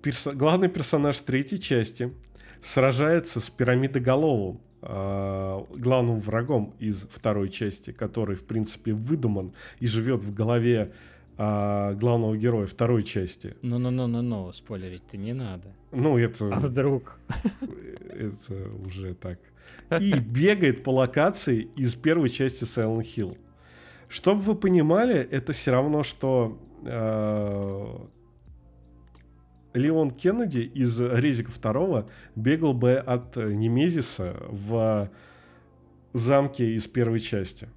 перс... 0.00 0.26
Главный 0.28 0.68
персонаж 0.68 1.20
третьей 1.20 1.60
части 1.60 2.14
сражается 2.62 3.40
с 3.40 3.50
пирамидоголовым, 3.50 4.62
главным 4.88 6.20
врагом 6.20 6.74
из 6.78 7.06
второй 7.10 7.48
части, 7.48 7.90
который, 7.90 8.36
в 8.36 8.44
принципе, 8.44 8.92
выдуман 8.92 9.52
и 9.80 9.86
живет 9.86 10.22
в 10.22 10.32
голове 10.32 10.92
а, 11.38 11.92
главного 11.94 12.36
героя 12.36 12.66
второй 12.66 13.02
части. 13.02 13.56
Ну-ну-ну-ну-ну, 13.62 14.52
спойлерить-то 14.52 15.16
не 15.16 15.34
надо. 15.34 15.74
Ну, 15.92 16.16
это... 16.18 16.48
А 16.54 16.60
вдруг? 16.60 17.18
Это 18.08 18.70
уже 18.86 19.14
так. 19.14 19.38
И 20.00 20.14
бегает 20.14 20.82
по 20.82 20.90
локации 20.90 21.68
из 21.76 21.94
первой 21.94 22.30
части 22.30 22.64
Silent 22.64 23.06
Hill. 23.16 23.36
Чтобы 24.08 24.40
вы 24.40 24.54
понимали, 24.54 25.16
это 25.16 25.52
все 25.52 25.72
равно, 25.72 26.02
что 26.02 26.58
э, 26.84 27.98
Леон 29.76 30.10
Кеннеди 30.10 30.60
из 30.60 31.00
Резика 31.00 31.50
второго 31.50 32.08
бегал 32.34 32.72
бы 32.72 32.94
от 32.94 33.36
Немезиса 33.36 34.36
в 34.48 35.10
замке 36.12 36.74
из 36.74 36.86
первой 36.86 37.20
части. 37.20 37.68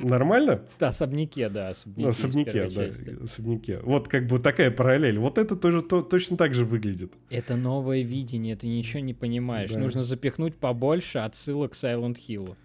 Нормально? 0.00 0.62
Да, 0.78 0.88
особняке, 0.88 1.48
да. 1.48 1.70
Особняке, 1.70 2.08
особняке 2.08 2.68
да. 2.68 2.70
Части. 2.70 3.22
Особняке. 3.22 3.78
Вот 3.82 4.08
как 4.08 4.26
бы 4.26 4.38
такая 4.38 4.70
параллель. 4.70 5.18
Вот 5.18 5.36
это 5.36 5.56
тоже 5.56 5.82
то, 5.82 6.02
точно 6.02 6.36
так 6.36 6.54
же 6.54 6.64
выглядит. 6.64 7.12
Это 7.28 7.56
новое 7.56 8.02
видение, 8.02 8.56
ты 8.56 8.66
ничего 8.66 9.00
не 9.00 9.14
понимаешь. 9.14 9.70
Да. 9.70 9.78
Нужно 9.78 10.02
запихнуть 10.02 10.56
побольше 10.56 11.18
отсылок 11.18 11.72
к 11.72 11.74
Silent 11.74 12.18
Hill. 12.26 12.56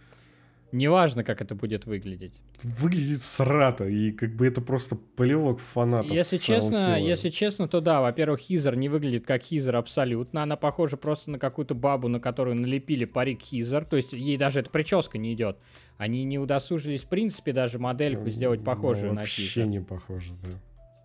Неважно, 0.75 1.23
как 1.23 1.41
это 1.41 1.55
будет 1.55 1.85
выглядеть. 1.85 2.33
Выглядит 2.61 3.21
срато, 3.21 3.87
и 3.87 4.11
как 4.11 4.35
бы 4.35 4.45
это 4.45 4.59
просто 4.59 4.97
полевок 5.15 5.59
фанатов. 5.59 6.11
Если 6.11 6.35
честно, 6.35 6.99
если 6.99 7.29
честно, 7.29 7.69
то 7.69 7.79
да, 7.79 8.01
во-первых, 8.01 8.41
Хизер 8.41 8.75
не 8.75 8.89
выглядит 8.89 9.25
как 9.25 9.43
Хизер 9.43 9.77
абсолютно. 9.77 10.43
Она 10.43 10.57
похожа 10.57 10.97
просто 10.97 11.31
на 11.31 11.39
какую-то 11.39 11.75
бабу, 11.75 12.09
на 12.09 12.19
которую 12.19 12.57
налепили 12.57 13.05
парик 13.05 13.41
Хизер. 13.41 13.85
То 13.85 13.95
есть 13.95 14.11
ей 14.11 14.35
даже 14.35 14.59
эта 14.59 14.69
прическа 14.69 15.17
не 15.17 15.33
идет. 15.33 15.57
Они 15.97 16.25
не 16.25 16.39
удосужились, 16.39 17.03
в 17.03 17.07
принципе, 17.07 17.53
даже 17.53 17.79
модельку 17.79 18.29
сделать 18.29 18.59
ну, 18.59 18.65
похожую 18.65 19.13
ну, 19.13 19.21
на 19.21 19.25
Хизер. 19.25 19.63
Вообще 19.63 19.65
не 19.65 19.79
похоже, 19.79 20.33
да. 20.43 20.49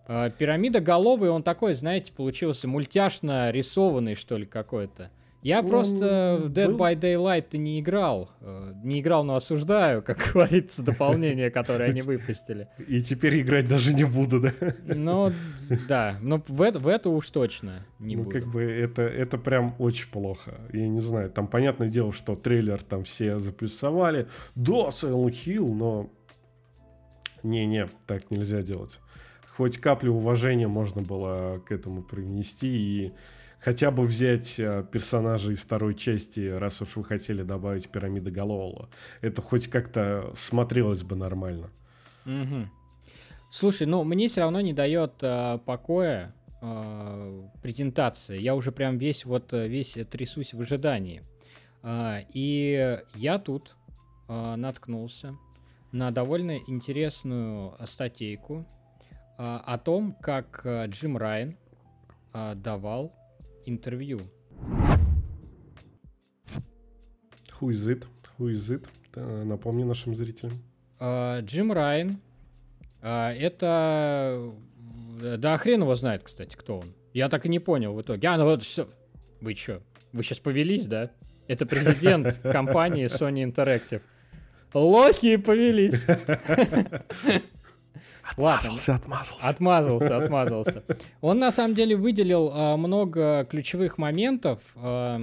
А, 0.07 0.29
пирамида 0.29 0.81
головый, 0.81 1.29
он 1.29 1.43
такой, 1.43 1.75
знаете, 1.75 2.11
получился 2.11 2.67
мультяшно 2.67 3.51
рисованный, 3.51 4.15
что 4.15 4.35
ли, 4.35 4.45
какой-то. 4.45 5.11
Я 5.41 5.61
Он 5.61 5.67
просто 5.69 6.43
Dead 6.49 6.67
был- 6.67 6.77
by 6.77 6.95
Daylight 6.99 7.57
не 7.57 7.79
играл. 7.79 8.29
Э, 8.41 8.73
Не 8.83 9.01
играл, 9.01 9.23
но 9.23 9.35
осуждаю, 9.35 10.03
как 10.03 10.17
говорится, 10.33 10.83
дополнение, 10.83 11.49
которое 11.49 11.89
они 11.89 12.01
выпустили. 12.01 12.67
И 12.87 13.01
теперь 13.01 13.41
играть 13.41 13.67
даже 13.67 13.91
не 13.93 14.03
буду, 14.03 14.39
да? 14.39 14.53
Но 14.85 15.31
да, 15.87 16.17
но 16.21 16.43
в 16.47 16.61
это, 16.61 16.77
в 16.79 16.87
это 16.87 17.09
уж 17.09 17.27
точно 17.31 17.85
не 17.97 18.15
ну, 18.15 18.23
буду. 18.23 18.39
как 18.39 18.47
бы 18.51 18.61
это, 18.61 19.01
это 19.01 19.37
прям 19.39 19.75
очень 19.79 20.09
плохо. 20.11 20.61
Я 20.73 20.87
не 20.87 20.99
знаю, 20.99 21.29
там 21.31 21.47
понятное 21.47 21.89
дело, 21.89 22.13
что 22.13 22.35
трейлер 22.35 22.81
там 22.83 23.03
все 23.03 23.39
заплюсовали. 23.39 24.27
Да, 24.55 24.89
Silent 24.89 25.33
Hill, 25.45 25.73
но... 25.73 26.09
Не-не, 27.43 27.87
так 28.05 28.29
нельзя 28.29 28.61
делать. 28.61 28.99
Хоть 29.57 29.77
каплю 29.79 30.13
уважения 30.13 30.67
можно 30.67 31.01
было 31.01 31.59
к 31.65 31.71
этому 31.71 32.03
привнести 32.03 32.67
и 32.67 33.13
хотя 33.61 33.91
бы 33.91 34.03
взять 34.03 34.59
э, 34.59 34.83
персонажа 34.91 35.51
из 35.51 35.59
второй 35.59 35.95
части, 35.95 36.49
раз 36.49 36.81
уж 36.81 36.95
вы 36.95 37.05
хотели 37.05 37.43
добавить 37.43 37.89
пирамиды 37.89 38.31
Голового. 38.31 38.89
Это 39.21 39.41
хоть 39.41 39.67
как-то 39.67 40.33
смотрелось 40.35 41.03
бы 41.03 41.15
нормально. 41.15 41.69
Мгм. 42.25 42.69
Слушай, 43.51 43.87
ну 43.87 44.03
мне 44.03 44.27
все 44.27 44.41
равно 44.41 44.61
не 44.61 44.73
дает 44.73 45.13
а, 45.21 45.57
покоя 45.59 46.33
а, 46.61 47.49
презентация. 47.61 48.37
Я 48.37 48.55
уже 48.55 48.71
прям 48.71 48.97
весь 48.97 49.25
вот 49.25 49.53
э, 49.53 49.67
весь 49.67 49.97
трясусь 50.09 50.53
в 50.53 50.61
ожидании. 50.61 51.21
А, 51.83 52.19
и 52.33 52.99
я 53.15 53.39
тут 53.39 53.75
а, 54.27 54.55
наткнулся 54.55 55.35
на 55.91 56.11
довольно 56.11 56.57
интересную 56.67 57.73
а, 57.77 57.87
статейку 57.87 58.65
а, 59.37 59.61
о 59.65 59.77
том, 59.77 60.13
как 60.21 60.65
Джим 60.87 61.17
Райан 61.17 61.57
а, 62.31 62.55
давал 62.55 63.11
интервью. 63.71 64.19
It? 67.61 68.05
Э, 69.15 69.43
Напомни 69.43 69.83
нашим 69.83 70.15
зрителям. 70.15 70.53
А, 70.99 71.41
Джим 71.41 71.71
Райан. 71.71 72.17
а, 73.01 73.33
это... 73.33 74.51
э, 75.21 75.37
Да 75.37 75.57
хрен 75.57 75.81
его 75.81 75.95
знает, 75.95 76.23
кстати, 76.23 76.55
кто 76.55 76.79
он. 76.79 76.93
Я 77.13 77.29
так 77.29 77.45
и 77.45 77.49
не 77.49 77.59
понял 77.59 77.93
в 77.93 78.01
итоге. 78.01 78.27
А, 78.29 78.37
ну 78.37 78.45
вот 78.45 78.63
все. 78.63 78.87
Вы 79.41 79.53
чё? 79.53 79.81
Вы 80.13 80.23
сейчас 80.23 80.39
повелись, 80.39 80.85
да? 80.85 81.11
Это 81.47 81.65
президент 81.65 82.37
компании 82.41 83.05
Sony 83.05 83.43
Interactive. 83.43 84.01
Лохи 84.73 85.37
повелись. 85.37 86.05
Ладно, 88.37 88.75
отмазался. 88.75 89.47
Отмазался, 89.47 90.17
отмазался. 90.17 90.83
Он 91.21 91.39
на 91.39 91.51
самом 91.51 91.75
деле 91.75 91.95
выделил 91.95 92.51
а, 92.53 92.77
много 92.77 93.45
ключевых 93.49 93.97
моментов. 93.97 94.59
а, 94.75 95.21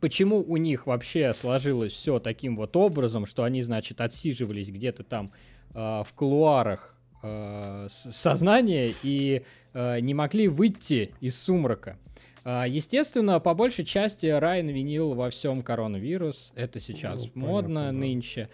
почему 0.00 0.44
у 0.46 0.56
них 0.56 0.86
вообще 0.86 1.32
сложилось 1.34 1.92
все 1.92 2.18
таким 2.20 2.56
вот 2.56 2.76
образом, 2.76 3.26
что 3.26 3.44
они, 3.44 3.62
значит, 3.62 4.00
отсиживались 4.00 4.70
где-то 4.70 5.02
там 5.04 5.32
а, 5.74 6.02
в 6.04 6.12
кулуарах 6.12 6.94
сознания 7.88 8.92
и 9.02 9.42
не 9.74 10.14
могли 10.14 10.46
выйти 10.48 11.12
из 11.20 11.36
сумрака. 11.36 11.98
Естественно, 12.44 13.40
по 13.40 13.54
большей 13.54 13.84
части 13.84 14.26
Райан 14.26 14.68
винил 14.68 15.14
во 15.14 15.28
всем 15.30 15.62
коронавирус. 15.62 16.52
Это 16.54 16.80
сейчас 16.80 17.24
Ну, 17.24 17.30
модно 17.34 17.80
понятно, 17.80 17.92
да. 17.92 17.98
нынче. 18.06 18.48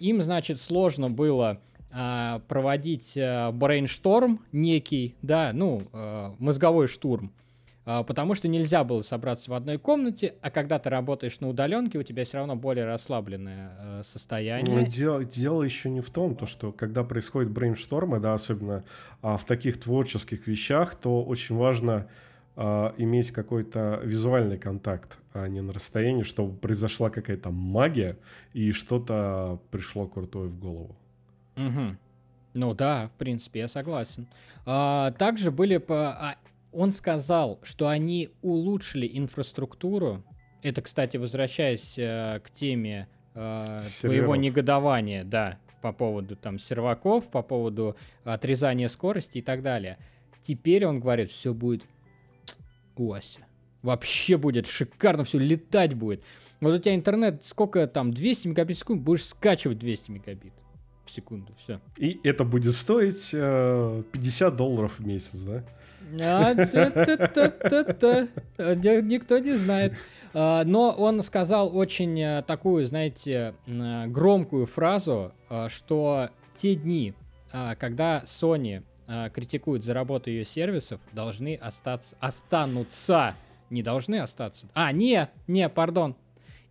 Им, 0.00 0.22
значит, 0.22 0.60
сложно 0.60 1.10
было 1.10 1.60
проводить 1.90 3.16
а, 3.16 3.50
брейншторм 3.52 4.40
некий, 4.52 5.16
да, 5.22 5.52
ну, 5.54 5.82
а, 5.92 6.34
мозговой 6.38 6.86
штурм, 6.86 7.32
а, 7.90 8.02
потому 8.02 8.34
что 8.34 8.48
нельзя 8.48 8.84
было 8.84 9.00
собраться 9.00 9.50
в 9.50 9.54
одной 9.54 9.78
комнате, 9.78 10.34
а 10.42 10.50
когда 10.50 10.78
ты 10.78 10.90
работаешь 10.90 11.40
на 11.40 11.48
удаленке, 11.48 11.98
у 11.98 12.02
тебя 12.02 12.26
все 12.26 12.36
равно 12.36 12.54
более 12.54 12.84
расслабленное 12.84 13.70
а, 13.78 13.98
Ну, 13.98 14.04
состояние. 14.04 14.86
Дело, 14.86 15.24
дело 15.24 15.62
еще 15.62 15.88
не 15.88 16.02
в 16.02 16.10
том, 16.10 16.36
то, 16.36 16.44
что 16.44 16.70
когда 16.70 17.02
происходит 17.02 17.50
брейнштормы, 17.50 18.20
да, 18.20 18.34
особенно 18.34 18.84
а, 19.22 19.38
в 19.38 19.46
таких 19.46 19.80
творческих 19.80 20.46
вещах, 20.46 20.96
то 20.96 21.24
очень 21.24 21.56
важно 21.56 22.08
а, 22.56 22.92
иметь 22.98 23.30
какой-то 23.30 24.02
визуальный 24.04 24.58
контакт, 24.58 25.16
а 25.32 25.48
не 25.48 25.62
на 25.62 25.72
расстоянии, 25.72 26.24
чтобы 26.24 26.58
произошла 26.58 27.08
какая-то 27.08 27.50
магия 27.50 28.18
и 28.52 28.72
что-то 28.72 29.60
пришло 29.70 30.06
крутое 30.06 30.50
в 30.50 30.60
голову. 30.60 30.94
Мгм. 31.58 31.98
Ну 32.54 32.74
да, 32.74 33.08
в 33.08 33.18
принципе, 33.18 33.60
я 33.60 33.68
согласен. 33.68 34.26
А, 34.64 35.12
также 35.12 35.50
были... 35.50 35.76
по- 35.78 36.10
а, 36.10 36.36
он 36.72 36.92
сказал, 36.92 37.58
что 37.62 37.88
они 37.88 38.30
улучшили 38.42 39.08
инфраструктуру. 39.12 40.22
Это, 40.62 40.82
кстати, 40.82 41.16
возвращаясь 41.16 41.94
э, 41.96 42.40
к 42.40 42.50
теме 42.50 43.08
э, 43.34 43.80
твоего 44.00 44.34
Серверов. 44.34 44.38
негодования, 44.38 45.24
да, 45.24 45.58
по 45.82 45.92
поводу 45.92 46.36
там 46.36 46.58
серваков, 46.58 47.30
по 47.30 47.42
поводу 47.42 47.96
отрезания 48.24 48.88
скорости 48.88 49.38
и 49.38 49.42
так 49.42 49.62
далее. 49.62 49.98
Теперь 50.42 50.84
он 50.84 51.00
говорит, 51.00 51.30
все 51.30 51.54
будет 51.54 51.84
Ося. 52.96 53.40
Вообще 53.82 54.36
будет 54.36 54.66
шикарно, 54.66 55.22
все 55.24 55.38
летать 55.38 55.94
будет. 55.94 56.24
Вот 56.60 56.74
у 56.74 56.78
тебя 56.78 56.94
интернет 56.96 57.44
сколько 57.44 57.86
там, 57.86 58.12
200 58.12 58.48
мегабит 58.48 58.76
в 58.76 58.80
секунду, 58.80 59.02
будешь 59.04 59.24
скачивать 59.26 59.78
200 59.78 60.10
мегабит 60.10 60.52
в 61.08 61.12
секунду, 61.12 61.52
все. 61.64 61.80
И 61.96 62.20
это 62.22 62.44
будет 62.44 62.74
стоить 62.74 63.30
э, 63.32 64.02
50 64.12 64.56
долларов 64.56 64.98
в 64.98 65.06
месяц, 65.06 65.38
да? 65.40 65.64
А, 66.20 66.54
та-та-та-та-та. 66.54 68.28
А, 68.58 68.74
ни- 68.74 69.02
Никто 69.02 69.38
не 69.38 69.54
знает. 69.56 69.94
А, 70.34 70.64
Но 70.64 70.90
он 70.90 71.22
сказал 71.22 71.76
очень 71.76 72.18
э, 72.20 72.42
такую, 72.46 72.84
знаете, 72.86 73.54
э, 73.66 74.06
громкую 74.06 74.66
фразу, 74.66 75.32
а, 75.48 75.68
что 75.68 76.30
те 76.56 76.74
дни, 76.74 77.14
а, 77.52 77.74
когда 77.74 78.22
Sony 78.26 78.82
критикует 79.32 79.84
за 79.84 79.94
работу 79.94 80.28
ее 80.28 80.44
сервисов, 80.44 81.00
должны 81.12 81.54
остаться, 81.54 82.14
останутся, 82.20 83.34
не 83.70 83.82
должны 83.82 84.16
остаться. 84.20 84.66
А, 84.74 84.92
не, 84.92 85.30
не, 85.46 85.66
пардон. 85.70 86.14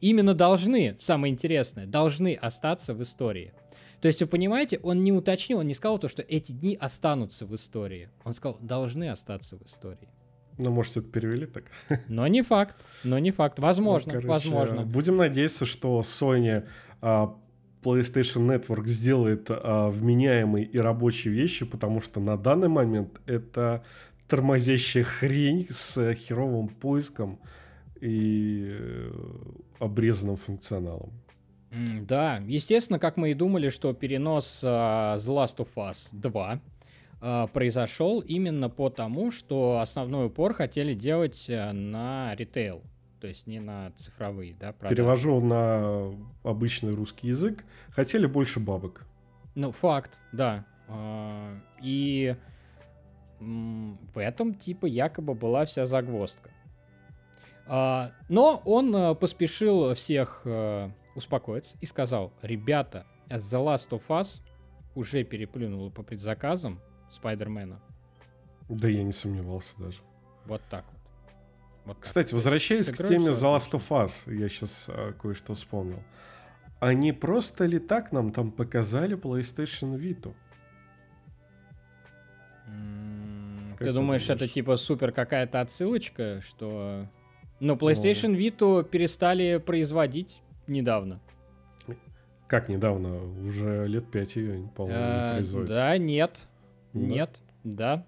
Именно 0.02 0.36
должны, 0.36 0.96
самое 1.00 1.34
интересное, 1.34 1.88
должны 1.88 2.36
остаться 2.36 2.94
в 2.94 3.02
истории. 3.02 3.54
То 4.02 4.08
есть, 4.08 4.22
вы 4.22 4.28
понимаете, 4.28 4.80
он 4.84 5.04
не 5.04 5.12
уточнил, 5.12 5.60
он 5.60 5.68
не 5.68 5.74
сказал 5.74 6.00
то, 6.00 6.08
что 6.08 6.22
эти 6.22 6.52
дни 6.52 6.78
останутся 6.80 7.46
в 7.46 7.56
истории. 7.56 8.10
Он 8.24 8.34
сказал, 8.34 8.58
должны 8.62 9.10
остаться 9.10 9.58
в 9.58 9.66
истории. 9.66 10.10
Ну, 10.58 10.72
может, 10.72 10.98
это 10.98 11.08
перевели 11.08 11.46
так? 11.46 11.66
Но 12.08 12.28
не 12.28 12.42
факт, 12.42 12.76
но 13.04 13.20
не 13.20 13.32
факт. 13.32 13.60
Возможно, 13.60 14.14
Ну, 14.14 14.22
короче, 14.22 14.50
возможно. 14.50 14.86
Будем 14.86 15.16
надеяться, 15.16 15.66
что 15.66 16.00
Sony 16.02 16.68
а, 17.00 17.36
PlayStation 17.84 18.48
Network 18.48 18.88
сделает 18.88 19.48
а, 19.50 19.90
вменяемые 19.90 20.66
и 20.66 20.80
рабочие 20.80 21.34
вещи, 21.34 21.66
потому 21.66 22.02
что 22.02 22.20
на 22.20 22.38
данный 22.38 22.70
момент 22.70 23.22
это 23.28 23.84
тормозящая 24.28 25.04
хрень 25.04 25.68
с 25.70 26.14
херовым 26.16 26.70
поиском 26.70 27.40
и 28.02 28.66
э, 28.68 29.12
обрезанным 29.80 30.36
функционалом. 30.36 31.14
Да, 31.72 32.38
естественно, 32.48 32.98
как 33.00 33.18
мы 33.18 33.32
и 33.32 33.34
думали, 33.34 33.70
что 33.70 33.94
перенос 33.94 34.62
а, 34.64 35.18
The 35.18 35.28
Last 35.28 35.58
of 35.58 35.68
Us 35.76 36.08
2 36.12 36.62
а, 37.20 37.48
произошел 37.48 38.22
именно 38.22 38.70
потому, 38.70 39.32
что 39.32 39.80
основной 39.80 40.28
упор 40.28 40.54
хотели 40.54 40.94
делать 40.94 41.46
а, 41.50 41.74
на 41.74 42.34
ритейл, 42.36 42.82
то 43.20 43.28
есть 43.28 43.48
не 43.48 43.60
на 43.60 43.92
цифровые, 43.98 44.56
да, 44.58 44.72
продажи. 44.72 44.96
Перевожу 44.96 45.42
на 45.42 46.14
обычный 46.44 46.94
русский 46.94 47.28
язык. 47.28 47.66
Хотели 47.90 48.28
больше 48.28 48.60
бабок. 48.60 49.04
Ну, 49.56 49.72
факт, 49.72 50.12
да. 50.32 50.66
А, 50.88 51.54
И 51.82 52.36
в 53.40 54.18
этом, 54.18 54.54
типа, 54.56 54.86
якобы 54.86 55.34
была 55.34 55.66
вся 55.66 55.86
загвоздка. 55.86 56.50
Но 57.68 58.62
он 58.64 58.96
а, 58.96 59.14
поспешил 59.14 59.94
всех 59.94 60.44
а, 60.46 60.90
успокоиться 61.18 61.76
и 61.82 61.86
сказал, 61.86 62.32
ребята, 62.42 63.06
The 63.28 63.40
Last 63.62 63.90
of 63.90 64.04
Us 64.08 64.40
уже 64.96 65.24
переплюнула 65.24 65.90
по 65.90 66.04
предзаказам 66.04 66.80
Спайдермена. 67.12 67.82
Да 68.70 68.88
я 68.88 69.04
не 69.04 69.12
сомневался 69.12 69.76
даже. 69.78 70.00
Вот 70.46 70.62
так 70.70 70.86
вот. 70.92 71.02
Вот 71.86 71.96
так. 71.98 72.04
Кстати, 72.04 72.34
возвращаясь 72.34 72.88
С 72.88 72.92
к 72.92 73.08
теме 73.08 73.32
The 73.32 73.56
Last 73.56 73.72
of 73.72 73.88
Us, 73.90 74.34
я 74.34 74.48
сейчас 74.48 74.90
кое-что 75.22 75.56
вспомнил. 75.56 76.02
Они 76.80 77.12
просто 77.12 77.66
ли 77.66 77.80
так 77.80 78.12
нам 78.12 78.32
там 78.32 78.52
показали 78.52 79.18
PlayStation 79.18 79.98
Vita? 79.98 80.34
Как 83.72 83.80
Ты 83.80 83.86
ты 83.86 83.94
думаешь, 83.94 84.24
это 84.24 84.40
думаешь? 84.40 84.54
типа 84.54 84.78
супер 84.78 85.12
какая-то 85.12 85.62
отсылочка, 85.62 86.42
что... 86.42 87.08
Ну, 87.60 87.76
PlayStation 87.76 88.36
Vita 88.36 88.84
перестали 88.84 89.58
производить 89.58 90.42
недавно. 90.68 91.20
Как 92.48 92.70
недавно? 92.70 93.18
Уже 93.46 93.88
лет 93.88 94.10
пять 94.10 94.36
ее, 94.38 94.70
по-моему, 94.76 95.00
не 95.04 95.34
производят. 95.34 95.68
Да, 95.70 95.98
нет, 95.98 96.40
Да? 96.94 97.00
нет, 97.00 97.30
да. 97.64 98.06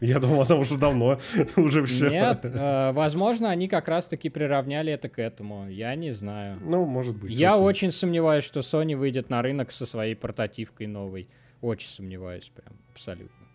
Я 0.00 0.18
думал, 0.18 0.42
она 0.42 0.56
уже 0.56 0.76
давно, 0.78 1.18
уже 1.56 1.84
все. 1.84 2.08
Нет, 2.10 2.40
э, 2.44 2.92
возможно, 2.92 3.50
они 3.50 3.68
как 3.68 3.88
раз-таки 3.88 4.28
приравняли 4.28 4.92
это 4.92 5.08
к 5.08 5.18
этому. 5.18 5.68
Я 5.68 5.94
не 5.94 6.12
знаю. 6.12 6.56
Ну, 6.60 6.84
может 6.86 7.16
быть. 7.16 7.32
Я 7.32 7.52
окей. 7.54 7.64
очень 7.64 7.92
сомневаюсь, 7.92 8.44
что 8.44 8.60
Sony 8.60 8.96
выйдет 8.96 9.30
на 9.30 9.40
рынок 9.42 9.72
со 9.72 9.86
своей 9.86 10.14
портативкой 10.14 10.86
новой. 10.86 11.28
Очень 11.62 11.88
сомневаюсь, 11.90 12.50
прям 12.54 12.74
абсолютно. 12.92 13.46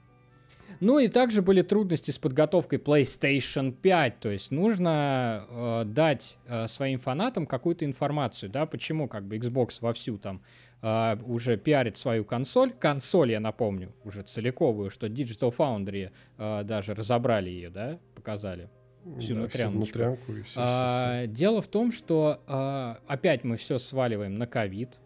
Ну 0.79 0.99
и 0.99 1.07
также 1.07 1.41
были 1.41 1.61
трудности 1.61 2.11
с 2.11 2.17
подготовкой 2.17 2.79
PlayStation 2.79 3.71
5, 3.71 4.19
то 4.19 4.29
есть 4.29 4.51
нужно 4.51 5.43
э, 5.49 5.83
дать 5.85 6.37
э, 6.47 6.67
своим 6.67 6.99
фанатам 6.99 7.45
какую-то 7.47 7.85
информацию, 7.85 8.49
да, 8.49 8.65
почему 8.65 9.07
как 9.07 9.23
бы 9.23 9.37
Xbox 9.37 9.77
вовсю 9.79 10.17
там 10.17 10.41
э, 10.81 11.17
уже 11.25 11.57
пиарит 11.57 11.97
свою 11.97 12.25
консоль, 12.25 12.73
консоль, 12.73 13.31
я 13.31 13.39
напомню, 13.39 13.93
уже 14.03 14.23
целиковую, 14.23 14.89
что 14.89 15.07
Digital 15.07 15.55
Foundry 15.55 16.11
э, 16.37 16.63
даже 16.63 16.93
разобрали 16.93 17.49
ее, 17.49 17.69
да, 17.69 17.99
показали 18.15 18.69
всю 19.19 19.35
Да, 19.35 19.41
внутряночку. 19.41 19.77
внутрянку 19.77 20.33
и 20.33 20.41
все, 20.41 20.59
А, 20.61 21.27
дело 21.27 21.61
в 21.61 21.67
том, 21.67 21.91
что 21.91 22.41
а, 22.47 22.97
опять 23.07 23.43
мы 23.43 23.57
все 23.57 23.77
сваливаем 23.77 24.37
на 24.37 24.47
ковид. 24.47 24.97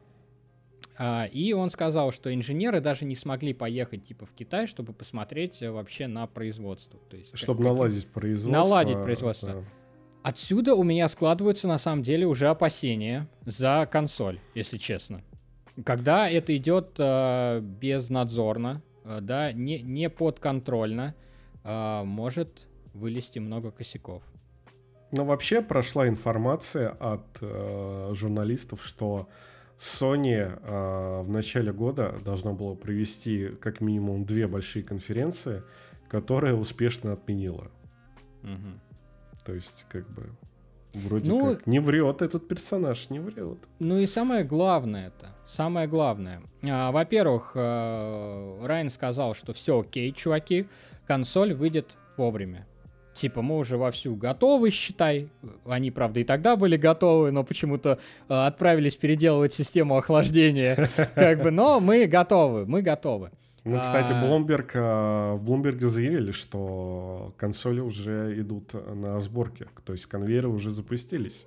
А, 1.02 1.28
и 1.32 1.54
он 1.54 1.72
сказал, 1.72 2.12
что 2.12 2.34
инженеры 2.34 2.82
даже 2.82 3.06
не 3.06 3.16
смогли 3.16 3.54
поехать 3.54 4.06
типа 4.06 4.26
в 4.26 4.34
Китай, 4.34 4.68
чтобы 4.68 4.92
посмотреть 4.92 5.62
э, 5.62 5.72
вообще 5.72 6.08
на 6.08 6.28
производство. 6.28 7.00
То 7.10 7.16
есть, 7.16 7.38
Чтобы 7.38 7.64
наладить 7.64 8.06
производство. 8.08 8.52
Наладить 8.52 9.02
производство. 9.02 9.50
да. 9.54 9.64
Отсюда 10.24 10.76
у 10.76 10.84
меня 10.84 11.08
складываются 11.08 11.70
на 11.70 11.80
самом 11.80 12.04
деле 12.04 12.28
уже 12.28 12.50
опасения 12.50 13.30
за 13.46 13.88
консоль, 13.90 14.40
если 14.54 14.76
честно. 14.76 15.24
Когда 15.86 16.30
это 16.30 16.56
идет 16.58 16.96
э, 16.98 17.62
безнадзорно, 17.62 18.82
э, 19.06 19.20
да, 19.22 19.54
не, 19.54 19.82
не 19.82 20.10
подконтрольно, 20.10 21.16
э, 21.64 22.04
может 22.04 22.68
вылезти 22.94 23.40
много 23.40 23.72
косяков. 23.72 24.22
Но 25.14 25.24
вообще 25.24 25.62
прошла 25.62 26.10
информация 26.10 26.90
от 26.90 27.38
э, 27.40 28.12
журналистов, 28.14 28.84
что 28.86 29.30
Sony 29.80 30.34
э, 30.62 31.22
в 31.22 31.30
начале 31.30 31.72
года 31.72 32.16
должна 32.26 32.52
была 32.52 32.76
провести 32.76 33.48
как 33.62 33.80
минимум 33.82 34.26
две 34.26 34.46
большие 34.48 34.84
конференции, 34.84 35.64
которые 36.10 36.56
успешно 36.56 37.14
отменила. 37.14 37.72
Мгм. 38.42 38.80
То 39.46 39.54
есть, 39.54 39.86
как 39.90 40.10
бы, 40.10 40.30
вроде 40.94 41.30
Ну- 41.32 41.56
как 41.56 41.66
не 41.66 41.80
врет 41.80 42.22
этот 42.22 42.48
персонаж, 42.48 43.10
не 43.10 43.20
врет. 43.20 43.58
Ну 43.80 43.98
и 43.98 44.06
самое 44.06 44.44
главное 44.44 45.08
это, 45.08 45.34
самое 45.48 45.88
главное. 45.88 46.42
А, 46.64 46.92
во-первых, 46.92 47.54
э, 47.56 48.66
Райан 48.66 48.90
сказал, 48.90 49.34
что 49.34 49.54
все 49.54 49.80
окей, 49.80 50.12
чуваки, 50.12 50.68
консоль 51.08 51.54
выйдет 51.54 51.96
вовремя. 52.18 52.68
Типа, 53.20 53.42
мы 53.42 53.58
уже 53.58 53.76
вовсю 53.76 54.16
готовы, 54.16 54.70
считай. 54.72 55.28
Они, 55.66 55.92
правда, 55.92 56.22
и 56.22 56.24
тогда 56.24 56.56
были 56.56 56.78
готовы, 56.78 57.32
но 57.32 57.44
почему-то 57.44 58.00
э, 58.30 58.34
отправились 58.34 58.96
переделывать 58.96 59.54
систему 59.54 59.98
охлаждения. 59.98 60.88
Как 61.16 61.44
бы, 61.44 61.52
но 61.52 61.82
мы 61.82 62.06
готовы, 62.06 62.66
мы 62.66 62.82
готовы. 62.82 63.32
Ну, 63.66 63.78
кстати, 63.82 64.14
А- 64.14 64.24
Bloomberg, 64.24 64.70
э, 64.74 65.34
в 65.36 65.44
Bloomberg 65.44 65.82
заявили, 65.82 66.32
что 66.32 67.34
консоли 67.38 67.82
уже 67.82 68.40
идут 68.40 68.72
на 68.74 69.20
сборке, 69.20 69.68
то 69.84 69.92
есть 69.92 70.06
конвейеры 70.06 70.48
уже 70.48 70.72
запустились. 70.72 71.46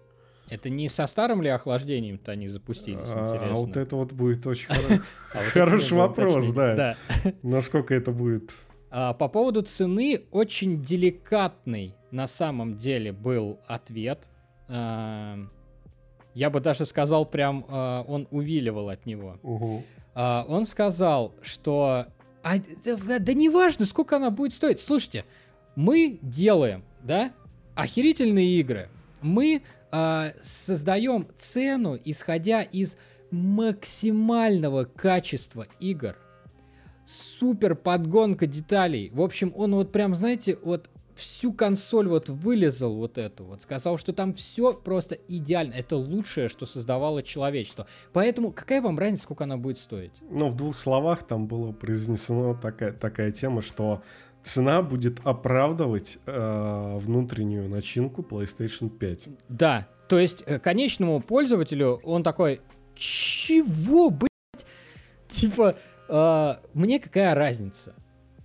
Это 0.51 0.69
не 0.69 0.91
со 0.91 1.07
старым 1.07 1.41
ли 1.41 1.49
охлаждением-то 1.49 2.33
они 2.33 2.49
запустились, 2.49 3.09
А, 3.15 3.29
интересно? 3.29 3.51
а 3.51 3.55
вот 3.55 3.77
это 3.79 3.97
вот 3.97 4.13
будет 4.13 4.47
очень 4.47 4.69
А 5.35 5.39
хороший 5.39 5.95
вопрос. 5.97 6.53
Да. 6.53 6.97
насколько 7.43 7.95
это 7.95 8.11
будет. 8.11 8.51
А, 8.93 9.15
По 9.15 9.29
поводу 9.29 9.63
цены 9.63 10.23
очень 10.31 10.83
деликатный 10.83 11.97
на 12.11 12.29
самом 12.29 12.77
деле 12.77 13.11
был 13.11 13.59
ответ. 13.67 14.21
А, 14.69 15.39
Я 16.35 16.51
бы 16.51 16.61
даже 16.61 16.85
сказал, 16.85 17.25
прям 17.25 17.65
а, 17.69 18.03
он 18.03 18.29
увиливал 18.31 18.91
от 18.91 19.07
него. 19.07 19.39
А, 20.15 20.45
Он 20.47 20.67
сказал, 20.67 21.33
что 21.41 22.07
«А, 22.43 22.59
да, 22.85 23.19
да 23.19 23.33
не 23.33 23.49
важно, 23.49 23.87
сколько 23.87 24.17
она 24.17 24.31
будет 24.31 24.53
стоить. 24.53 24.81
Слушайте, 24.81 25.25
мы 25.75 26.19
делаем, 26.21 26.85
да, 27.03 27.33
охерительные 27.75 28.61
игры. 28.61 28.89
Мы 29.23 29.63
создаем 30.43 31.29
цену, 31.39 31.99
исходя 32.03 32.63
из 32.63 32.97
максимального 33.31 34.85
качества 34.85 35.67
игр. 35.81 36.17
Супер 37.07 37.75
подгонка 37.75 38.47
деталей. 38.47 39.11
В 39.13 39.21
общем, 39.21 39.53
он 39.57 39.75
вот 39.75 39.93
прям, 39.93 40.15
знаете, 40.15 40.59
вот 40.63 40.89
всю 41.15 41.53
консоль 41.53 42.09
вот 42.09 42.29
вылезал 42.29 42.97
вот 42.97 43.19
эту 43.19 43.45
вот, 43.45 43.63
сказал, 43.63 43.99
что 43.99 44.13
там 44.13 44.35
все 44.35 44.73
просто 44.73 45.17
идеально. 45.29 45.75
Это 45.75 45.97
лучшее, 45.97 46.49
что 46.49 46.67
создавало 46.67 47.23
человечество. 47.23 47.87
Поэтому 48.13 48.53
какая 48.53 48.81
вам 48.81 48.99
разница, 48.99 49.25
сколько 49.25 49.45
она 49.45 49.57
будет 49.57 49.79
стоить? 49.79 50.13
Но 50.31 50.49
в 50.49 50.57
двух 50.57 50.77
словах 50.77 51.23
там 51.25 51.47
было 51.47 51.73
произнесено 51.73 52.55
такая, 52.55 52.93
такая 52.93 53.31
тема, 53.31 53.63
что 53.63 54.03
цена 54.43 54.83
будет 54.83 55.21
оправдывать 55.25 56.19
э, 56.27 56.99
внутреннюю 56.99 57.69
начинку 57.69 58.23
PlayStation 58.23 58.91
5. 58.91 59.29
Да, 59.49 59.89
то 60.09 60.19
есть 60.19 60.43
э, 60.47 60.59
конечному 60.59 61.21
пользователю 61.21 62.01
он 62.05 62.23
такой, 62.23 62.61
чего, 62.95 64.11
блядь? 64.11 64.29
Типа, 65.29 65.77
э, 66.13 66.55
мне 66.75 67.01
какая 67.01 67.35
разница? 67.35 67.95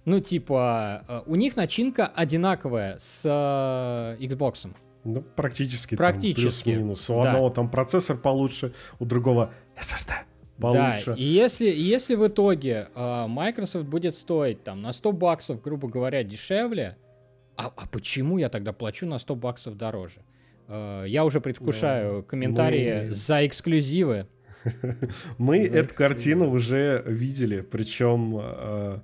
Ну, 0.05 0.19
типа, 0.19 1.03
э, 1.07 1.21
у 1.25 1.35
них 1.35 1.55
начинка 1.55 2.07
одинаковая 2.07 2.97
с 2.99 3.21
э, 3.25 4.23
Xbox. 4.23 4.73
Ну, 5.03 5.21
практически, 5.21 5.95
Практически, 5.95 6.41
плюс-минус. 6.41 7.09
У 7.09 7.21
да. 7.21 7.29
одного 7.29 7.49
там 7.49 7.69
процессор 7.69 8.17
получше, 8.17 8.73
у 8.99 9.05
другого 9.05 9.53
SSD 9.79 10.11
получше. 10.59 11.11
Да, 11.11 11.13
и 11.13 11.23
если, 11.23 11.65
если 11.67 12.15
в 12.15 12.27
итоге 12.27 12.87
э, 12.95 13.27
Microsoft 13.27 13.85
будет 13.85 14.15
стоить 14.15 14.63
там 14.63 14.81
на 14.81 14.93
100 14.93 15.11
баксов, 15.11 15.61
грубо 15.61 15.87
говоря, 15.87 16.23
дешевле, 16.23 16.97
а, 17.55 17.71
а 17.75 17.87
почему 17.87 18.37
я 18.37 18.49
тогда 18.49 18.73
плачу 18.73 19.05
на 19.05 19.19
100 19.19 19.35
баксов 19.35 19.77
дороже? 19.77 20.21
Э, 20.67 21.03
я 21.07 21.25
уже 21.25 21.41
предвкушаю 21.41 22.23
комментарии 22.23 23.07
мы- 23.07 23.13
за 23.13 23.45
эксклюзивы. 23.45 24.27
Мы 25.37 25.65
эту 25.65 25.93
картину 25.93 26.49
уже 26.49 27.03
видели, 27.05 27.61
причем 27.61 28.37
э, 28.39 28.99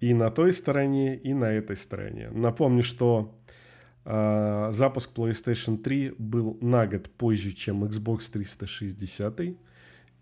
и 0.00 0.14
на 0.14 0.30
той 0.30 0.52
стороне, 0.52 1.16
и 1.16 1.34
на 1.34 1.52
этой 1.52 1.76
стороне. 1.76 2.30
Напомню, 2.30 2.82
что 2.82 3.34
э, 4.04 4.68
запуск 4.72 5.10
PlayStation 5.14 5.78
3 5.78 6.14
был 6.18 6.58
на 6.60 6.86
год 6.86 7.10
позже, 7.10 7.52
чем 7.52 7.84
Xbox 7.84 8.30
360. 8.32 9.40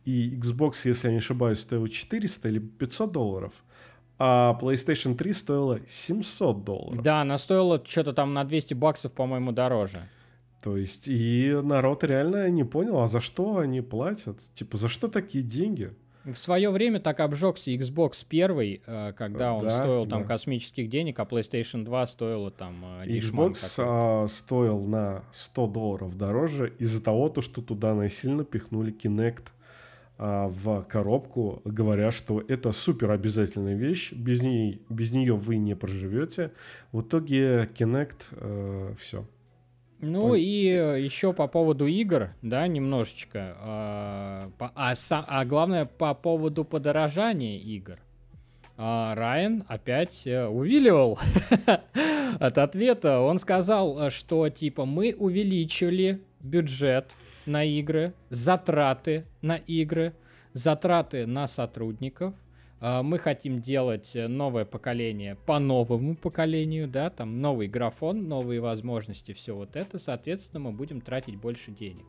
И 0.05 0.37
Xbox, 0.37 0.73
если 0.85 1.09
я 1.09 1.13
не 1.13 1.19
ошибаюсь, 1.19 1.61
стоил 1.61 1.87
400 1.87 2.49
или 2.49 2.59
500 2.59 3.13
долларов, 3.13 3.53
а 4.19 4.59
PlayStation 4.61 5.15
3 5.15 5.33
стоила 5.33 5.81
700 5.89 6.65
долларов. 6.65 7.03
Да, 7.03 7.21
она 7.21 7.39
стоила 7.39 7.83
что-то 7.87 8.13
там 8.13 8.35
на 8.35 8.45
200 8.45 8.75
баксов, 8.75 9.13
по-моему, 9.13 9.53
дороже. 9.53 10.09
То 10.63 10.77
есть, 10.77 11.07
и 11.07 11.59
народ 11.63 12.03
реально 12.05 12.51
не 12.51 12.65
понял, 12.65 13.01
а 13.01 13.07
за 13.07 13.21
что 13.21 13.59
они 13.59 13.81
платят? 13.81 14.39
Типа, 14.55 14.77
за 14.77 14.89
что 14.89 15.09
такие 15.09 15.45
деньги? 15.45 15.93
В 16.33 16.37
свое 16.37 16.71
время 16.71 17.01
так 17.01 17.21
обжегся 17.21 17.71
Xbox 17.71 18.27
первый, 18.29 18.83
э, 18.85 19.13
когда 19.17 19.55
он 19.55 19.65
Да, 19.65 19.83
стоил 19.83 20.07
там 20.07 20.23
да. 20.23 20.29
космических 20.29 20.91
денег, 20.91 21.19
а 21.21 21.23
PlayStation 21.23 21.85
2 21.85 22.07
стоила 22.09 22.51
там 22.51 22.85
э, 23.03 23.07
Xbox 23.07 23.75
а, 23.79 24.27
стоил 24.27 24.81
на 24.81 25.25
100 25.31 25.67
долларов 25.69 26.19
дороже 26.19 26.75
из-за 26.79 27.03
того, 27.03 27.29
то, 27.31 27.41
что 27.41 27.63
туда 27.63 27.95
насильно 27.95 28.45
пихнули 28.45 28.93
Kinect 28.93 29.45
а, 30.19 30.49
в 30.49 30.83
коробку, 30.83 31.63
говоря, 31.65 32.11
что 32.11 32.45
это 32.47 32.73
супер 32.73 33.11
обязательная 33.13 33.77
вещь, 33.77 34.13
без, 34.13 34.43
ней, 34.43 34.83
без 34.91 35.13
нее 35.13 35.35
вы 35.35 35.57
не 35.57 35.77
проживете. 35.77 36.53
В 36.93 37.01
итоге 37.01 37.71
Kinect 37.75 38.97
все. 38.97 39.25
Ну 40.01 40.35
Пон- 40.35 40.39
и 40.39 41.03
еще 41.03 41.33
по 41.33 41.49
поводу 41.49 41.87
игр, 41.87 42.31
да, 42.43 42.67
немножечко. 42.67 43.57
а, 43.61 44.51
а, 44.59 44.95
а 45.11 45.45
главное 45.45 45.87
по 45.87 46.15
поводу 46.15 46.65
подорожания 46.65 47.59
игр. 47.59 47.99
А, 48.77 49.17
Райан 49.17 49.65
опять 49.67 50.25
э, 50.25 50.47
увиливал 50.47 51.19
от 52.39 52.59
ответа. 52.59 53.21
Он 53.21 53.41
сказал, 53.41 54.01
э, 54.01 54.11
что 54.11 54.49
типа 54.49 54.85
мы 54.85 55.17
увеличили 55.19 56.23
бюджет 56.39 57.11
на 57.45 57.65
игры, 57.65 58.15
затраты 58.31 59.25
на 59.43 59.57
игры, 59.57 60.15
затраты 60.53 61.27
на 61.27 61.49
сотрудников. 61.49 62.35
А, 62.81 63.03
Мы 63.03 63.19
хотим 63.19 63.61
делать 63.61 64.15
э, 64.15 64.29
новое 64.29 64.65
поколение 64.65 65.37
по 65.47 65.59
новому 65.59 66.17
поколению, 66.17 66.89
да, 66.89 67.11
там 67.11 67.41
новый 67.41 67.67
графон, 67.67 68.29
новые 68.29 68.61
возможности, 68.61 69.33
все 69.33 69.55
вот 69.55 69.77
это, 69.77 69.99
соответственно, 69.99 70.61
мы 70.61 70.73
будем 70.73 71.01
тратить 71.01 71.37
больше 71.37 71.73
денег. 71.73 72.07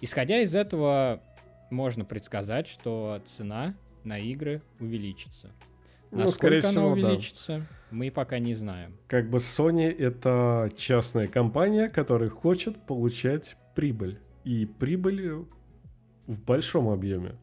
Исходя 0.00 0.40
из 0.40 0.54
этого, 0.54 1.22
можно 1.70 2.04
предсказать, 2.04 2.66
что 2.66 3.20
цена 3.26 3.74
на 4.02 4.18
игры 4.18 4.62
увеличится. 4.80 5.52
Насколько 6.10 6.26
ну, 6.26 6.32
скорее 6.32 6.58
она 6.58 6.68
всего, 6.68 6.88
увеличится, 6.88 7.58
да. 7.58 7.66
мы 7.92 8.10
пока 8.10 8.40
не 8.40 8.54
знаем. 8.54 8.96
Как 9.06 9.30
бы 9.30 9.38
Sony 9.38 9.88
это 9.88 10.68
частная 10.76 11.28
компания, 11.28 11.88
которая 11.88 12.30
хочет 12.30 12.84
получать 12.84 13.56
прибыль. 13.76 14.18
И 14.42 14.66
прибыль 14.66 15.44
в 16.26 16.42
большом 16.42 16.88
объеме. 16.88 17.36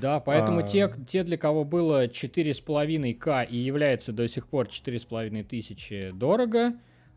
Да, 0.00 0.20
поэтому 0.20 0.60
а... 0.60 0.62
те, 0.62 0.92
те, 1.08 1.22
для 1.24 1.36
кого 1.36 1.64
было 1.64 2.06
4,5К 2.06 3.46
и 3.46 3.56
является 3.56 4.12
до 4.12 4.28
сих 4.28 4.46
пор 4.46 4.66
4,5 4.66 5.44
тысячи 5.44 6.10
дорого, 6.12 6.74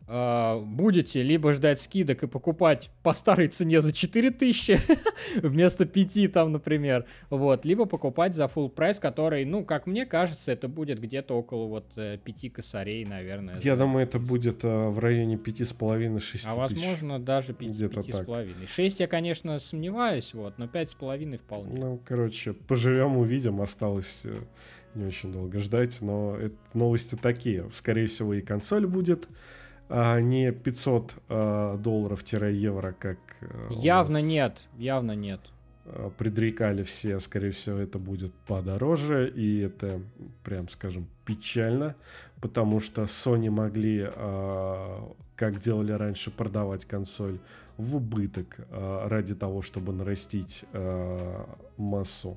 будете 0.08 1.22
либо 1.22 1.52
ждать 1.52 1.80
скидок 1.82 2.22
и 2.22 2.26
покупать 2.26 2.90
по 3.02 3.12
старой 3.12 3.48
цене 3.48 3.82
за 3.82 3.92
4000 3.92 4.78
вместо 5.42 5.84
5 5.84 6.32
там, 6.32 6.52
например, 6.52 7.04
вот, 7.28 7.64
либо 7.66 7.84
покупать 7.84 8.34
за 8.34 8.44
full 8.44 8.70
прайс, 8.70 8.98
который, 8.98 9.44
ну, 9.44 9.64
как 9.64 9.86
мне 9.86 10.06
кажется, 10.06 10.50
это 10.50 10.68
будет 10.68 11.00
где-то 11.00 11.34
около 11.34 11.66
вот 11.66 11.92
5 11.94 12.26
э, 12.26 12.50
косарей, 12.50 13.04
наверное. 13.04 13.58
Я 13.62 13.76
думаю, 13.76 14.04
это 14.04 14.18
будет 14.18 14.64
uh, 14.64 14.90
в 14.90 14.98
районе 14.98 15.36
5,5-6 15.36 16.42
А 16.46 16.54
возможно 16.54 17.18
даже 17.18 17.52
5,5. 17.52 18.66
6 18.66 19.00
я, 19.00 19.06
конечно, 19.06 19.58
сомневаюсь, 19.58 20.32
вот, 20.32 20.58
но 20.58 20.66
5,5 20.66 21.38
вполне. 21.38 21.78
Ну, 21.78 22.00
короче, 22.04 22.54
поживем, 22.54 23.16
увидим, 23.18 23.60
осталось 23.60 24.22
э, 24.24 24.38
не 24.94 25.04
очень 25.04 25.32
долго 25.32 25.60
ждать, 25.60 26.00
но 26.00 26.36
это 26.36 26.56
новости 26.74 27.16
такие. 27.20 27.68
Скорее 27.72 28.06
всего, 28.06 28.34
и 28.34 28.40
консоль 28.40 28.86
будет, 28.86 29.28
а 29.88 30.20
не 30.20 30.52
500 30.52 31.14
а, 31.28 31.76
долларов-евро, 31.78 32.94
как... 32.98 33.18
А, 33.40 33.68
явно 33.70 34.20
нет, 34.20 34.68
явно 34.76 35.12
нет. 35.12 35.40
А, 35.86 36.10
предрекали 36.10 36.82
все, 36.82 37.18
скорее 37.20 37.52
всего, 37.52 37.78
это 37.78 37.98
будет 37.98 38.34
подороже, 38.46 39.28
и 39.28 39.60
это, 39.60 40.02
прям 40.44 40.68
скажем, 40.68 41.08
печально, 41.24 41.96
потому 42.40 42.80
что 42.80 43.02
Sony 43.02 43.50
могли, 43.50 44.06
а, 44.06 45.10
как 45.36 45.58
делали 45.58 45.92
раньше, 45.92 46.30
продавать 46.30 46.84
консоль 46.84 47.38
в 47.78 47.96
убыток 47.96 48.56
а, 48.70 49.08
ради 49.08 49.34
того, 49.34 49.62
чтобы 49.62 49.94
нарастить 49.94 50.66
а, 50.72 51.48
массу 51.78 52.36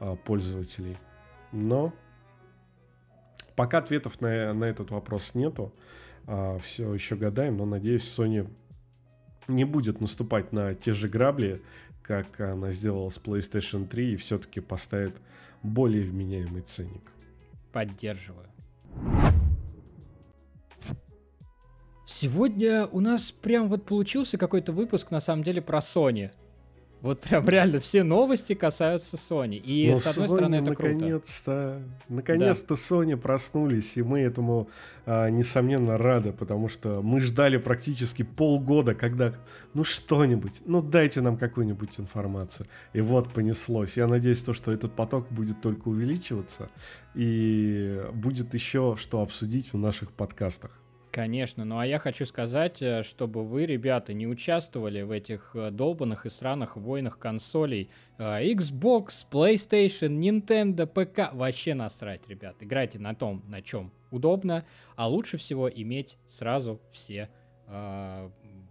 а, 0.00 0.16
пользователей. 0.16 0.98
Но 1.52 1.92
пока 3.54 3.78
ответов 3.78 4.20
на, 4.20 4.52
на 4.52 4.64
этот 4.64 4.90
вопрос 4.90 5.36
нету 5.36 5.72
а, 5.76 6.01
все 6.60 6.92
еще 6.94 7.16
гадаем, 7.16 7.56
но 7.56 7.66
надеюсь, 7.66 8.02
Sony 8.02 8.48
не 9.48 9.64
будет 9.64 10.00
наступать 10.00 10.52
на 10.52 10.74
те 10.74 10.92
же 10.92 11.08
грабли, 11.08 11.62
как 12.02 12.40
она 12.40 12.70
сделала 12.70 13.08
с 13.08 13.18
PlayStation 13.18 13.86
3 13.86 14.12
и 14.12 14.16
все-таки 14.16 14.60
поставит 14.60 15.14
более 15.62 16.04
вменяемый 16.04 16.62
ценник. 16.62 17.02
Поддерживаю. 17.72 18.48
Сегодня 22.04 22.86
у 22.86 23.00
нас 23.00 23.30
прям 23.30 23.68
вот 23.68 23.86
получился 23.86 24.36
какой-то 24.36 24.72
выпуск 24.72 25.10
на 25.10 25.20
самом 25.20 25.42
деле 25.42 25.62
про 25.62 25.78
Sony. 25.78 26.30
Вот 27.02 27.20
прям 27.20 27.44
реально 27.48 27.80
все 27.80 28.04
новости 28.04 28.54
касаются 28.54 29.16
Sony. 29.16 29.56
И 29.56 29.90
Но 29.90 29.96
с 29.96 30.06
одной 30.06 30.28
Sony 30.28 30.32
стороны 30.32 30.54
это 30.54 30.64
наконец-то, 30.70 31.82
круто. 31.82 32.04
Наконец-то 32.08 32.74
да. 32.74 32.80
Sony 32.80 33.16
проснулись, 33.16 33.96
и 33.96 34.02
мы 34.02 34.20
этому, 34.20 34.68
а, 35.04 35.28
несомненно, 35.28 35.98
рады, 35.98 36.32
потому 36.32 36.68
что 36.68 37.02
мы 37.02 37.20
ждали 37.20 37.56
практически 37.56 38.22
полгода, 38.22 38.94
когда, 38.94 39.34
ну 39.74 39.82
что-нибудь, 39.82 40.62
ну 40.64 40.80
дайте 40.80 41.20
нам 41.22 41.36
какую-нибудь 41.36 41.98
информацию. 41.98 42.68
И 42.92 43.00
вот 43.00 43.32
понеслось. 43.32 43.96
Я 43.96 44.06
надеюсь, 44.06 44.40
то, 44.40 44.54
что 44.54 44.70
этот 44.70 44.94
поток 44.94 45.26
будет 45.28 45.60
только 45.60 45.88
увеличиваться, 45.88 46.70
и 47.16 48.00
будет 48.14 48.54
еще 48.54 48.94
что 48.96 49.22
обсудить 49.22 49.72
в 49.72 49.76
наших 49.76 50.12
подкастах. 50.12 50.81
Конечно, 51.12 51.66
ну 51.66 51.78
а 51.78 51.86
я 51.86 51.98
хочу 51.98 52.24
сказать, 52.24 52.80
э, 52.80 53.02
чтобы 53.02 53.44
вы, 53.44 53.66
ребята, 53.66 54.14
не 54.14 54.26
участвовали 54.26 55.02
в 55.02 55.10
этих 55.10 55.50
э, 55.52 55.70
долбанных 55.70 56.24
и 56.24 56.30
сраных 56.30 56.78
войнах 56.78 57.18
консолей. 57.18 57.90
Э, 58.16 58.42
Xbox, 58.42 59.26
PlayStation, 59.30 60.18
Nintendo, 60.18 60.86
ПК. 60.86 61.34
Вообще 61.34 61.74
насрать, 61.74 62.26
ребят. 62.28 62.56
Играйте 62.60 62.98
на 62.98 63.14
том, 63.14 63.44
на 63.46 63.60
чем 63.60 63.92
удобно. 64.10 64.64
А 64.96 65.06
лучше 65.06 65.36
всего 65.36 65.68
иметь 65.68 66.16
сразу 66.28 66.80
все, 66.92 67.28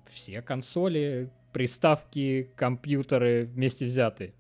все 0.10 0.42
консоли, 0.42 1.30
приставки, 1.54 2.50
компьютеры 2.56 3.46
вместе 3.46 3.86
взятые. 3.86 4.34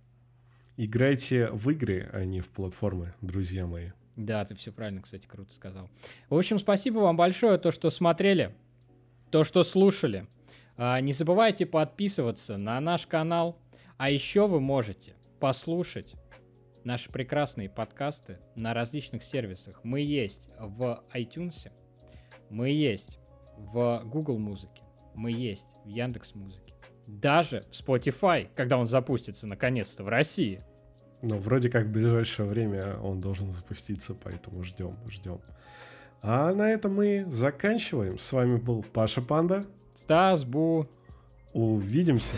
Играйте 0.75 1.49
в 1.51 1.69
игры, 1.69 2.09
а 2.11 2.25
не 2.25 2.41
в 2.41 2.49
платформы, 2.49 3.13
друзья 3.21 3.67
мои. 3.67 3.91
Да, 4.15 4.43
ты 4.45 4.55
все 4.55 4.71
правильно, 4.71 5.01
кстати, 5.01 5.25
круто 5.25 5.53
сказал. 5.53 5.89
В 6.29 6.37
общем, 6.37 6.59
спасибо 6.59 6.99
вам 6.99 7.17
большое, 7.17 7.57
то, 7.57 7.71
что 7.71 7.89
смотрели, 7.89 8.53
то, 9.29 9.43
что 9.43 9.63
слушали. 9.63 10.27
А, 10.77 10.99
не 10.99 11.13
забывайте 11.13 11.65
подписываться 11.65 12.57
на 12.57 12.79
наш 12.79 13.07
канал. 13.07 13.57
А 13.97 14.09
еще 14.09 14.47
вы 14.47 14.59
можете 14.59 15.13
послушать 15.39 16.15
наши 16.83 17.11
прекрасные 17.11 17.69
подкасты 17.69 18.39
на 18.55 18.73
различных 18.73 19.23
сервисах. 19.23 19.83
Мы 19.83 20.01
есть 20.01 20.49
в 20.59 21.03
iTunes, 21.13 21.71
мы 22.49 22.69
есть 22.69 23.19
в 23.57 24.01
Google 24.05 24.39
Музыке, 24.39 24.81
мы 25.13 25.31
есть 25.31 25.67
в 25.85 25.87
Яндекс 25.87 26.33
Музыке, 26.33 26.73
даже 27.05 27.63
в 27.71 27.79
Spotify, 27.79 28.49
когда 28.55 28.77
он 28.77 28.87
запустится 28.87 29.45
наконец-то 29.45 30.03
в 30.03 30.07
России. 30.07 30.63
Но 31.21 31.37
вроде 31.37 31.69
как 31.69 31.85
в 31.85 31.91
ближайшее 31.91 32.47
время 32.47 32.97
он 32.97 33.21
должен 33.21 33.51
запуститься, 33.53 34.15
поэтому 34.23 34.63
ждем, 34.63 34.95
ждем. 35.09 35.39
А 36.21 36.53
на 36.53 36.69
этом 36.71 36.95
мы 36.95 37.25
заканчиваем. 37.29 38.17
С 38.19 38.31
вами 38.31 38.57
был 38.57 38.83
Паша 38.93 39.21
Панда. 39.21 39.65
Стас 39.95 40.43
Бу. 40.43 40.87
Увидимся. 41.53 42.35